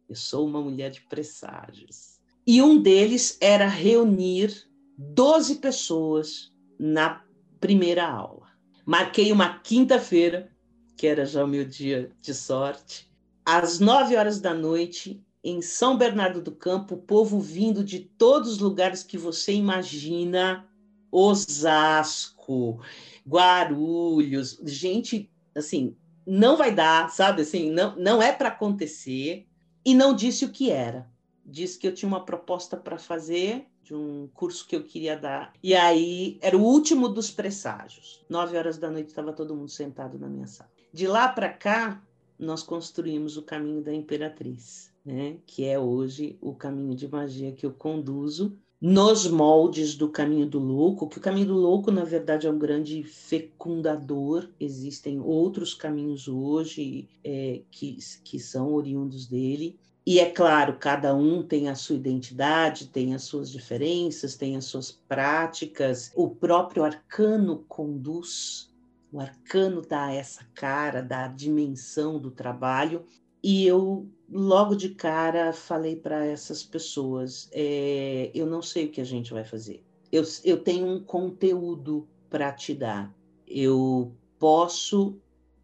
Eu 0.10 0.16
sou 0.16 0.48
uma 0.48 0.62
mulher 0.62 0.90
de 0.90 1.02
presságios. 1.02 2.20
E 2.48 2.60
um 2.60 2.82
deles 2.82 3.38
era 3.40 3.68
reunir 3.68 4.68
12 4.98 5.58
pessoas 5.58 6.52
na 6.80 7.24
primeira 7.60 8.08
aula. 8.08 8.48
Marquei 8.84 9.32
uma 9.32 9.60
quinta-feira 9.60 10.55
que 10.96 11.08
era 11.08 11.26
já 11.26 11.44
o 11.44 11.48
meu 11.48 11.66
dia 11.66 12.12
de 12.22 12.34
sorte. 12.34 13.10
Às 13.46 13.80
nove 13.80 14.16
horas 14.16 14.40
da 14.40 14.54
noite, 14.54 15.24
em 15.44 15.62
São 15.62 15.98
Bernardo 15.98 16.42
do 16.42 16.52
Campo, 16.52 16.98
povo 16.98 17.40
vindo 17.40 17.84
de 17.84 18.00
todos 18.00 18.54
os 18.54 18.60
lugares 18.60 19.04
que 19.04 19.18
você 19.18 19.54
imagina, 19.54 20.68
Osasco, 21.12 22.82
Guarulhos, 23.28 24.60
gente, 24.64 25.30
assim, 25.54 25.96
não 26.26 26.58
vai 26.58 26.74
dar, 26.74 27.10
sabe? 27.12 27.44
Assim, 27.44 27.70
não, 27.70 27.96
não 27.96 28.22
é 28.22 28.32
para 28.32 28.50
acontecer. 28.50 29.48
E 29.86 29.94
não 29.94 30.16
disse 30.16 30.46
o 30.46 30.50
que 30.50 30.72
era. 30.72 31.08
Disse 31.46 31.78
que 31.78 31.88
eu 31.88 31.94
tinha 31.94 32.10
uma 32.10 32.26
proposta 32.26 32.76
para 32.76 32.98
fazer 32.98 33.68
de 33.84 33.94
um 33.94 34.28
curso 34.34 34.68
que 34.68 34.76
eu 34.76 34.84
queria 34.84 35.16
dar. 35.16 35.54
E 35.62 35.76
aí 35.76 36.40
era 36.42 36.58
o 36.58 36.64
último 36.64 37.08
dos 37.08 37.30
presságios. 37.30 38.26
Nove 38.28 38.58
horas 38.58 38.80
da 38.80 38.90
noite 38.90 39.10
estava 39.10 39.32
todo 39.32 39.56
mundo 39.56 39.70
sentado 39.70 40.18
na 40.18 40.28
minha 40.28 40.48
sala. 40.48 40.72
De 40.96 41.08
lá 41.08 41.28
para 41.28 41.50
cá, 41.50 42.02
nós 42.40 42.64
construímos 42.64 43.36
o 43.36 43.42
caminho 43.42 43.82
da 43.82 43.94
Imperatriz, 43.94 44.94
né? 45.06 45.36
que 45.46 45.66
é 45.66 45.78
hoje 45.78 46.38
o 46.40 46.56
caminho 46.56 46.96
de 46.96 47.06
magia 47.06 47.52
que 47.52 47.66
eu 47.66 47.74
conduzo 47.74 48.58
nos 48.80 49.28
moldes 49.28 49.94
do 49.94 50.08
caminho 50.08 50.46
do 50.46 50.58
louco, 50.58 51.10
que 51.10 51.18
o 51.18 51.22
caminho 51.22 51.48
do 51.48 51.54
louco, 51.54 51.92
na 51.92 52.06
verdade, 52.06 52.48
é 52.48 52.50
um 52.50 52.58
grande 52.58 53.04
fecundador. 53.04 54.48
Existem 54.58 55.20
outros 55.20 55.74
caminhos 55.74 56.30
hoje 56.30 57.10
é, 57.26 57.64
que, 57.70 57.98
que 58.24 58.40
são 58.40 58.72
oriundos 58.74 59.28
dele. 59.28 59.78
E 60.06 60.18
é 60.18 60.30
claro, 60.32 60.78
cada 60.80 61.14
um 61.14 61.44
tem 61.44 61.68
a 61.68 61.76
sua 61.76 61.98
identidade, 61.98 62.88
tem 62.88 63.14
as 63.14 63.24
suas 63.24 63.52
diferenças, 63.52 64.38
tem 64.38 64.56
as 64.56 64.64
suas 64.64 64.94
práticas. 64.94 66.14
O 66.16 66.30
próprio 66.30 66.86
arcano 66.86 67.66
conduz 67.68 68.74
o 69.16 69.22
arcano 69.22 69.82
dá 69.82 70.12
essa 70.12 70.44
cara, 70.54 71.02
dá 71.02 71.24
a 71.24 71.30
dimensão 71.30 72.20
do 72.20 72.30
trabalho. 72.30 73.06
E 73.42 73.66
eu, 73.66 74.10
logo 74.30 74.76
de 74.76 74.90
cara, 74.90 75.54
falei 75.54 75.96
para 75.96 76.26
essas 76.26 76.64
pessoas: 76.64 77.48
é, 77.54 78.30
eu 78.36 78.46
não 78.46 78.62
sei 78.62 78.86
o 78.86 78.92
que 78.92 79.00
a 79.00 79.06
gente 79.06 79.32
vai 79.32 79.46
fazer. 79.46 79.82
Eu, 80.12 80.24
eu 80.44 80.58
tenho 80.58 80.86
um 80.86 81.00
conteúdo 81.00 82.06
para 82.30 82.52
te 82.52 82.74
dar. 82.74 83.16
Eu 83.48 84.14
posso 84.38 85.18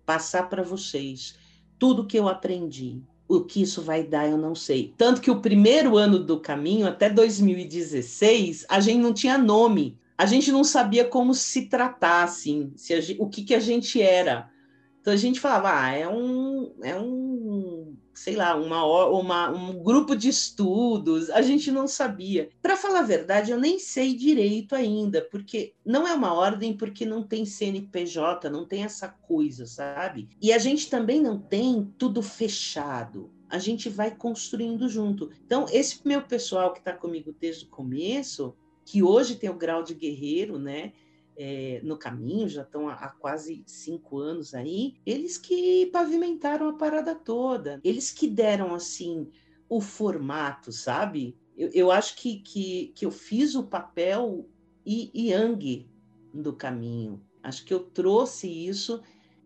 passar 0.05 0.49
para 0.49 0.63
vocês 0.63 1.37
tudo 1.77 2.07
que 2.07 2.17
eu 2.17 2.29
aprendi. 2.29 3.03
O 3.27 3.41
que 3.41 3.61
isso 3.61 3.81
vai 3.81 4.03
dar, 4.03 4.29
eu 4.29 4.37
não 4.37 4.55
sei. 4.55 4.93
Tanto 4.97 5.19
que 5.19 5.31
o 5.31 5.41
primeiro 5.41 5.97
ano 5.97 6.19
do 6.19 6.39
caminho, 6.39 6.87
até 6.87 7.09
2016, 7.09 8.65
a 8.69 8.79
gente 8.79 8.99
não 8.99 9.13
tinha 9.13 9.37
nome 9.37 9.99
a 10.21 10.25
gente 10.27 10.51
não 10.51 10.63
sabia 10.63 11.03
como 11.03 11.33
se 11.33 11.65
tratar, 11.65 12.23
assim, 12.23 12.71
se 12.75 13.01
gente, 13.01 13.19
o 13.19 13.27
que, 13.27 13.43
que 13.43 13.55
a 13.55 13.59
gente 13.59 13.99
era. 13.99 14.51
Então 14.99 15.11
a 15.11 15.17
gente 15.17 15.39
falava, 15.39 15.71
ah, 15.73 15.91
é 15.91 16.07
um, 16.07 16.75
é 16.83 16.95
um, 16.95 17.97
sei 18.13 18.35
lá, 18.35 18.55
uma, 18.55 18.85
uma, 19.07 19.49
um 19.49 19.81
grupo 19.81 20.15
de 20.15 20.29
estudos. 20.29 21.31
A 21.31 21.41
gente 21.41 21.71
não 21.71 21.87
sabia. 21.87 22.49
Para 22.61 22.77
falar 22.77 22.99
a 22.99 23.01
verdade, 23.01 23.49
eu 23.49 23.59
nem 23.59 23.79
sei 23.79 24.13
direito 24.13 24.75
ainda, 24.75 25.27
porque 25.31 25.73
não 25.83 26.07
é 26.07 26.13
uma 26.13 26.35
ordem, 26.35 26.77
porque 26.77 27.03
não 27.03 27.23
tem 27.23 27.43
CNPJ, 27.43 28.47
não 28.47 28.63
tem 28.63 28.83
essa 28.83 29.07
coisa, 29.07 29.65
sabe? 29.65 30.29
E 30.39 30.53
a 30.53 30.59
gente 30.59 30.87
também 30.87 31.19
não 31.19 31.39
tem 31.39 31.91
tudo 31.97 32.21
fechado 32.21 33.31
a 33.51 33.59
gente 33.59 33.89
vai 33.89 34.09
construindo 34.09 34.87
junto. 34.87 35.29
Então, 35.45 35.65
esse 35.69 35.99
meu 36.07 36.21
pessoal 36.21 36.71
que 36.71 36.79
está 36.79 36.93
comigo 36.93 37.35
desde 37.37 37.65
o 37.65 37.67
começo, 37.67 38.55
que 38.85 39.03
hoje 39.03 39.35
tem 39.35 39.49
o 39.49 39.57
grau 39.57 39.83
de 39.83 39.93
guerreiro, 39.93 40.57
né? 40.57 40.93
É, 41.37 41.79
no 41.83 41.97
caminho, 41.97 42.47
já 42.47 42.61
estão 42.61 42.89
há, 42.89 42.93
há, 42.93 43.09
quase 43.09 43.63
cinco 43.65 44.19
anos 44.19 44.53
aí, 44.53 44.95
eles 45.05 45.37
que 45.37 45.87
pavimentaram 45.87 46.69
a 46.69 46.73
parada 46.73 47.15
toda, 47.15 47.79
eles 47.83 48.11
que 48.11 48.27
deram 48.27 48.75
assim 48.75 49.31
o 49.69 49.79
formato, 49.79 50.71
sabe? 50.71 51.37
Eu, 51.57 51.69
eu 51.73 51.91
acho 51.91 52.15
que, 52.17 52.41
que, 52.41 52.91
que 52.95 53.05
eu 53.05 53.11
fiz 53.11 53.55
o 53.55 53.63
papel 53.63 54.45
Yang 54.85 55.89
do 56.33 56.53
caminho. 56.53 57.21
Acho 57.41 57.65
que 57.65 57.73
eu 57.73 57.79
trouxe 57.79 58.47
isso 58.47 59.01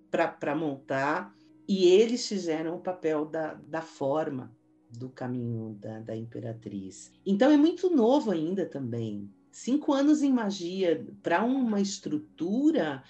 para 0.09 0.55
montar 0.55 1.35
e 1.67 1.85
eles 1.87 2.27
fizeram 2.27 2.75
o 2.75 2.81
papel 2.81 3.25
da, 3.25 3.53
da 3.53 3.81
forma 3.81 4.55
do 4.95 5.09
caminho 5.09 5.77
da, 5.79 5.99
da 5.99 6.15
imperatriz. 6.15 7.11
Então 7.25 7.51
é 7.51 7.57
muito 7.57 7.89
novo 7.89 8.31
ainda 8.31 8.65
também. 8.65 9.29
Cinco 9.51 9.93
anos 9.93 10.21
em 10.21 10.33
magia 10.33 11.05
para 11.23 11.43
uma 11.43 11.79
estrutura 11.79 13.03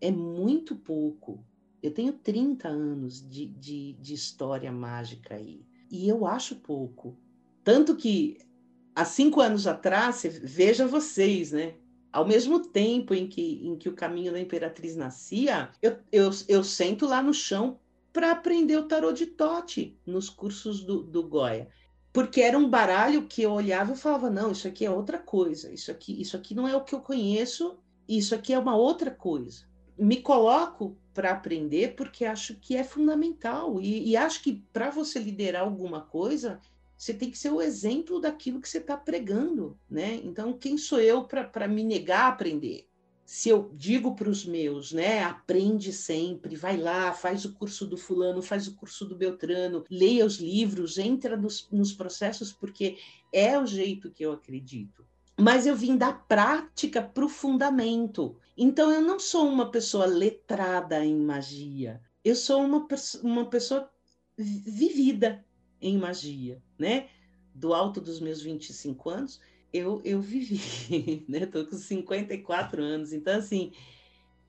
é 0.00 0.10
muito 0.10 0.76
pouco. 0.76 1.44
Eu 1.82 1.92
tenho 1.92 2.12
30 2.12 2.68
anos 2.68 3.28
de, 3.28 3.46
de, 3.46 3.92
de 3.94 4.14
história 4.14 4.70
mágica 4.72 5.34
aí. 5.34 5.64
E 5.90 6.08
eu 6.08 6.26
acho 6.26 6.56
pouco. 6.56 7.16
Tanto 7.62 7.96
que 7.96 8.38
há 8.94 9.04
cinco 9.04 9.40
anos 9.40 9.66
atrás, 9.66 10.22
veja 10.42 10.86
vocês, 10.86 11.52
né? 11.52 11.74
Ao 12.12 12.26
mesmo 12.26 12.60
tempo 12.60 13.12
em 13.12 13.26
que, 13.26 13.66
em 13.66 13.76
que 13.76 13.88
o 13.88 13.94
caminho 13.94 14.32
da 14.32 14.40
Imperatriz 14.40 14.94
nascia, 14.94 15.70
eu, 15.82 15.98
eu, 16.12 16.30
eu 16.46 16.62
sento 16.62 17.06
lá 17.06 17.20
no 17.20 17.34
chão 17.34 17.80
para 18.14 18.30
aprender 18.30 18.76
o 18.76 18.86
tarô 18.86 19.10
de 19.10 19.26
Tote 19.26 19.98
nos 20.06 20.30
cursos 20.30 20.84
do, 20.84 21.02
do 21.02 21.24
Goya. 21.24 21.68
Porque 22.12 22.40
era 22.40 22.56
um 22.56 22.70
baralho 22.70 23.26
que 23.26 23.42
eu 23.42 23.50
olhava 23.50 23.92
e 23.92 23.96
falava, 23.96 24.30
não, 24.30 24.52
isso 24.52 24.68
aqui 24.68 24.86
é 24.86 24.90
outra 24.90 25.18
coisa, 25.18 25.72
isso 25.72 25.90
aqui, 25.90 26.22
isso 26.22 26.36
aqui 26.36 26.54
não 26.54 26.68
é 26.68 26.76
o 26.76 26.84
que 26.84 26.94
eu 26.94 27.00
conheço, 27.00 27.76
isso 28.08 28.32
aqui 28.32 28.52
é 28.52 28.58
uma 28.58 28.76
outra 28.76 29.10
coisa. 29.10 29.66
Me 29.98 30.22
coloco 30.22 30.96
para 31.12 31.32
aprender 31.32 31.96
porque 31.96 32.24
acho 32.24 32.54
que 32.60 32.76
é 32.76 32.84
fundamental 32.84 33.80
e, 33.80 34.10
e 34.10 34.16
acho 34.16 34.44
que 34.44 34.64
para 34.72 34.90
você 34.90 35.18
liderar 35.18 35.62
alguma 35.62 36.00
coisa 36.00 36.60
você 36.96 37.12
tem 37.12 37.32
que 37.32 37.38
ser 37.38 37.50
o 37.50 37.60
exemplo 37.60 38.20
daquilo 38.20 38.60
que 38.60 38.68
você 38.68 38.78
está 38.78 38.96
pregando, 38.96 39.76
né? 39.90 40.20
Então, 40.22 40.52
quem 40.52 40.78
sou 40.78 41.00
eu 41.00 41.24
para 41.24 41.66
me 41.66 41.82
negar 41.82 42.26
a 42.26 42.28
aprender? 42.28 42.88
Se 43.24 43.48
eu 43.48 43.70
digo 43.72 44.14
para 44.14 44.28
os 44.28 44.44
meus, 44.44 44.92
né, 44.92 45.22
aprende 45.22 45.92
sempre, 45.92 46.56
vai 46.56 46.76
lá, 46.76 47.12
faz 47.12 47.44
o 47.44 47.54
curso 47.54 47.86
do 47.86 47.96
fulano, 47.96 48.42
faz 48.42 48.68
o 48.68 48.74
curso 48.74 49.06
do 49.06 49.16
Beltrano, 49.16 49.84
leia 49.90 50.26
os 50.26 50.36
livros, 50.36 50.98
entra 50.98 51.36
nos, 51.36 51.66
nos 51.72 51.92
processos, 51.92 52.52
porque 52.52 52.98
é 53.32 53.58
o 53.58 53.66
jeito 53.66 54.10
que 54.10 54.24
eu 54.24 54.32
acredito. 54.32 55.04
Mas 55.38 55.66
eu 55.66 55.74
vim 55.74 55.96
da 55.96 56.12
prática 56.12 57.02
para 57.02 57.24
o 57.24 57.28
fundamento. 57.28 58.36
Então, 58.56 58.92
eu 58.92 59.00
não 59.00 59.18
sou 59.18 59.48
uma 59.48 59.70
pessoa 59.70 60.06
letrada 60.06 61.04
em 61.04 61.16
magia. 61.16 62.00
Eu 62.22 62.36
sou 62.36 62.62
uma, 62.62 62.86
uma 63.22 63.46
pessoa 63.46 63.90
vivida 64.36 65.44
em 65.80 65.98
magia, 65.98 66.62
né? 66.78 67.08
Do 67.54 67.74
alto 67.74 68.00
dos 68.00 68.20
meus 68.20 68.42
25 68.42 69.10
anos, 69.10 69.40
eu, 69.74 70.00
eu 70.04 70.20
vivi, 70.20 71.24
né? 71.28 71.46
Tô 71.46 71.66
com 71.66 71.76
54 71.76 72.80
anos, 72.80 73.12
então, 73.12 73.36
assim, 73.36 73.72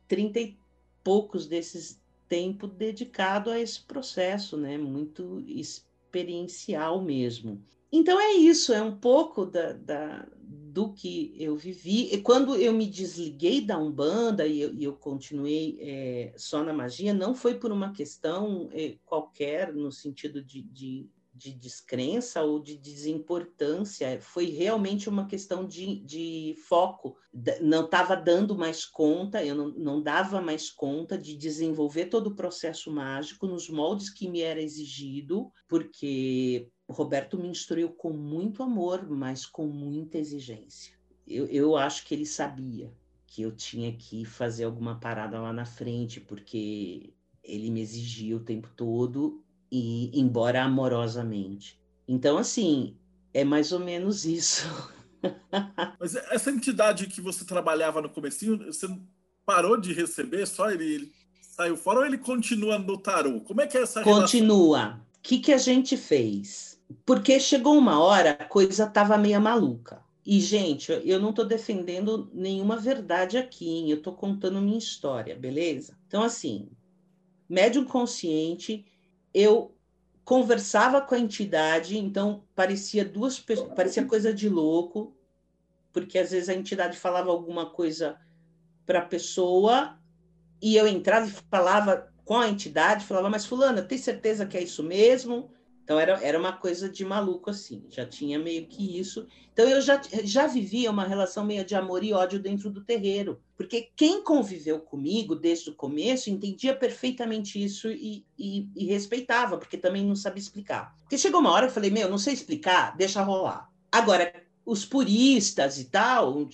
30 0.07 0.39
e 0.39 0.57
poucos 1.03 1.47
desses 1.47 1.99
tempo 2.30 2.67
dedicado 2.67 3.49
a 3.49 3.59
esse 3.59 3.82
processo, 3.82 4.55
né? 4.55 4.78
Muito 4.78 5.43
experiencial 5.47 7.01
mesmo. 7.01 7.61
Então 7.91 8.19
é 8.19 8.34
isso, 8.34 8.73
é 8.73 8.82
um 8.82 8.97
pouco 8.97 9.45
da, 9.45 9.73
da, 9.73 10.28
do 10.43 10.91
que 10.91 11.36
eu 11.39 11.55
vivi. 11.55 12.13
E 12.13 12.21
quando 12.21 12.55
eu 12.55 12.73
me 12.73 12.88
desliguei 12.88 13.61
da 13.61 13.78
Umbanda 13.78 14.45
e 14.45 14.61
eu, 14.61 14.73
e 14.73 14.84
eu 14.84 14.93
continuei 14.93 15.78
é, 15.80 16.34
só 16.36 16.63
na 16.63 16.73
magia, 16.73 17.13
não 17.13 17.34
foi 17.34 17.55
por 17.55 17.71
uma 17.71 17.93
questão 17.93 18.69
é, 18.73 18.97
qualquer, 19.05 19.73
no 19.73 19.91
sentido 19.91 20.43
de, 20.43 20.61
de, 20.61 21.09
de, 21.36 21.51
descrença 21.51 22.41
ou 22.41 22.59
de 22.59 22.77
desimportância, 22.77 24.19
foi 24.21 24.45
realmente 24.45 25.09
uma 25.09 25.27
questão 25.27 25.67
de, 25.67 25.99
de 25.99 26.55
foco. 26.67 27.17
Não 27.61 27.86
estava 27.86 28.15
dando 28.15 28.55
mais 28.55 28.86
conta, 28.86 29.43
eu 29.43 29.53
não, 29.53 29.67
não 29.69 30.01
dava 30.01 30.41
mais 30.41 30.69
conta 30.69 31.17
de 31.17 31.36
desenvolver 31.36 32.05
todo 32.05 32.27
o 32.27 32.36
processo 32.36 32.91
mágico 32.91 33.45
nos 33.45 33.69
moldes 33.69 34.09
que 34.09 34.29
me 34.29 34.41
era 34.41 34.61
exigido, 34.61 35.51
porque 35.67 36.69
o 36.88 36.93
Roberto 36.93 37.38
me 37.38 37.49
instruiu 37.49 37.89
com 37.89 38.11
muito 38.13 38.63
amor, 38.63 39.07
mas 39.09 39.45
com 39.45 39.67
muita 39.67 40.17
exigência. 40.17 40.93
Eu, 41.27 41.45
eu 41.47 41.75
acho 41.75 42.05
que 42.05 42.13
ele 42.13 42.25
sabia 42.25 42.93
que 43.27 43.41
eu 43.41 43.51
tinha 43.51 43.91
que 43.91 44.23
fazer 44.23 44.63
alguma 44.63 44.99
parada 44.99 45.41
lá 45.41 45.51
na 45.51 45.65
frente, 45.65 46.21
porque 46.21 47.13
ele 47.43 47.69
me 47.69 47.81
exigia 47.81 48.38
o 48.38 48.43
tempo 48.43 48.69
todo 48.75 49.45
e 49.72 50.11
embora 50.20 50.63
amorosamente. 50.63 51.80
Então, 52.07 52.38
assim, 52.38 52.95
é 53.34 53.43
mais 53.43 53.72
ou 53.72 53.80
menos 53.80 54.26
isso. 54.26 54.66
Mas 55.99 56.16
essa 56.16 56.51
entidade 56.51 57.07
que 57.07 57.22
você 57.22 57.43
trabalhava 57.45 58.01
no 58.01 58.09
comecinho, 58.09 58.57
você 58.57 58.88
parou 59.45 59.78
de 59.78 59.93
receber 59.93 60.45
só 60.45 60.72
ele, 60.72 60.86
ele 60.86 61.11
saiu 61.41 61.78
fora 61.78 61.99
ou 61.99 62.05
ele 62.05 62.18
continua 62.18 62.78
no 62.78 62.97
tarô? 62.97 63.41
Como 63.41 63.61
é 63.61 63.68
que 63.68 63.78
é 63.78 63.82
essa 63.82 64.01
Continua. 64.03 65.01
O 65.18 65.22
que, 65.22 65.39
que 65.39 65.51
a 65.51 65.57
gente 65.57 65.97
fez? 65.97 66.80
Porque 67.05 67.39
chegou 67.39 67.78
uma 67.78 67.99
hora, 67.99 68.32
a 68.32 68.45
coisa 68.45 68.84
estava 68.84 69.18
meio 69.18 69.41
maluca. 69.41 70.03
E, 70.26 70.39
gente, 70.39 70.91
eu 71.03 71.20
não 71.20 71.30
estou 71.30 71.45
defendendo 71.45 72.30
nenhuma 72.34 72.78
verdade 72.78 73.38
aqui, 73.38 73.70
hein? 73.70 73.91
eu 73.91 73.97
estou 73.97 74.13
contando 74.13 74.59
minha 74.59 74.78
história, 74.78 75.36
beleza? 75.36 75.97
Então, 76.07 76.24
assim, 76.24 76.68
médium 77.47 77.86
consciente, 77.86 78.86
eu 79.36 79.75
conversava 80.23 81.01
com 81.01 81.13
a 81.13 81.19
entidade, 81.19 81.97
então 81.97 82.45
parecia 82.55 83.03
duas 83.03 83.38
parecia 83.75 84.05
coisa 84.05 84.33
de 84.33 84.47
louco, 84.47 85.13
porque 85.91 86.17
às 86.17 86.31
vezes 86.31 86.47
a 86.47 86.53
entidade 86.53 86.97
falava 86.97 87.29
alguma 87.29 87.69
coisa 87.69 88.17
para 88.86 88.99
a 88.99 89.05
pessoa 89.05 89.99
e 90.61 90.77
eu 90.77 90.88
entrava 90.88 91.27
e 91.27 91.31
falava 91.51 92.11
com 92.23 92.38
a 92.38 92.47
entidade, 92.47 93.05
falava, 93.05 93.29
mas 93.29 93.45
fulana, 93.45 93.83
tem 93.83 93.97
certeza 93.97 94.45
que 94.45 94.57
é 94.57 94.63
isso 94.63 94.81
mesmo? 94.81 95.51
Então 95.86 95.99
era, 95.99 96.13
era 96.23 96.38
uma 96.39 96.51
coisa 96.51 96.89
de 96.89 97.05
maluco 97.05 97.51
assim, 97.51 97.86
já 97.89 98.03
tinha 98.03 98.39
meio 98.39 98.65
que 98.65 98.99
isso. 98.99 99.27
Então 99.53 99.69
eu 99.69 99.79
já, 99.79 100.01
já 100.23 100.47
vivia 100.47 100.89
uma 100.89 101.05
relação 101.05 101.45
meio 101.45 101.63
de 101.63 101.75
amor 101.75 102.03
e 102.03 102.11
ódio 102.11 102.39
dentro 102.39 102.71
do 102.71 102.83
terreiro, 102.83 103.39
porque 103.55 103.91
quem 103.95 104.23
conviveu 104.23 104.79
comigo 104.79 105.36
desde 105.36 105.69
o 105.69 105.75
começo 105.75 106.31
entendia 106.31 106.75
perfeitamente 106.75 107.63
isso 107.63 107.91
e, 107.91 108.25
e, 108.38 108.67
e 108.75 108.86
respeitava, 108.86 109.59
porque 109.59 109.77
também 109.77 110.03
não 110.03 110.15
sabia 110.15 110.41
explicar. 110.41 110.95
Porque 111.01 111.19
chegou 111.19 111.39
uma 111.39 111.51
hora 111.51 111.67
eu 111.67 111.71
falei, 111.71 111.91
meu, 111.91 112.09
não 112.09 112.17
sei 112.17 112.33
explicar, 112.33 112.97
deixa 112.97 113.21
rolar. 113.21 113.69
Agora, 113.91 114.33
os 114.65 114.83
puristas 114.83 115.77
e 115.79 115.86
tal, 115.86 116.49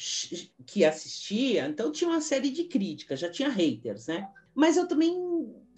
que 0.65 0.83
assistia, 0.83 1.67
então 1.67 1.89
tinha 1.89 2.09
uma 2.09 2.19
série 2.19 2.49
de 2.49 2.65
críticas, 2.65 3.21
já 3.21 3.29
tinha 3.29 3.49
haters, 3.49 4.07
né? 4.07 4.27
Mas 4.53 4.75
eu 4.75 4.85
também 4.85 5.15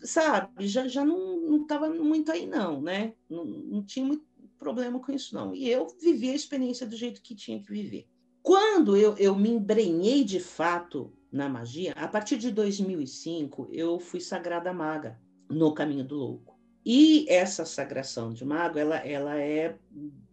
sabe, 0.04 0.68
já, 0.68 0.88
já 0.88 1.04
não 1.04 1.62
estava 1.62 1.90
muito 1.90 2.32
aí, 2.32 2.46
não, 2.46 2.82
né? 2.82 3.14
Não, 3.30 3.46
não 3.46 3.84
tinha 3.84 4.06
muito 4.06 4.26
problema 4.60 5.00
com 5.00 5.12
isso, 5.12 5.36
não. 5.36 5.54
E 5.54 5.70
eu 5.70 5.88
vivi 6.02 6.30
a 6.30 6.36
experiência 6.36 6.88
do 6.88 6.96
jeito 6.96 7.22
que 7.22 7.36
tinha 7.36 7.62
que 7.62 7.72
viver. 7.72 8.08
Quando 8.42 8.98
eu, 8.98 9.16
eu 9.18 9.36
me 9.36 9.50
embrenhei 9.50 10.24
de 10.24 10.40
fato 10.40 11.14
na 11.32 11.50
magia, 11.50 11.94
a 11.94 12.08
partir 12.08 12.38
de 12.38 12.52
2005, 12.52 13.70
eu 13.72 14.00
fui 14.00 14.20
sagrada 14.20 14.74
maga 14.74 15.20
no 15.50 15.74
Caminho 15.74 16.04
do 16.04 16.16
Louco. 16.16 16.60
E 16.86 17.26
essa 17.30 17.66
sagração 17.66 18.34
de 18.34 18.44
mago, 18.44 18.78
ela, 18.78 18.98
ela 18.98 19.40
é 19.40 19.78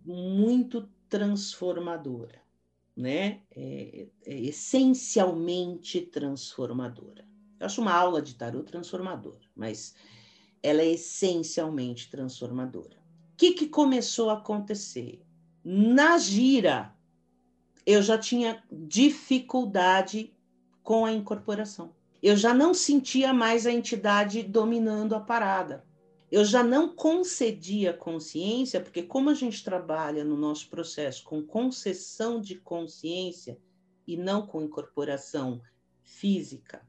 muito 0.04 0.88
transformadora, 1.08 2.42
né? 2.96 3.42
É, 3.50 4.08
é 4.26 4.40
essencialmente 4.40 6.00
transformadora. 6.00 7.29
Eu 7.60 7.66
acho 7.66 7.82
uma 7.82 7.92
aula 7.92 8.22
de 8.22 8.34
tarô 8.34 8.62
transformadora, 8.62 9.44
mas 9.54 9.94
ela 10.62 10.80
é 10.80 10.92
essencialmente 10.92 12.10
transformadora. 12.10 12.96
O 13.34 13.36
que, 13.36 13.52
que 13.52 13.68
começou 13.68 14.30
a 14.30 14.38
acontecer? 14.38 15.22
Na 15.62 16.16
gira, 16.16 16.94
eu 17.84 18.02
já 18.02 18.16
tinha 18.16 18.64
dificuldade 18.72 20.34
com 20.82 21.04
a 21.04 21.12
incorporação. 21.12 21.94
Eu 22.22 22.34
já 22.34 22.54
não 22.54 22.72
sentia 22.72 23.32
mais 23.32 23.66
a 23.66 23.72
entidade 23.72 24.42
dominando 24.42 25.14
a 25.14 25.20
parada. 25.20 25.84
Eu 26.30 26.44
já 26.44 26.62
não 26.62 26.94
concedia 26.94 27.92
consciência, 27.92 28.80
porque 28.80 29.02
como 29.02 29.28
a 29.28 29.34
gente 29.34 29.62
trabalha 29.64 30.24
no 30.24 30.36
nosso 30.36 30.68
processo 30.70 31.24
com 31.24 31.42
concessão 31.42 32.40
de 32.40 32.54
consciência 32.54 33.58
e 34.06 34.16
não 34.16 34.46
com 34.46 34.62
incorporação 34.62 35.60
física, 36.02 36.88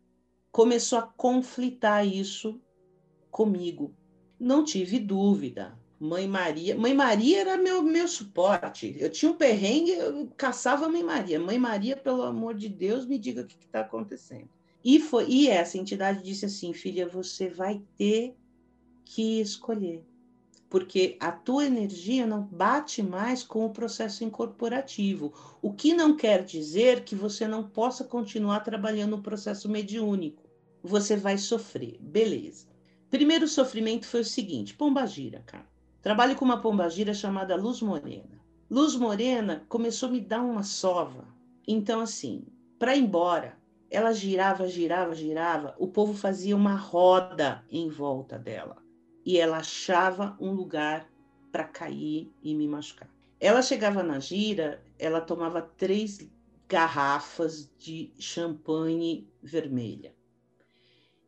começou 0.51 0.99
a 0.99 1.03
conflitar 1.03 2.05
isso 2.05 2.59
comigo. 3.29 3.93
Não 4.39 4.63
tive 4.63 4.99
dúvida. 4.99 5.79
Mãe 5.99 6.27
Maria, 6.27 6.75
Mãe 6.75 6.95
Maria 6.95 7.41
era 7.41 7.57
meu 7.57 7.83
meu 7.83 8.07
suporte. 8.07 8.95
Eu 8.99 9.09
tinha 9.11 9.31
um 9.31 9.35
perrengue, 9.35 9.91
eu 9.91 10.27
caçava 10.35 10.87
a 10.87 10.89
Mãe 10.89 11.03
Maria. 11.03 11.39
Mãe 11.39 11.59
Maria, 11.59 11.95
pelo 11.95 12.23
amor 12.23 12.55
de 12.55 12.67
Deus, 12.67 13.05
me 13.05 13.19
diga 13.19 13.41
o 13.41 13.45
que 13.45 13.55
está 13.63 13.81
acontecendo. 13.81 14.49
E 14.83 14.99
foi 14.99 15.29
e 15.29 15.47
essa 15.47 15.77
entidade 15.77 16.23
disse 16.23 16.45
assim, 16.45 16.73
filha, 16.73 17.07
você 17.07 17.47
vai 17.47 17.83
ter 17.95 18.35
que 19.05 19.39
escolher, 19.39 20.03
porque 20.71 21.17
a 21.19 21.33
tua 21.33 21.65
energia 21.65 22.25
não 22.25 22.43
bate 22.43 23.03
mais 23.03 23.43
com 23.43 23.65
o 23.65 23.69
processo 23.69 24.23
incorporativo, 24.23 25.33
o 25.61 25.73
que 25.73 25.93
não 25.93 26.15
quer 26.15 26.45
dizer 26.45 27.03
que 27.03 27.13
você 27.13 27.45
não 27.45 27.61
possa 27.67 28.05
continuar 28.05 28.61
trabalhando 28.61 29.17
no 29.17 29.21
processo 29.21 29.67
mediúnico 29.67 30.49
você 30.81 31.17
vai 31.17 31.37
sofrer. 31.37 31.97
Beleza. 31.99 32.67
Primeiro 33.09 33.49
sofrimento 33.49 34.07
foi 34.07 34.21
o 34.21 34.25
seguinte: 34.25 34.73
pombagira, 34.73 35.43
cara. 35.45 35.67
Trabalho 36.01 36.37
com 36.37 36.45
uma 36.45 36.61
pombagira 36.61 37.13
chamada 37.13 37.55
Luz 37.55 37.81
Morena. 37.81 38.41
Luz 38.69 38.95
Morena 38.95 39.65
começou 39.67 40.07
a 40.07 40.11
me 40.13 40.21
dar 40.21 40.41
uma 40.41 40.63
sova. 40.63 41.27
Então, 41.67 41.99
assim, 41.99 42.45
para 42.79 42.95
ir 42.95 43.03
embora, 43.03 43.57
ela 43.89 44.13
girava, 44.13 44.67
girava, 44.67 45.13
girava, 45.13 45.75
o 45.77 45.87
povo 45.87 46.13
fazia 46.13 46.55
uma 46.55 46.75
roda 46.75 47.63
em 47.69 47.89
volta 47.89 48.39
dela. 48.39 48.77
E 49.25 49.37
ela 49.37 49.57
achava 49.57 50.35
um 50.39 50.51
lugar 50.51 51.09
para 51.51 51.63
cair 51.63 52.31
e 52.41 52.55
me 52.55 52.67
machucar. 52.67 53.09
Ela 53.39 53.61
chegava 53.61 54.03
na 54.03 54.19
gira, 54.19 54.83
ela 54.97 55.21
tomava 55.21 55.61
três 55.61 56.19
garrafas 56.67 57.69
de 57.77 58.13
champanhe 58.17 59.27
vermelha 59.41 60.15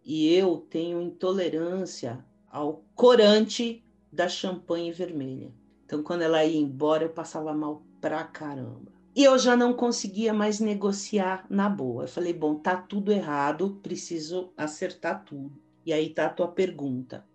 e 0.06 0.34
eu 0.34 0.58
tenho 0.58 1.02
intolerância 1.02 2.24
ao 2.50 2.84
corante 2.94 3.84
da 4.12 4.28
champanhe 4.28 4.92
vermelha. 4.92 5.52
Então, 5.86 6.04
quando 6.04 6.22
ela 6.22 6.44
ia 6.44 6.60
embora, 6.60 7.04
eu 7.04 7.10
passava 7.10 7.54
mal 7.54 7.82
pra 8.02 8.24
caramba. 8.24 8.92
E 9.16 9.24
eu 9.24 9.38
já 9.38 9.56
não 9.56 9.74
conseguia 9.74 10.34
mais 10.34 10.60
negociar 10.60 11.46
na 11.50 11.70
boa. 11.70 12.04
Eu 12.04 12.08
falei, 12.08 12.34
bom, 12.34 12.56
tá 12.56 12.76
tudo 12.76 13.12
errado, 13.12 13.80
preciso 13.82 14.52
acertar 14.58 15.24
tudo. 15.24 15.62
E 15.86 15.94
aí 15.94 16.10
tá 16.10 16.26
a 16.26 16.30
tua 16.30 16.48
pergunta. 16.48 17.26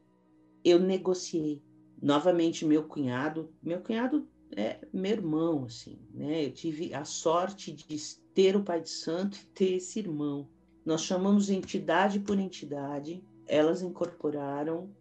Eu 0.68 0.78
negociei. 0.78 1.62
novamente 2.00 2.64
meu 2.64 2.84
cunhado, 2.84 3.50
meu 3.62 3.80
cunhado 3.80 4.28
é 4.54 4.78
meu 4.92 5.12
irmão, 5.12 5.64
assim, 5.64 5.98
né? 6.12 6.44
Eu 6.44 6.52
tive 6.52 6.94
a 6.94 7.04
sorte 7.04 7.72
de 7.72 7.96
ter 8.34 8.54
o 8.54 8.62
Pai 8.62 8.80
de 8.80 8.90
Santo 8.90 9.36
e 9.36 9.46
ter 9.46 9.72
esse 9.76 9.98
irmão. 9.98 10.48
Nós 10.84 11.02
chamamos 11.02 11.50
entidade 11.50 12.20
por 12.20 12.38
entidade, 12.38 13.24
elas 13.46 13.82
incorporaram 13.82 14.94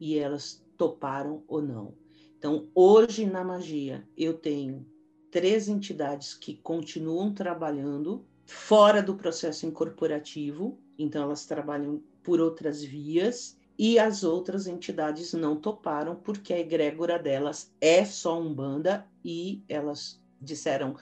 e 0.00 0.18
elas 0.18 0.64
toparam 0.76 1.44
ou 1.46 1.62
não. 1.62 1.94
Então, 2.38 2.68
hoje 2.74 3.24
na 3.24 3.44
magia, 3.44 4.06
eu 4.16 4.34
tenho 4.34 4.84
três 5.30 5.68
entidades 5.68 6.34
que 6.34 6.56
continuam 6.56 7.32
trabalhando 7.32 8.26
fora 8.46 9.02
do 9.02 9.14
processo 9.14 9.64
incorporativo, 9.64 10.78
então 10.98 11.22
elas 11.22 11.46
trabalham 11.46 12.02
por 12.22 12.40
outras 12.40 12.82
vias, 12.82 13.56
e 13.78 13.98
as 13.98 14.22
outras 14.22 14.66
entidades 14.66 15.32
não 15.32 15.56
toparam 15.56 16.14
porque 16.14 16.52
a 16.52 16.58
egrégora 16.58 17.18
delas 17.18 17.72
é 17.80 18.04
só 18.04 18.40
umbanda 18.40 19.06
e 19.24 19.62
elas 19.68 20.20
disseram 20.40 20.96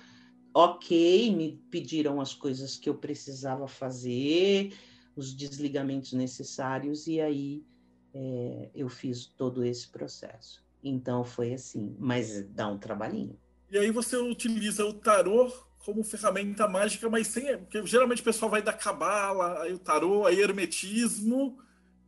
ok, 0.53 1.35
me 1.35 1.61
pediram 1.71 2.21
as 2.21 2.35
coisas 2.35 2.77
que 2.77 2.89
eu 2.89 2.95
precisava 2.95 3.69
fazer, 3.69 4.73
os 5.15 5.33
desligamentos 5.33 6.13
necessários 6.13 7.07
e 7.07 7.21
aí 7.21 7.65
é, 8.13 8.71
eu 8.75 8.89
fiz 8.89 9.27
todo 9.27 9.65
esse 9.65 9.89
processo. 9.89 10.65
Então 10.83 11.25
foi 11.25 11.53
assim, 11.53 11.95
mas 11.99 12.43
dá 12.51 12.67
um 12.67 12.79
trabalhinho. 12.79 13.39
E 13.71 13.79
aí 13.79 13.91
você 13.91 14.17
utiliza 14.17 14.85
o 14.85 14.93
tarô 14.93 15.53
como 15.85 16.03
ferramenta 16.03 16.69
mágica, 16.69 17.09
mas 17.09 17.29
sem. 17.29 17.59
Porque 17.59 17.87
geralmente 17.87 18.21
o 18.21 18.25
pessoal 18.25 18.51
vai 18.51 18.63
da 18.63 18.73
cabala, 18.73 19.63
aí 19.63 19.73
o 19.73 19.79
tarô, 19.79 20.27
aí 20.27 20.41
hermetismo, 20.41 21.59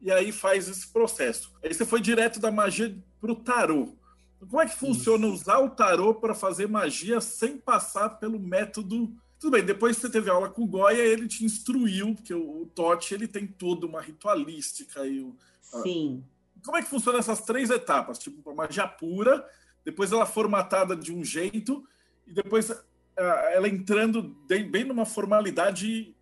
e 0.03 0.11
aí 0.11 0.32
faz 0.32 0.68
esse 0.68 0.88
processo. 0.88 1.53
Aí 1.62 1.72
você 1.72 1.86
foi 1.86 2.00
direto 2.00 2.40
da 2.40 2.50
magia 2.50 2.94
para 3.20 3.30
o 3.30 3.36
tarô. 3.36 3.96
Como 4.40 4.61
é 4.61 4.66
que 4.66 4.74
funciona 4.74 5.24
Isso. 5.26 5.36
usar 5.36 5.61
o 5.61 5.70
tarô 5.70 6.16
para 6.16 6.34
fazer 6.34 6.68
magia 6.68 7.20
sem 7.20 7.57
passar 7.57 8.11
pelo 8.18 8.40
método? 8.40 9.14
Tudo 9.38 9.53
bem, 9.53 9.64
depois 9.64 9.94
que 9.94 10.03
você 10.03 10.11
teve 10.11 10.28
aula 10.28 10.48
com 10.50 10.62
o 10.62 10.66
Goya, 10.66 11.05
ele 11.05 11.28
te 11.28 11.44
instruiu, 11.44 12.16
porque 12.16 12.34
o, 12.34 12.62
o 12.62 12.66
Totti 12.66 13.14
ele 13.14 13.28
tem 13.28 13.46
toda 13.46 13.86
uma 13.86 14.00
ritualística. 14.00 15.07
E 15.07 15.20
o, 15.20 15.36
Sim. 15.61 16.24
A... 16.61 16.64
Como 16.64 16.76
é 16.76 16.82
que 16.82 16.90
funciona 16.90 17.18
essas 17.18 17.40
três 17.42 17.70
etapas? 17.70 18.18
Tipo, 18.18 18.50
a 18.50 18.55
magia 18.55 18.88
pura, 18.88 19.48
depois 19.84 20.11
ela 20.11 20.26
formatada 20.26 20.96
de 20.96 21.12
um 21.12 21.24
jeito, 21.24 21.86
e 22.26 22.32
depois 22.32 22.72
ela 23.16 23.68
entrando 23.68 24.36
bem 24.48 24.84
numa 24.84 25.07
formalidade 25.07 26.16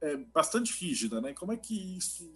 é, 0.00 0.16
bastante 0.16 0.72
rígida, 0.78 1.20
né? 1.20 1.34
Como 1.34 1.52
é 1.52 1.56
que 1.56 1.96
isso 1.96 2.30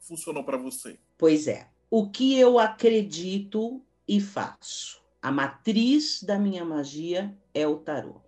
funcionou 0.00 0.44
para 0.44 0.56
você? 0.56 0.98
Pois 1.16 1.46
é. 1.46 1.68
O 1.90 2.08
que 2.08 2.38
eu 2.38 2.58
acredito 2.58 3.82
e 4.06 4.20
faço. 4.20 5.00
A 5.22 5.30
matriz 5.30 6.22
da 6.22 6.38
minha 6.38 6.64
magia 6.64 7.36
é 7.52 7.66
o 7.66 7.76
tarô. 7.76 8.20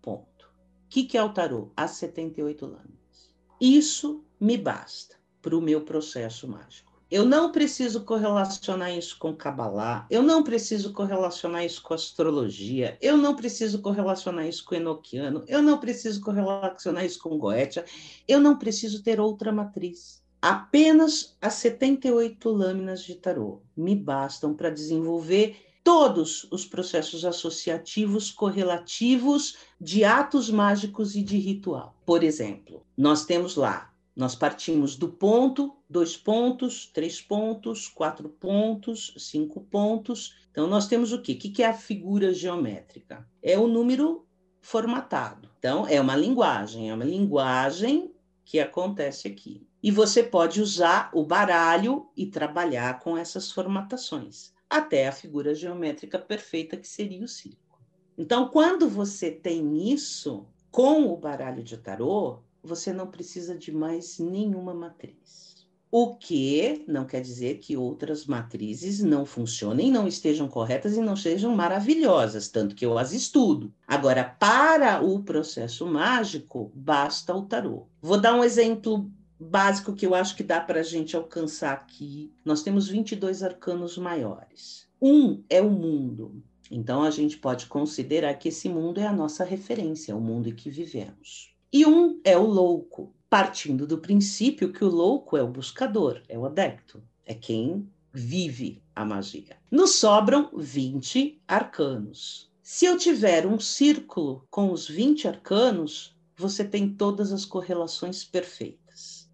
Ponto. 0.00 0.46
O 0.46 0.88
que, 0.88 1.04
que 1.04 1.18
é 1.18 1.22
o 1.22 1.32
tarô? 1.32 1.70
As 1.76 1.92
78 1.92 2.64
lâminas. 2.64 3.34
Isso 3.60 4.24
me 4.40 4.56
basta 4.56 5.16
para 5.42 5.56
o 5.56 5.60
meu 5.60 5.82
processo 5.82 6.48
mágico. 6.48 6.88
Eu 7.10 7.24
não 7.24 7.50
preciso 7.50 8.04
correlacionar 8.04 8.94
isso 8.94 9.18
com 9.18 9.34
Kabbalah, 9.34 10.06
eu 10.10 10.22
não 10.22 10.42
preciso 10.42 10.92
correlacionar 10.92 11.64
isso 11.64 11.82
com 11.82 11.94
astrologia, 11.94 12.98
eu 13.00 13.16
não 13.16 13.34
preciso 13.34 13.80
correlacionar 13.80 14.46
isso 14.46 14.62
com 14.62 14.74
Enoquiano, 14.74 15.42
eu 15.48 15.62
não 15.62 15.78
preciso 15.78 16.20
correlacionar 16.20 17.06
isso 17.06 17.18
com 17.18 17.38
Goetia, 17.38 17.86
eu 18.26 18.38
não 18.40 18.58
preciso 18.58 19.02
ter 19.02 19.18
outra 19.20 19.50
matriz. 19.50 20.17
Apenas 20.40 21.36
as 21.40 21.54
78 21.54 22.48
lâminas 22.50 23.02
de 23.02 23.14
tarô 23.14 23.62
me 23.76 23.96
bastam 23.96 24.54
para 24.54 24.70
desenvolver 24.70 25.56
todos 25.82 26.46
os 26.50 26.64
processos 26.64 27.24
associativos 27.24 28.30
correlativos 28.30 29.56
de 29.80 30.04
atos 30.04 30.50
mágicos 30.50 31.16
e 31.16 31.22
de 31.22 31.38
ritual. 31.38 31.96
Por 32.04 32.22
exemplo, 32.22 32.84
nós 32.96 33.24
temos 33.24 33.56
lá 33.56 33.88
nós 34.18 34.34
partimos 34.34 34.96
do 34.96 35.08
ponto, 35.08 35.76
dois 35.88 36.16
pontos, 36.16 36.90
três 36.92 37.20
pontos, 37.20 37.86
quatro 37.86 38.28
pontos, 38.28 39.14
cinco 39.16 39.60
pontos. 39.60 40.34
Então, 40.50 40.66
nós 40.66 40.88
temos 40.88 41.12
o 41.12 41.22
quê? 41.22 41.34
O 41.34 41.36
que 41.36 41.62
é 41.62 41.66
a 41.66 41.72
figura 41.72 42.34
geométrica? 42.34 43.24
É 43.40 43.56
o 43.56 43.68
número 43.68 44.26
formatado. 44.60 45.48
Então, 45.60 45.86
é 45.86 46.00
uma 46.00 46.16
linguagem, 46.16 46.90
é 46.90 46.94
uma 46.94 47.04
linguagem 47.04 48.12
que 48.44 48.58
acontece 48.58 49.28
aqui. 49.28 49.67
E 49.82 49.90
você 49.90 50.22
pode 50.22 50.60
usar 50.60 51.10
o 51.14 51.24
baralho 51.24 52.08
e 52.16 52.26
trabalhar 52.26 52.98
com 52.98 53.16
essas 53.16 53.52
formatações, 53.52 54.52
até 54.68 55.06
a 55.06 55.12
figura 55.12 55.54
geométrica 55.54 56.18
perfeita, 56.18 56.76
que 56.76 56.88
seria 56.88 57.24
o 57.24 57.28
círculo. 57.28 57.80
Então, 58.16 58.48
quando 58.48 58.88
você 58.88 59.30
tem 59.30 59.92
isso 59.92 60.46
com 60.70 61.12
o 61.12 61.16
baralho 61.16 61.62
de 61.62 61.78
tarô, 61.78 62.40
você 62.62 62.92
não 62.92 63.06
precisa 63.06 63.56
de 63.56 63.70
mais 63.70 64.18
nenhuma 64.18 64.74
matriz. 64.74 65.48
O 65.90 66.16
que 66.16 66.84
não 66.86 67.06
quer 67.06 67.22
dizer 67.22 67.60
que 67.60 67.74
outras 67.74 68.26
matrizes 68.26 69.02
não 69.02 69.24
funcionem, 69.24 69.90
não 69.90 70.06
estejam 70.06 70.46
corretas 70.46 70.96
e 70.96 71.00
não 71.00 71.16
sejam 71.16 71.56
maravilhosas, 71.56 72.48
tanto 72.48 72.74
que 72.74 72.84
eu 72.84 72.98
as 72.98 73.12
estudo. 73.14 73.72
Agora, 73.86 74.22
para 74.22 75.00
o 75.02 75.22
processo 75.22 75.86
mágico, 75.86 76.70
basta 76.74 77.34
o 77.34 77.46
tarô. 77.46 77.86
Vou 78.02 78.20
dar 78.20 78.34
um 78.34 78.44
exemplo 78.44 79.10
básico 79.38 79.94
que 79.94 80.06
eu 80.06 80.14
acho 80.14 80.36
que 80.36 80.42
dá 80.42 80.60
para 80.60 80.80
a 80.80 80.82
gente 80.84 81.16
alcançar 81.16 81.72
aqui. 81.72 82.32
Nós 82.44 82.62
temos 82.62 82.88
22 82.88 83.42
arcanos 83.42 83.96
maiores. 83.96 84.88
Um 85.00 85.42
é 85.48 85.60
o 85.62 85.70
mundo. 85.70 86.42
Então, 86.70 87.02
a 87.02 87.10
gente 87.10 87.38
pode 87.38 87.66
considerar 87.66 88.34
que 88.34 88.48
esse 88.48 88.68
mundo 88.68 89.00
é 89.00 89.06
a 89.06 89.12
nossa 89.12 89.44
referência, 89.44 90.14
o 90.14 90.20
mundo 90.20 90.48
em 90.48 90.54
que 90.54 90.68
vivemos. 90.68 91.54
E 91.72 91.86
um 91.86 92.20
é 92.24 92.36
o 92.36 92.46
louco, 92.46 93.14
partindo 93.28 93.86
do 93.86 93.98
princípio 93.98 94.72
que 94.72 94.84
o 94.84 94.88
louco 94.88 95.36
é 95.36 95.42
o 95.42 95.48
buscador, 95.48 96.22
é 96.28 96.38
o 96.38 96.46
adepto, 96.46 97.02
é 97.24 97.34
quem 97.34 97.88
vive 98.12 98.82
a 98.94 99.04
magia. 99.04 99.56
Nos 99.70 99.96
sobram 99.96 100.50
20 100.56 101.40
arcanos. 101.46 102.50
Se 102.62 102.84
eu 102.86 102.98
tiver 102.98 103.46
um 103.46 103.60
círculo 103.60 104.46
com 104.50 104.72
os 104.72 104.88
20 104.88 105.28
arcanos, 105.28 106.16
você 106.36 106.64
tem 106.64 106.88
todas 106.94 107.32
as 107.32 107.44
correlações 107.44 108.24
perfeitas, 108.24 108.87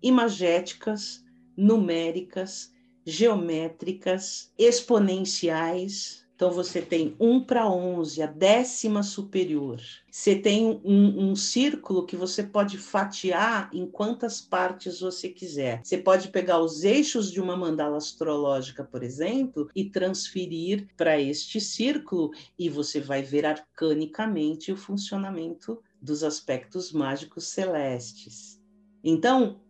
imagéticas, 0.05 1.25
numéricas, 1.57 2.73
geométricas, 3.05 4.53
exponenciais, 4.59 6.25
então, 6.35 6.51
você 6.51 6.83
tem 6.83 7.15
1 7.21 7.45
para 7.45 7.71
11, 7.71 8.21
a 8.21 8.27
décima 8.27 9.05
superior. 9.05 9.81
Você 10.11 10.35
tem 10.35 10.81
um, 10.85 11.31
um, 11.31 11.37
círculo 11.37 12.05
que 12.05 12.17
você 12.17 12.43
pode 12.43 12.77
fatiar 12.77 13.71
em 13.73 13.87
quantas 13.87 14.41
partes 14.41 14.99
você 14.99 15.29
quiser. 15.29 15.81
Você 15.85 15.97
pode 15.97 16.29
pegar 16.29 16.61
os 16.61 16.83
eixos 16.83 17.31
de 17.31 17.41
uma 17.41 17.57
mandala 17.57 17.99
astrológica, 17.99 18.83
por 18.83 19.05
exemplo, 19.05 19.71
e 19.77 19.89
transferir 19.89 20.89
para 20.97 21.21
este 21.21 21.61
círculo, 21.61 22.33
e 22.59 22.69
você 22.69 23.01
vai 23.01 23.23
ver 23.23 23.47
arcanicamente 23.47 24.73
o 24.73 24.77
funcionamento 24.77 25.81
dos 26.03 26.25
aspectos 26.25 26.91
mágicos 26.93 27.47
celestes. 27.47 28.61
Então, 29.05 29.61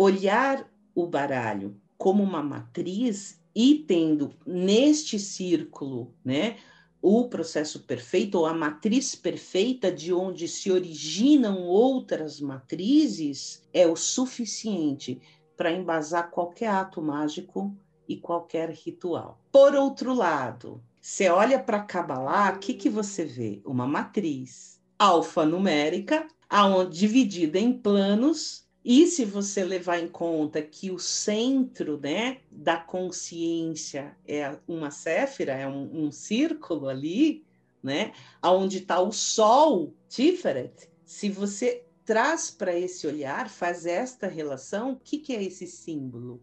olhar 0.00 0.70
o 0.94 1.08
baralho 1.08 1.76
como 1.96 2.22
uma 2.22 2.40
matriz 2.40 3.42
e 3.52 3.84
tendo 3.88 4.30
neste 4.46 5.18
círculo, 5.18 6.14
né, 6.24 6.56
o 7.02 7.28
processo 7.28 7.80
perfeito 7.80 8.38
ou 8.38 8.46
a 8.46 8.54
matriz 8.54 9.16
perfeita 9.16 9.90
de 9.90 10.12
onde 10.12 10.46
se 10.46 10.70
originam 10.70 11.64
outras 11.64 12.40
matrizes 12.40 13.60
é 13.72 13.88
o 13.88 13.96
suficiente 13.96 15.20
para 15.56 15.72
embasar 15.72 16.30
qualquer 16.30 16.68
ato 16.68 17.02
mágico 17.02 17.76
e 18.08 18.16
qualquer 18.16 18.70
ritual. 18.70 19.40
Por 19.50 19.74
outro 19.74 20.14
lado, 20.14 20.80
você 21.02 21.28
olha 21.28 21.58
para 21.58 21.82
Kabbalah, 21.82 22.52
o 22.54 22.60
que, 22.60 22.74
que 22.74 22.88
você 22.88 23.24
vê? 23.24 23.60
Uma 23.64 23.86
matriz 23.86 24.80
alfanumérica, 24.96 26.28
aonde 26.48 27.00
dividida 27.00 27.58
em 27.58 27.72
planos 27.72 28.67
e 28.90 29.06
se 29.06 29.22
você 29.22 29.62
levar 29.64 29.98
em 29.98 30.08
conta 30.08 30.62
que 30.62 30.90
o 30.90 30.98
centro 30.98 32.00
né, 32.00 32.40
da 32.50 32.78
consciência 32.78 34.16
é 34.26 34.58
uma 34.66 34.90
céfira, 34.90 35.52
é 35.52 35.68
um, 35.68 36.06
um 36.06 36.10
círculo 36.10 36.88
ali, 36.88 37.44
né, 37.82 38.14
onde 38.42 38.78
está 38.78 38.98
o 38.98 39.12
sol, 39.12 39.94
Tiferet, 40.08 40.90
se 41.04 41.28
você 41.28 41.84
traz 42.02 42.50
para 42.50 42.74
esse 42.74 43.06
olhar, 43.06 43.50
faz 43.50 43.84
esta 43.84 44.26
relação, 44.26 44.92
o 44.92 44.96
que, 44.96 45.18
que 45.18 45.34
é 45.34 45.44
esse 45.44 45.66
símbolo? 45.66 46.40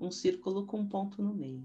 Um 0.00 0.10
círculo 0.10 0.66
com 0.66 0.80
um 0.80 0.88
ponto 0.88 1.22
no 1.22 1.32
meio. 1.32 1.62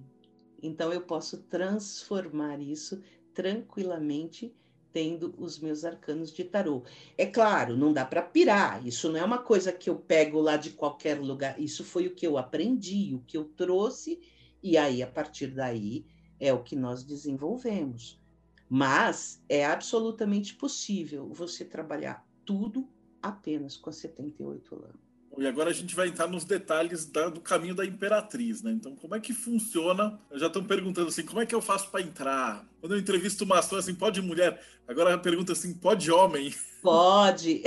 Então 0.62 0.94
eu 0.94 1.02
posso 1.02 1.40
transformar 1.46 2.62
isso 2.62 3.02
tranquilamente 3.34 4.54
tendo 4.92 5.34
os 5.38 5.60
meus 5.60 5.86
arcanos 5.86 6.32
de 6.32 6.44
tarô. 6.44 6.84
É 7.18 7.26
claro, 7.26 7.78
não 7.78 7.94
dá 7.94 8.06
para 8.06 8.22
pirar, 8.22 8.86
isso 8.86 9.12
não 9.12 9.20
é 9.20 9.24
uma 9.24 9.38
coisa 9.38 9.72
que 9.72 9.90
eu 9.90 9.96
pego 9.96 10.40
lá 10.40 10.58
de 10.58 10.72
qualquer 10.72 11.20
lugar, 11.20 11.60
isso 11.60 11.84
foi 11.84 12.08
o 12.08 12.16
que 12.16 12.26
eu 12.26 12.38
aprendi, 12.38 13.14
o 13.16 13.24
que 13.26 13.38
eu 13.38 13.46
trouxe, 13.46 14.20
e 14.62 14.78
aí, 14.78 15.02
a 15.02 15.08
partir 15.08 15.48
daí, 15.48 16.06
é 16.40 16.54
o 16.54 16.64
que 16.64 16.76
nós 16.76 17.04
desenvolvemos. 17.04 18.20
Mas 18.68 19.44
é 19.50 19.66
absolutamente 19.66 20.54
possível 20.56 21.28
você 21.30 21.66
trabalhar 21.66 22.26
tudo 22.46 22.88
apenas 23.22 23.76
com 23.76 23.92
78 23.92 24.76
anos. 24.76 25.09
E 25.40 25.48
agora 25.48 25.70
a 25.70 25.74
gente 25.74 25.96
vai 25.96 26.10
entrar 26.10 26.28
nos 26.28 26.44
detalhes 26.44 27.06
da, 27.06 27.30
do 27.30 27.40
caminho 27.40 27.74
da 27.74 27.86
imperatriz, 27.86 28.62
né? 28.62 28.72
Então, 28.72 28.94
como 28.96 29.16
é 29.16 29.20
que 29.20 29.34
funciona? 29.34 30.20
Já 30.34 30.48
estão 30.48 30.64
perguntando 30.64 31.08
assim, 31.08 31.24
como 31.24 31.40
é 31.40 31.46
que 31.46 31.56
eu 31.56 31.62
faço 31.62 31.90
para 31.90 32.02
entrar? 32.02 32.68
Quando 32.82 32.94
eu 32.94 33.00
entrevisto 33.00 33.46
uma 33.46 33.60
ação 33.60 33.78
assim, 33.78 33.96
pode 33.96 34.22
mulher? 34.22 34.62
Agora 34.88 35.18
pergunta 35.18 35.54
assim, 35.54 35.74
pode 35.74 36.12
homem? 36.12 36.54
Pode. 36.82 37.62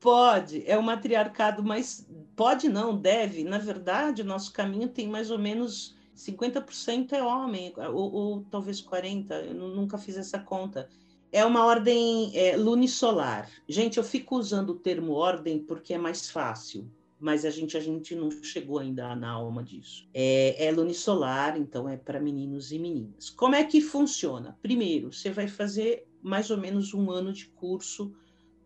pode. 0.00 0.64
É 0.66 0.76
o 0.76 0.82
matriarcado, 0.82 1.62
mas 1.62 2.04
pode 2.34 2.68
não, 2.68 2.96
deve. 2.96 3.44
Na 3.44 3.58
verdade, 3.58 4.22
o 4.22 4.24
nosso 4.24 4.52
caminho 4.52 4.88
tem 4.88 5.08
mais 5.08 5.30
ou 5.30 5.38
menos 5.38 5.94
50% 6.16 7.12
é 7.12 7.22
homem, 7.22 7.72
ou, 7.76 8.12
ou 8.12 8.46
talvez 8.50 8.82
40%, 8.82 9.30
eu 9.30 9.54
nunca 9.54 9.96
fiz 9.96 10.16
essa 10.16 10.38
conta 10.38 10.88
é 11.32 11.44
uma 11.44 11.64
ordem 11.64 12.36
é, 12.36 12.56
lunisolar. 12.56 13.50
Gente, 13.68 13.98
eu 13.98 14.04
fico 14.04 14.36
usando 14.36 14.70
o 14.70 14.78
termo 14.78 15.12
ordem 15.12 15.58
porque 15.58 15.94
é 15.94 15.98
mais 15.98 16.30
fácil, 16.30 16.90
mas 17.18 17.44
a 17.44 17.50
gente, 17.50 17.76
a 17.76 17.80
gente 17.80 18.14
não 18.14 18.30
chegou 18.42 18.78
ainda 18.78 19.14
na 19.14 19.30
alma 19.30 19.62
disso. 19.62 20.08
É, 20.12 20.66
é 20.66 20.72
lunisolar, 20.72 21.56
então 21.56 21.88
é 21.88 21.96
para 21.96 22.18
meninos 22.18 22.72
e 22.72 22.78
meninas. 22.78 23.30
Como 23.30 23.54
é 23.54 23.64
que 23.64 23.80
funciona? 23.80 24.58
Primeiro, 24.62 25.12
você 25.12 25.30
vai 25.30 25.46
fazer 25.46 26.06
mais 26.22 26.50
ou 26.50 26.56
menos 26.56 26.94
um 26.94 27.10
ano 27.10 27.32
de 27.32 27.46
curso 27.46 28.12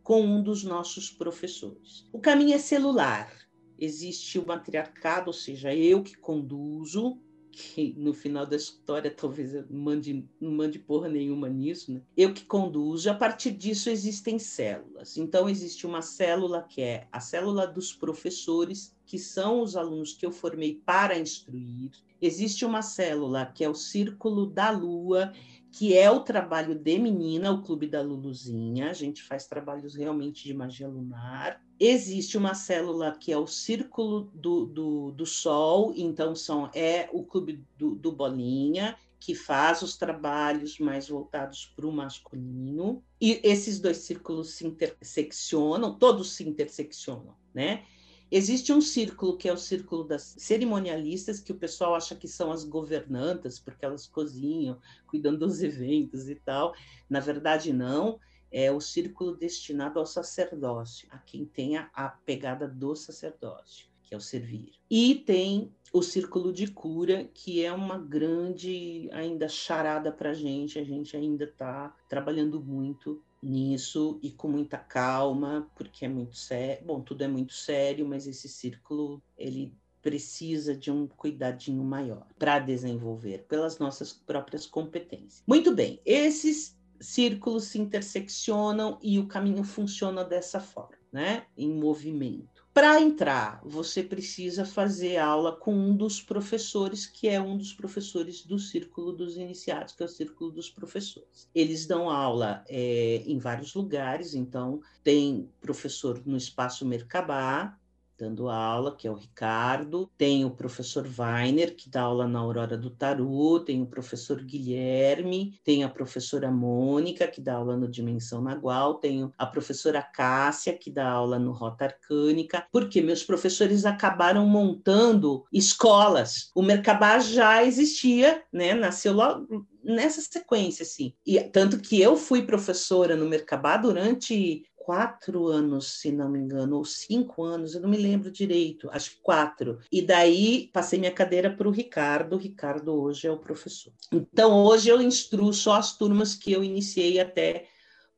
com 0.03 0.23
um 0.23 0.43
dos 0.43 0.63
nossos 0.63 1.11
professores. 1.11 2.07
O 2.13 2.21
caminho 2.21 2.55
é 2.55 2.59
celular. 2.59 3.33
Existe 3.79 4.39
o 4.39 4.47
matriarcado, 4.47 5.29
ou 5.29 5.33
seja, 5.33 5.75
eu 5.75 6.03
que 6.03 6.17
conduzo, 6.17 7.19
que 7.55 7.95
no 7.97 8.13
final 8.13 8.45
da 8.45 8.57
história 8.57 9.11
talvez 9.11 9.55
eu 9.55 9.65
mande, 9.71 10.29
não 10.41 10.53
mande 10.53 10.79
porra 10.79 11.09
nenhuma 11.09 11.49
nisso, 11.49 11.93
né? 11.93 12.03
Eu 12.17 12.35
que 12.35 12.45
conduzo, 12.45 13.11
a 13.11 13.15
partir 13.15 13.53
disso 13.53 13.89
existem 13.89 14.39
células. 14.39 15.17
Então, 15.17 15.49
existe 15.49 15.87
uma 15.87 16.03
célula 16.03 16.63
que 16.63 16.83
é 16.83 17.09
a 17.13 17.21
célula 17.21 17.67
dos 17.67 17.93
professores, 17.93 18.95
que 19.07 19.19
são 19.19 19.61
os 19.63 19.77
alunos 19.77 20.15
que 20.15 20.27
eu 20.27 20.33
formei 20.33 20.81
para 20.85 21.19
instruir. 21.19 21.91
Existe 22.25 22.65
uma 22.65 22.83
célula 22.83 23.47
que 23.47 23.65
é 23.65 23.69
o 23.69 23.75
Círculo 23.75 24.47
da 24.47 24.71
Lua, 24.71 25.33
que 25.71 25.97
é 25.97 26.11
o 26.11 26.21
trabalho 26.21 26.75
de 26.75 26.99
menina, 26.99 27.51
o 27.51 27.63
Clube 27.63 27.87
da 27.87 28.01
Luluzinha. 28.01 28.91
A 28.91 28.95
gente 28.95 29.23
faz 29.23 29.47
trabalhos 29.47 29.95
realmente 29.95 30.45
de 30.45 30.55
magia 30.55 30.89
lunar 30.89 31.61
existe 31.79 32.37
uma 32.39 32.55
célula 32.55 33.17
que 33.19 33.33
é 33.33 33.39
o 33.39 33.47
círculo 33.47 34.31
do, 34.35 34.67
do, 34.67 35.11
do 35.13 35.27
Sol, 35.27 35.93
então 35.97 36.35
são, 36.35 36.71
é 36.75 37.09
o 37.13 37.25
clube 37.25 37.65
do, 37.77 37.95
do 37.95 38.13
Bolinha, 38.13 38.97
que 39.19 39.35
faz 39.35 39.83
os 39.83 39.97
trabalhos 39.97 40.79
mais 40.79 41.09
voltados 41.09 41.73
para 41.75 41.87
o 41.87 41.93
masculino, 41.93 43.03
e 43.21 43.41
esses 43.43 43.81
dois 43.81 43.99
círculos 43.99 44.51
se 44.51 44.67
interseccionam, 44.67 45.99
todos 45.99 46.33
se 46.33 46.47
interseccionam, 46.47 47.35
né? 47.53 47.85
Existe 48.31 48.73
um 48.73 48.81
círculo 48.81 49.37
que 49.37 49.49
é 49.49 49.53
o 49.53 49.57
círculo 49.57 50.05
das 50.05 50.35
cerimonialistas, 50.39 51.41
que 51.41 51.53
o 51.53 51.59
pessoal 51.59 51.95
acha 51.95 52.15
que 52.15 52.27
são 52.27 52.51
as 52.51 52.65
governantas, 52.65 53.59
porque 53.59 53.85
elas 53.85 54.07
cozinham, 54.07 54.79
cuidam 55.07 55.37
dos 55.37 55.63
eventos 55.63 56.29
e 56.29 56.35
tal. 56.35 56.75
Na 57.09 57.21
verdade, 57.21 57.73
não 57.73 58.19
é 58.51 58.71
o 58.71 58.81
círculo 58.81 59.37
destinado 59.37 59.99
ao 59.99 60.07
sacerdócio, 60.07 61.09
a 61.11 61.19
quem 61.19 61.45
tenha 61.45 61.91
a 61.93 62.09
pegada 62.09 62.69
do 62.69 62.95
sacerdócio, 62.95 63.89
que 64.03 64.15
é 64.15 64.17
o 64.17 64.21
servir. 64.21 64.73
E 64.89 65.17
tem 65.17 65.73
o 65.93 66.03
círculo 66.03 66.53
de 66.53 66.69
cura, 66.69 67.29
que 67.35 67.65
é 67.65 67.73
uma 67.73 67.99
grande 67.99 69.09
ainda 69.13 69.49
charada 69.49 70.13
para 70.13 70.31
a 70.31 70.35
gente, 70.35 70.79
a 70.79 70.85
gente 70.85 71.17
ainda 71.17 71.45
está 71.45 71.95
trabalhando 72.09 72.61
muito 72.61 73.23
nisso 73.45 74.19
e 74.23 74.31
com 74.31 74.49
muita 74.49 74.79
calma, 74.79 75.71
porque 75.77 76.05
é 76.05 76.09
muito 76.09 76.37
sério. 76.37 76.85
Bom, 76.85 77.01
tudo 77.01 77.23
é 77.23 77.29
muito 77.29 77.53
sério, 77.53 78.07
mas 78.07 78.27
esse 78.27 78.49
círculo 78.49 79.23
ele 79.37 79.73
precisa 80.03 80.77
de 80.77 80.91
um 80.91 81.07
cuidadinho 81.07 81.83
maior 81.83 82.27
para 82.39 82.59
desenvolver 82.59 83.47
pelas 83.49 83.79
nossas 83.79 84.13
próprias 84.13 84.67
competências. 84.67 85.43
Muito 85.47 85.75
bem, 85.75 85.99
esses 86.05 86.77
círculos 87.01 87.65
se 87.65 87.79
interseccionam 87.79 88.99
e 89.03 89.19
o 89.19 89.27
caminho 89.27 89.65
funciona 89.65 90.23
dessa 90.23 90.61
forma, 90.61 90.99
né? 91.11 91.47
Em 91.57 91.71
movimento. 91.71 92.54
Para 92.75 93.01
entrar, 93.01 93.61
você 93.63 94.03
precisa 94.03 94.65
fazer 94.65 95.17
aula 95.17 95.55
com 95.55 95.73
um 95.73 95.97
dos 95.97 96.21
professores, 96.21 97.07
que 97.07 97.29
é 97.29 97.41
um 97.41 97.57
dos 97.57 97.73
professores 97.73 98.45
do 98.45 98.59
Círculo 98.59 99.13
dos 99.13 99.37
Iniciados, 99.37 99.95
que 99.95 100.03
é 100.03 100.07
o 100.07 100.09
Círculo 100.09 100.51
dos 100.51 100.71
Professores. 100.71 101.49
Eles 101.55 101.87
dão 101.87 102.11
aula 102.11 102.65
é, 102.69 103.23
em 103.27 103.39
vários 103.39 103.75
lugares, 103.75 104.35
então 104.35 104.81
tem 105.05 105.49
professor 105.61 106.21
no 106.27 106.37
Espaço 106.37 106.85
Mercabá, 106.85 107.79
dando 108.19 108.49
aula, 108.49 108.95
que 108.95 109.07
é 109.07 109.11
o 109.11 109.15
Ricardo, 109.15 110.11
tem 110.17 110.45
o 110.45 110.51
professor 110.51 111.07
Weiner, 111.19 111.75
que 111.75 111.89
dá 111.89 112.03
aula 112.03 112.27
na 112.27 112.39
Aurora 112.39 112.77
do 112.77 112.91
Taru, 112.91 113.61
tem 113.61 113.83
o 113.83 113.87
professor 113.87 114.43
Guilherme, 114.43 115.59
tem 115.65 115.85
a 115.85 115.89
professora 115.89 116.51
Mônica, 116.51 117.27
que 117.27 117.41
dá 117.41 117.55
aula 117.55 117.77
no 117.77 117.89
Dimensão 117.89 118.41
Nagual, 118.41 118.95
tem 118.95 119.31
a 119.37 119.47
professora 119.47 120.03
Cássia, 120.03 120.77
que 120.77 120.91
dá 120.91 121.09
aula 121.09 121.39
no 121.39 121.53
Rota 121.53 121.87
Arcânica, 121.87 122.67
porque 122.71 123.01
meus 123.01 123.23
professores 123.23 123.85
acabaram 123.85 124.47
montando 124.47 125.45
escolas. 125.53 126.51
O 126.55 126.63
Mercabá 126.63 127.19
já 127.19 127.65
existia, 127.65 128.43
né? 128.53 128.75
Nasceu 128.75 129.13
logo 129.13 129.67
nessa 129.85 130.21
sequência, 130.21 130.83
assim. 130.83 131.13
E 131.27 131.39
tanto 131.41 131.79
que 131.79 132.01
eu 132.01 132.17
fui 132.17 132.43
professora 132.43 133.15
no 133.15 133.29
Mercabá 133.29 133.77
durante 133.77 134.65
quatro 134.85 135.47
anos, 135.47 135.99
se 135.99 136.13
não 136.13 136.29
me 136.29 136.39
engano, 136.39 136.77
ou 136.77 136.85
cinco 136.85 137.43
anos, 137.43 137.75
eu 137.75 137.81
não 137.81 137.89
me 137.89 137.97
lembro 137.97 138.31
direito, 138.31 138.91
acho 138.93 139.13
que 139.13 139.17
quatro. 139.23 139.79
E 139.91 140.03
daí 140.03 140.69
passei 140.75 140.99
minha 140.99 141.11
cadeira 141.11 141.51
para 141.51 141.67
o 141.67 141.71
Ricardo, 141.71 142.35
o 142.35 142.39
Ricardo 142.39 142.93
hoje 142.93 143.27
é 143.27 143.33
o 143.33 143.39
professor. 143.39 143.95
Então, 144.13 144.63
hoje 144.63 144.91
eu 144.91 145.01
instruo 145.01 145.55
só 145.55 145.77
as 145.77 145.97
turmas 145.97 146.35
que 146.35 146.53
eu 146.53 146.63
iniciei 146.63 147.19
até 147.19 147.67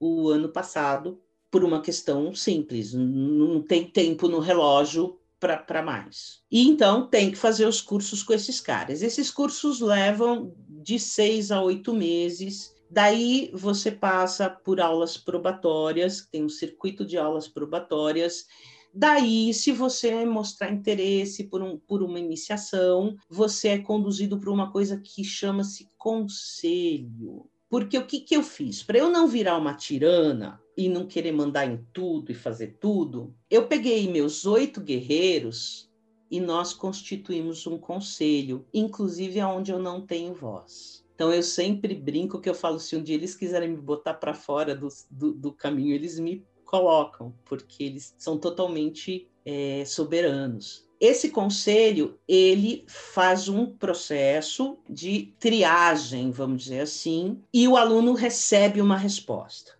o 0.00 0.28
ano 0.28 0.48
passado, 0.48 1.22
por 1.52 1.62
uma 1.62 1.80
questão 1.80 2.34
simples, 2.34 2.92
não 2.92 3.62
tem 3.62 3.88
tempo 3.88 4.26
no 4.26 4.40
relógio 4.40 5.20
para 5.38 5.82
mais. 5.82 6.42
E 6.50 6.66
então 6.66 7.06
tem 7.06 7.30
que 7.30 7.38
fazer 7.38 7.66
os 7.66 7.80
cursos 7.80 8.24
com 8.24 8.32
esses 8.32 8.60
caras. 8.60 9.02
Esses 9.02 9.30
cursos 9.30 9.80
levam 9.80 10.52
de 10.68 10.98
seis 10.98 11.52
a 11.52 11.62
oito 11.62 11.94
meses 11.94 12.74
Daí 12.90 13.50
você 13.52 13.90
passa 13.90 14.48
por 14.48 14.80
aulas 14.80 15.16
probatórias, 15.16 16.26
tem 16.30 16.44
um 16.44 16.48
circuito 16.48 17.04
de 17.04 17.18
aulas 17.18 17.48
probatórias. 17.48 18.46
Daí, 18.94 19.52
se 19.52 19.72
você 19.72 20.24
mostrar 20.24 20.72
interesse 20.72 21.44
por, 21.44 21.62
um, 21.62 21.78
por 21.78 22.02
uma 22.02 22.18
iniciação, 22.18 23.16
você 23.28 23.68
é 23.68 23.78
conduzido 23.78 24.38
por 24.38 24.48
uma 24.48 24.70
coisa 24.72 24.98
que 24.98 25.22
chama-se 25.22 25.90
conselho. 25.98 27.50
Porque 27.68 27.98
o 27.98 28.06
que, 28.06 28.20
que 28.20 28.36
eu 28.36 28.42
fiz? 28.42 28.82
Para 28.82 28.98
eu 28.98 29.10
não 29.10 29.26
virar 29.26 29.58
uma 29.58 29.74
tirana 29.74 30.60
e 30.76 30.88
não 30.88 31.06
querer 31.06 31.32
mandar 31.32 31.66
em 31.66 31.84
tudo 31.92 32.30
e 32.30 32.34
fazer 32.34 32.78
tudo, 32.80 33.34
eu 33.50 33.66
peguei 33.66 34.10
meus 34.10 34.46
oito 34.46 34.80
guerreiros 34.80 35.90
e 36.30 36.40
nós 36.40 36.72
constituímos 36.72 37.66
um 37.66 37.78
conselho, 37.78 38.66
inclusive 38.72 39.40
aonde 39.40 39.72
eu 39.72 39.78
não 39.78 40.00
tenho 40.00 40.34
voz. 40.34 41.05
Então 41.16 41.32
eu 41.32 41.42
sempre 41.42 41.94
brinco 41.94 42.38
que 42.38 42.48
eu 42.48 42.54
falo, 42.54 42.78
se 42.78 42.94
um 42.94 43.02
dia 43.02 43.14
eles 43.14 43.34
quiserem 43.34 43.70
me 43.70 43.78
botar 43.78 44.12
para 44.14 44.34
fora 44.34 44.74
do, 44.74 44.88
do, 45.10 45.32
do, 45.32 45.50
caminho, 45.50 45.94
eles 45.94 46.18
me 46.18 46.46
colocam, 46.62 47.34
porque 47.46 47.84
eles 47.84 48.14
são 48.18 48.36
totalmente 48.36 49.26
é, 49.42 49.82
soberanos. 49.86 50.86
Esse 51.00 51.30
conselho, 51.30 52.18
ele 52.28 52.84
faz 52.86 53.48
um 53.48 53.64
processo 53.64 54.78
de 54.88 55.34
triagem, 55.38 56.30
vamos 56.30 56.64
dizer 56.64 56.80
assim, 56.80 57.42
e 57.52 57.66
o 57.66 57.78
aluno 57.78 58.12
recebe 58.12 58.82
uma 58.82 58.98
resposta. 58.98 59.72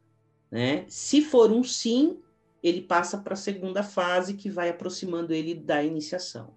Né? 0.51 0.87
Se 0.89 1.21
for 1.21 1.53
um 1.53 1.63
sim, 1.63 2.19
ele 2.63 2.81
passa 2.81 3.19
para 3.19 3.35
a 3.35 3.37
segunda 3.37 3.83
fase, 3.83 4.35
que 4.35 4.49
vai 4.49 4.71
aproximando 4.71 5.35
ele 5.35 5.55
da 5.55 5.85
iniciação. 5.85 6.55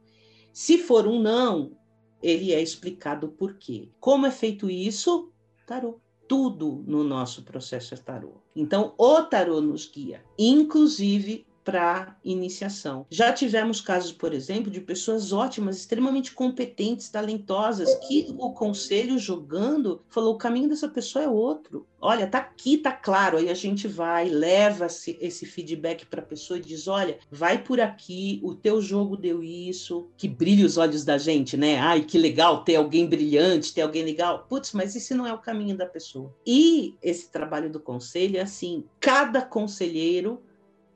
Se 0.53 0.77
for 0.77 1.05
um 1.05 1.21
não, 1.21 1.77
ele 2.21 2.53
é 2.53 2.61
explicado 2.61 3.29
por 3.29 3.55
quê. 3.55 3.89
Como 3.99 4.25
é 4.25 4.31
feito 4.31 4.69
isso? 4.69 5.31
Tarô. 5.65 5.99
Tudo 6.27 6.83
no 6.85 7.03
nosso 7.03 7.43
processo 7.43 7.93
é 7.93 7.97
tarô. 7.97 8.33
Então, 8.55 8.93
o 8.97 9.23
tarô 9.23 9.61
nos 9.61 9.89
guia, 9.89 10.23
inclusive 10.37 11.45
para 11.69 12.17
iniciação. 12.23 13.05
Já 13.09 13.31
tivemos 13.31 13.79
casos, 13.79 14.11
por 14.11 14.33
exemplo, 14.33 14.71
de 14.71 14.81
pessoas 14.81 15.31
ótimas, 15.31 15.77
extremamente 15.77 16.31
competentes, 16.31 17.09
talentosas, 17.09 17.93
que 18.07 18.33
o 18.37 18.51
conselho 18.51 19.19
jogando 19.19 20.01
falou: 20.09 20.33
o 20.33 20.37
caminho 20.37 20.69
dessa 20.69 20.87
pessoa 20.87 21.25
é 21.25 21.27
outro. 21.27 21.87
Olha, 22.01 22.27
tá 22.27 22.37
aqui, 22.37 22.77
tá 22.77 22.91
claro. 22.91 23.37
Aí 23.37 23.49
a 23.49 23.53
gente 23.53 23.87
vai, 23.87 24.29
leva 24.29 24.87
esse 24.87 25.45
feedback 25.45 26.05
para 26.05 26.21
a 26.21 26.25
pessoa 26.25 26.57
e 26.57 26.63
diz: 26.63 26.87
olha, 26.87 27.19
vai 27.29 27.61
por 27.61 27.79
aqui, 27.79 28.39
o 28.43 28.55
teu 28.55 28.81
jogo 28.81 29.15
deu 29.15 29.43
isso, 29.43 30.07
que 30.17 30.27
brilha 30.27 30.65
os 30.65 30.77
olhos 30.77 31.05
da 31.05 31.17
gente, 31.17 31.55
né? 31.55 31.77
Ai, 31.77 32.01
que 32.01 32.17
legal 32.17 32.63
ter 32.63 32.77
alguém 32.77 33.05
brilhante, 33.05 33.73
ter 33.73 33.81
alguém 33.81 34.03
legal. 34.03 34.45
Putz, 34.49 34.71
mas 34.73 34.95
esse 34.95 35.13
não 35.13 35.27
é 35.27 35.33
o 35.33 35.39
caminho 35.39 35.77
da 35.77 35.85
pessoa. 35.85 36.33
E 36.47 36.95
esse 37.01 37.29
trabalho 37.29 37.69
do 37.69 37.79
conselho 37.79 38.37
é 38.37 38.41
assim: 38.41 38.85
cada 38.99 39.41
conselheiro 39.41 40.41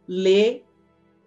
lê 0.07 0.61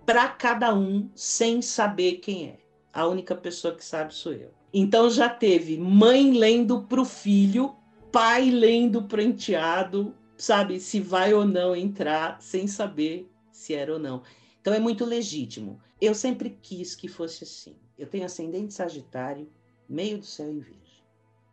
para 0.04 0.28
cada 0.28 0.74
um 0.74 1.10
sem 1.14 1.60
saber 1.60 2.16
quem 2.16 2.48
é. 2.48 2.58
A 2.92 3.06
única 3.06 3.34
pessoa 3.34 3.74
que 3.74 3.84
sabe 3.84 4.14
sou 4.14 4.32
eu. 4.32 4.50
Então 4.72 5.10
já 5.10 5.28
teve 5.28 5.78
mãe 5.78 6.32
lendo 6.32 6.82
para 6.82 7.00
o 7.00 7.04
filho, 7.04 7.74
pai 8.12 8.50
lendo 8.50 9.02
para 9.02 9.20
o 9.20 9.22
enteado, 9.22 10.14
sabe, 10.36 10.80
se 10.80 11.00
vai 11.00 11.34
ou 11.34 11.44
não 11.44 11.74
entrar 11.74 12.40
sem 12.40 12.66
saber 12.66 13.30
se 13.50 13.74
era 13.74 13.92
ou 13.92 13.98
não. 13.98 14.22
Então 14.60 14.72
é 14.72 14.78
muito 14.78 15.04
legítimo. 15.04 15.80
Eu 16.00 16.14
sempre 16.14 16.58
quis 16.62 16.94
que 16.94 17.08
fosse 17.08 17.44
assim. 17.44 17.76
Eu 17.98 18.06
tenho 18.06 18.24
ascendente 18.24 18.74
Sagitário, 18.74 19.48
meio 19.88 20.18
do 20.18 20.26
céu 20.26 20.50
em 20.50 20.60
Virgem. 20.60 21.04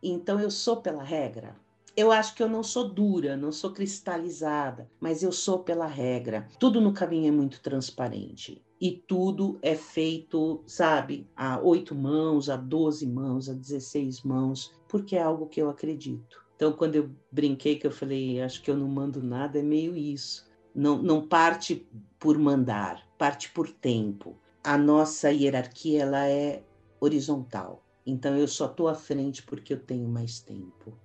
Então 0.02 0.38
eu 0.38 0.50
sou 0.50 0.78
pela 0.78 1.02
regra 1.02 1.56
eu 1.96 2.10
acho 2.10 2.34
que 2.34 2.42
eu 2.42 2.48
não 2.48 2.62
sou 2.62 2.88
dura, 2.88 3.36
não 3.36 3.52
sou 3.52 3.70
cristalizada, 3.70 4.90
mas 5.00 5.22
eu 5.22 5.30
sou 5.30 5.60
pela 5.60 5.86
regra. 5.86 6.48
Tudo 6.58 6.80
no 6.80 6.92
caminho 6.92 7.28
é 7.28 7.30
muito 7.30 7.60
transparente. 7.60 8.64
E 8.80 8.90
tudo 8.90 9.58
é 9.62 9.76
feito, 9.76 10.62
sabe, 10.66 11.28
a 11.36 11.60
oito 11.60 11.94
mãos, 11.94 12.50
a 12.50 12.56
doze 12.56 13.06
mãos, 13.06 13.48
a 13.48 13.54
dezesseis 13.54 14.22
mãos, 14.22 14.72
porque 14.88 15.16
é 15.16 15.22
algo 15.22 15.46
que 15.46 15.62
eu 15.62 15.70
acredito. 15.70 16.44
Então, 16.56 16.72
quando 16.72 16.96
eu 16.96 17.10
brinquei 17.30 17.76
que 17.76 17.86
eu 17.86 17.92
falei, 17.92 18.40
acho 18.40 18.60
que 18.62 18.70
eu 18.70 18.76
não 18.76 18.88
mando 18.88 19.22
nada, 19.22 19.58
é 19.58 19.62
meio 19.62 19.96
isso. 19.96 20.50
Não, 20.74 21.00
não 21.00 21.26
parte 21.26 21.86
por 22.18 22.36
mandar, 22.38 23.06
parte 23.16 23.50
por 23.50 23.70
tempo. 23.70 24.36
A 24.62 24.76
nossa 24.76 25.30
hierarquia 25.30 26.02
ela 26.02 26.26
é 26.26 26.62
horizontal. 27.00 27.84
Então, 28.04 28.36
eu 28.36 28.48
só 28.48 28.66
estou 28.66 28.88
à 28.88 28.94
frente 28.94 29.42
porque 29.42 29.72
eu 29.72 29.78
tenho 29.78 30.08
mais 30.08 30.40
tempo 30.40 31.03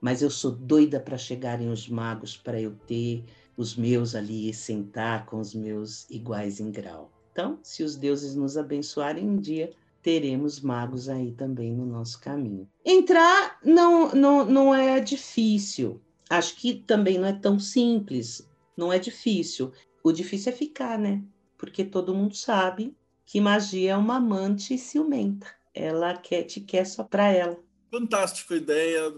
mas 0.00 0.22
eu 0.22 0.30
sou 0.30 0.50
doida 0.50 1.00
para 1.00 1.18
chegarem 1.18 1.70
os 1.70 1.88
magos 1.88 2.36
para 2.36 2.60
eu 2.60 2.74
ter 2.86 3.24
os 3.56 3.74
meus 3.74 4.14
ali 4.14 4.48
e 4.48 4.54
sentar 4.54 5.26
com 5.26 5.40
os 5.40 5.54
meus 5.54 6.08
iguais 6.08 6.60
em 6.60 6.70
grau. 6.70 7.10
Então, 7.32 7.58
se 7.62 7.82
os 7.82 7.96
deuses 7.96 8.34
nos 8.34 8.56
abençoarem 8.56 9.28
um 9.28 9.36
dia, 9.36 9.72
teremos 10.02 10.60
magos 10.60 11.08
aí 11.08 11.32
também 11.32 11.72
no 11.72 11.84
nosso 11.84 12.20
caminho. 12.20 12.68
Entrar 12.84 13.58
não, 13.64 14.14
não, 14.14 14.44
não 14.44 14.74
é 14.74 15.00
difícil. 15.00 16.00
Acho 16.30 16.56
que 16.56 16.74
também 16.74 17.18
não 17.18 17.26
é 17.26 17.32
tão 17.32 17.58
simples. 17.58 18.48
Não 18.76 18.92
é 18.92 18.98
difícil. 18.98 19.72
O 20.02 20.12
difícil 20.12 20.52
é 20.52 20.56
ficar, 20.56 20.98
né? 20.98 21.22
Porque 21.56 21.84
todo 21.84 22.14
mundo 22.14 22.36
sabe 22.36 22.96
que 23.26 23.40
magia 23.40 23.92
é 23.92 23.96
uma 23.96 24.16
amante 24.16 24.78
ciumenta. 24.78 25.46
Ela 25.74 26.16
quer, 26.16 26.44
te 26.44 26.60
quer 26.60 26.86
só 26.86 27.04
para 27.04 27.28
ela. 27.28 27.58
Fantástica 27.90 28.54
ideia 28.56 29.12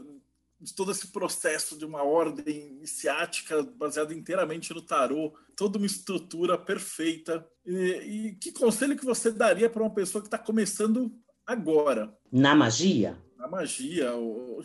de 0.61 0.75
todo 0.75 0.93
esse 0.93 1.09
processo 1.09 1.79
de 1.79 1.87
uma 1.87 2.03
ordem 2.03 2.69
iniciática 2.69 3.63
baseada 3.63 4.13
inteiramente 4.13 4.75
no 4.75 4.83
tarô, 4.83 5.35
toda 5.57 5.79
uma 5.79 5.87
estrutura 5.87 6.59
perfeita. 6.59 7.47
E, 7.65 7.73
e 7.73 8.35
que 8.35 8.53
conselho 8.53 8.97
que 8.97 9.05
você 9.05 9.31
daria 9.31 9.71
para 9.71 9.83
uma 9.83 9.95
pessoa 9.95 10.21
que 10.21 10.29
está 10.29 10.39
começando 10.39 11.11
agora? 11.47 12.15
Na 12.31 12.55
magia? 12.55 13.19
Na 13.39 13.49
magia. 13.49 14.11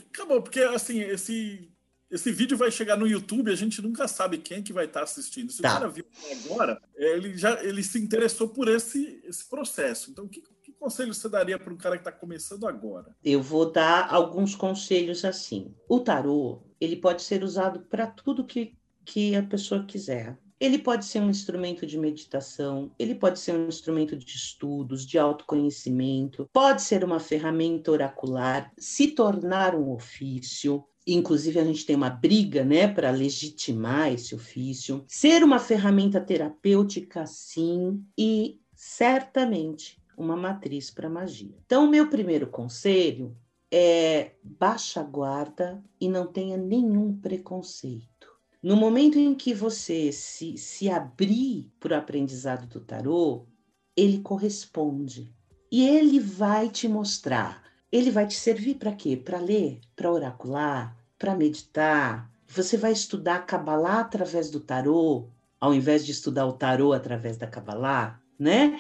Acabou, 0.10 0.41
porque 0.41 0.60
assim, 0.60 1.00
esse, 1.00 1.72
esse 2.12 2.32
vídeo 2.32 2.58
vai 2.58 2.70
chegar 2.70 2.98
no 2.98 3.08
YouTube, 3.08 3.52
a 3.52 3.56
gente 3.56 3.82
nunca 3.82 4.08
sabe 4.08 4.38
quem 4.38 4.62
que 4.62 4.74
vai 4.74 4.86
estar 4.86 5.00
tá 5.00 5.04
assistindo. 5.06 5.52
Se 5.52 5.62
tá. 5.62 5.70
o 5.70 5.74
cara 5.74 5.88
viu 5.88 6.06
agora, 6.43 6.82
ele 6.96 7.38
já 7.38 7.64
ele 7.64 7.82
se 7.82 8.00
interessou 8.00 8.50
por 8.50 8.68
esse, 8.68 9.22
esse 9.24 9.48
processo. 9.48 10.12
Então, 10.12 10.26
o 10.26 10.30
que, 10.30 10.43
conselho 10.86 11.16
você 11.16 11.28
daria 11.28 11.58
para 11.58 11.74
um 11.74 11.78
cara 11.78 11.98
que 11.98 12.02
está 12.02 12.12
começando 12.12 12.68
agora? 12.68 13.16
Eu 13.24 13.42
vou 13.42 13.72
dar 13.72 14.08
alguns 14.14 14.54
conselhos 14.54 15.26
assim. 15.26 15.74
O 15.90 16.00
tarô, 16.00 16.62
ele 16.80 16.96
pode 16.96 17.24
ser 17.24 17.44
usado 17.44 17.80
para 17.80 18.06
tudo 18.06 18.46
que, 18.46 18.78
que 19.04 19.36
a 19.36 19.42
pessoa 19.42 19.84
quiser. 19.84 20.38
Ele 20.60 20.78
pode 20.78 21.06
ser 21.06 21.22
um 21.22 21.30
instrumento 21.30 21.88
de 21.88 21.98
meditação, 21.98 22.92
ele 23.00 23.16
pode 23.16 23.40
ser 23.40 23.54
um 23.54 23.68
instrumento 23.68 24.16
de 24.16 24.36
estudos, 24.36 25.06
de 25.06 25.18
autoconhecimento, 25.18 26.48
pode 26.54 26.84
ser 26.84 27.04
uma 27.04 27.20
ferramenta 27.20 27.92
oracular, 27.92 28.72
se 28.78 29.08
tornar 29.08 29.76
um 29.76 29.92
ofício, 29.92 30.86
inclusive 31.06 31.60
a 31.60 31.64
gente 31.64 31.86
tem 31.86 31.96
uma 31.96 32.10
briga, 32.12 32.64
né, 32.64 32.88
para 32.88 33.10
legitimar 33.10 34.14
esse 34.14 34.36
ofício, 34.36 35.04
ser 35.08 35.44
uma 35.44 35.60
ferramenta 35.60 36.22
terapêutica 36.22 37.26
sim 37.26 38.06
e 38.18 38.62
certamente 38.74 40.05
uma 40.18 40.36
matriz 40.36 40.89
para 40.89 41.09
magia. 41.09 41.55
Então, 41.66 41.86
o 41.86 41.89
meu 41.89 42.09
primeiro 42.09 42.47
conselho 42.47 43.36
é 43.72 44.32
baixa 44.43 45.01
a 45.01 45.03
guarda 45.03 45.84
e 45.99 46.07
não 46.07 46.28
tenha 46.28 46.57
nenhum 46.57 47.18
preconceito. 47.20 48.28
No 48.61 48.76
momento 48.76 49.20
em 49.20 49.36
que 49.36 49.53
você 49.53 50.11
se, 50.11 50.57
se 50.57 50.89
abrir 50.89 51.72
para 51.80 51.95
o 51.95 51.99
aprendizado 51.99 52.68
do 52.68 52.80
tarô, 52.80 53.45
ele 53.95 54.20
corresponde. 54.20 55.34
E 55.72 55.88
ele 55.88 56.20
vai 56.20 56.70
te 56.70 56.88
mostrar. 56.88 57.63
Ele 57.91 58.09
vai 58.09 58.28
te 58.28 58.36
servir 58.36 58.76
para 58.76 58.93
quê? 58.93 59.16
Para 59.16 59.39
ler, 59.39 59.80
para 59.95 60.11
oracular, 60.11 60.97
para 61.18 61.36
meditar. 61.36 62.32
Você 62.47 62.78
vai 62.78 62.91
estudar 62.91 63.45
Kabbalah 63.45 63.99
através 63.99 64.49
do 64.49 64.59
tarô, 64.59 65.28
ao 65.59 65.74
invés 65.74 66.05
de 66.05 66.11
estudar 66.11 66.45
o 66.45 66.53
tarô 66.53 66.93
através 66.93 67.38
da 67.38 67.47
Kabbalah 67.47 68.22
né? 68.40 68.78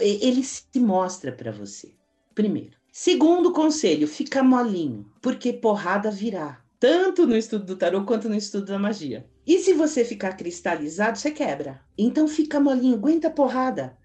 Ele 0.00 0.42
se 0.42 0.78
mostra 0.78 1.32
para 1.32 1.52
você. 1.52 1.94
Primeiro. 2.34 2.76
Segundo 2.92 3.52
conselho, 3.52 4.08
fica 4.08 4.42
molinho, 4.42 5.10
porque 5.22 5.52
porrada 5.52 6.10
virá, 6.10 6.60
tanto 6.80 7.26
no 7.26 7.36
estudo 7.36 7.64
do 7.64 7.76
tarô 7.76 8.04
quanto 8.04 8.28
no 8.28 8.34
estudo 8.34 8.66
da 8.66 8.78
magia. 8.78 9.28
E 9.46 9.58
se 9.58 9.72
você 9.72 10.04
ficar 10.04 10.36
cristalizado, 10.36 11.18
você 11.18 11.30
quebra. 11.30 11.80
Então 11.96 12.28
fica 12.28 12.60
molinho, 12.60 12.94
aguenta 12.94 13.28
a 13.28 13.32
porrada. 13.32 13.96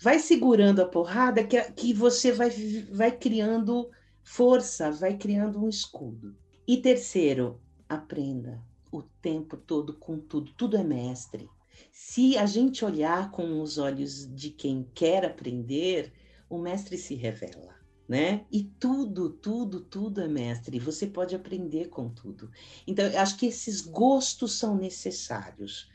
Vai 0.00 0.18
segurando 0.18 0.80
a 0.80 0.86
porrada 0.86 1.44
que, 1.44 1.60
que 1.72 1.92
você 1.92 2.32
vai, 2.32 2.50
vai 2.90 3.12
criando 3.12 3.90
força, 4.22 4.90
vai 4.90 5.16
criando 5.16 5.62
um 5.62 5.68
escudo. 5.68 6.36
E 6.66 6.76
terceiro, 6.78 7.60
aprenda 7.88 8.62
o 8.92 9.02
tempo 9.02 9.56
todo 9.56 9.94
com 9.94 10.18
tudo. 10.18 10.52
Tudo 10.52 10.76
é 10.76 10.84
mestre. 10.84 11.48
Se 11.92 12.36
a 12.38 12.46
gente 12.46 12.84
olhar 12.84 13.30
com 13.30 13.60
os 13.60 13.78
olhos 13.78 14.26
de 14.34 14.50
quem 14.50 14.88
quer 14.94 15.24
aprender, 15.24 16.12
o 16.48 16.58
mestre 16.58 16.96
se 16.96 17.14
revela, 17.14 17.74
né? 18.08 18.46
E 18.50 18.64
tudo, 18.64 19.30
tudo, 19.30 19.80
tudo 19.80 20.20
é 20.20 20.28
mestre. 20.28 20.78
Você 20.78 21.06
pode 21.06 21.34
aprender 21.34 21.88
com 21.88 22.08
tudo. 22.08 22.50
Então, 22.86 23.06
eu 23.06 23.18
acho 23.18 23.36
que 23.36 23.46
esses 23.46 23.80
gostos 23.80 24.54
são 24.54 24.76
necessários, 24.76 25.90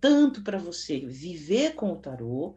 tanto 0.00 0.42
para 0.42 0.58
você 0.58 1.00
viver 1.00 1.74
com 1.74 1.92
o 1.92 1.96
tarô, 1.96 2.54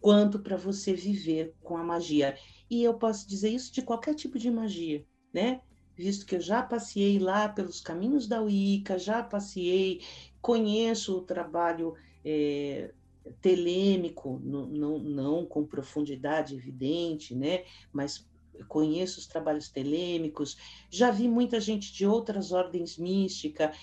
quanto 0.00 0.38
para 0.38 0.56
você 0.56 0.94
viver 0.94 1.54
com 1.62 1.76
a 1.76 1.84
magia. 1.84 2.36
E 2.70 2.82
eu 2.82 2.94
posso 2.94 3.28
dizer 3.28 3.50
isso 3.50 3.72
de 3.72 3.82
qualquer 3.82 4.14
tipo 4.14 4.38
de 4.38 4.50
magia, 4.50 5.04
né? 5.32 5.60
Visto 5.96 6.24
que 6.24 6.36
eu 6.36 6.40
já 6.40 6.62
passei 6.62 7.18
lá 7.18 7.48
pelos 7.48 7.80
caminhos 7.80 8.28
da 8.28 8.40
Wicca, 8.40 8.98
já 8.98 9.22
passei, 9.22 10.00
conheço 10.40 11.16
o 11.16 11.22
trabalho 11.22 11.94
é, 12.24 12.92
telêmico, 13.40 14.40
não, 14.42 14.66
não, 14.66 14.98
não 14.98 15.46
com 15.46 15.66
profundidade 15.66 16.54
evidente, 16.54 17.34
né? 17.34 17.64
mas 17.92 18.28
conheço 18.66 19.20
os 19.20 19.26
trabalhos 19.26 19.68
telêmicos, 19.68 20.56
já 20.90 21.10
vi 21.10 21.28
muita 21.28 21.60
gente 21.60 21.92
de 21.92 22.06
outras 22.06 22.50
ordens 22.52 22.98
místicas, 22.98 23.76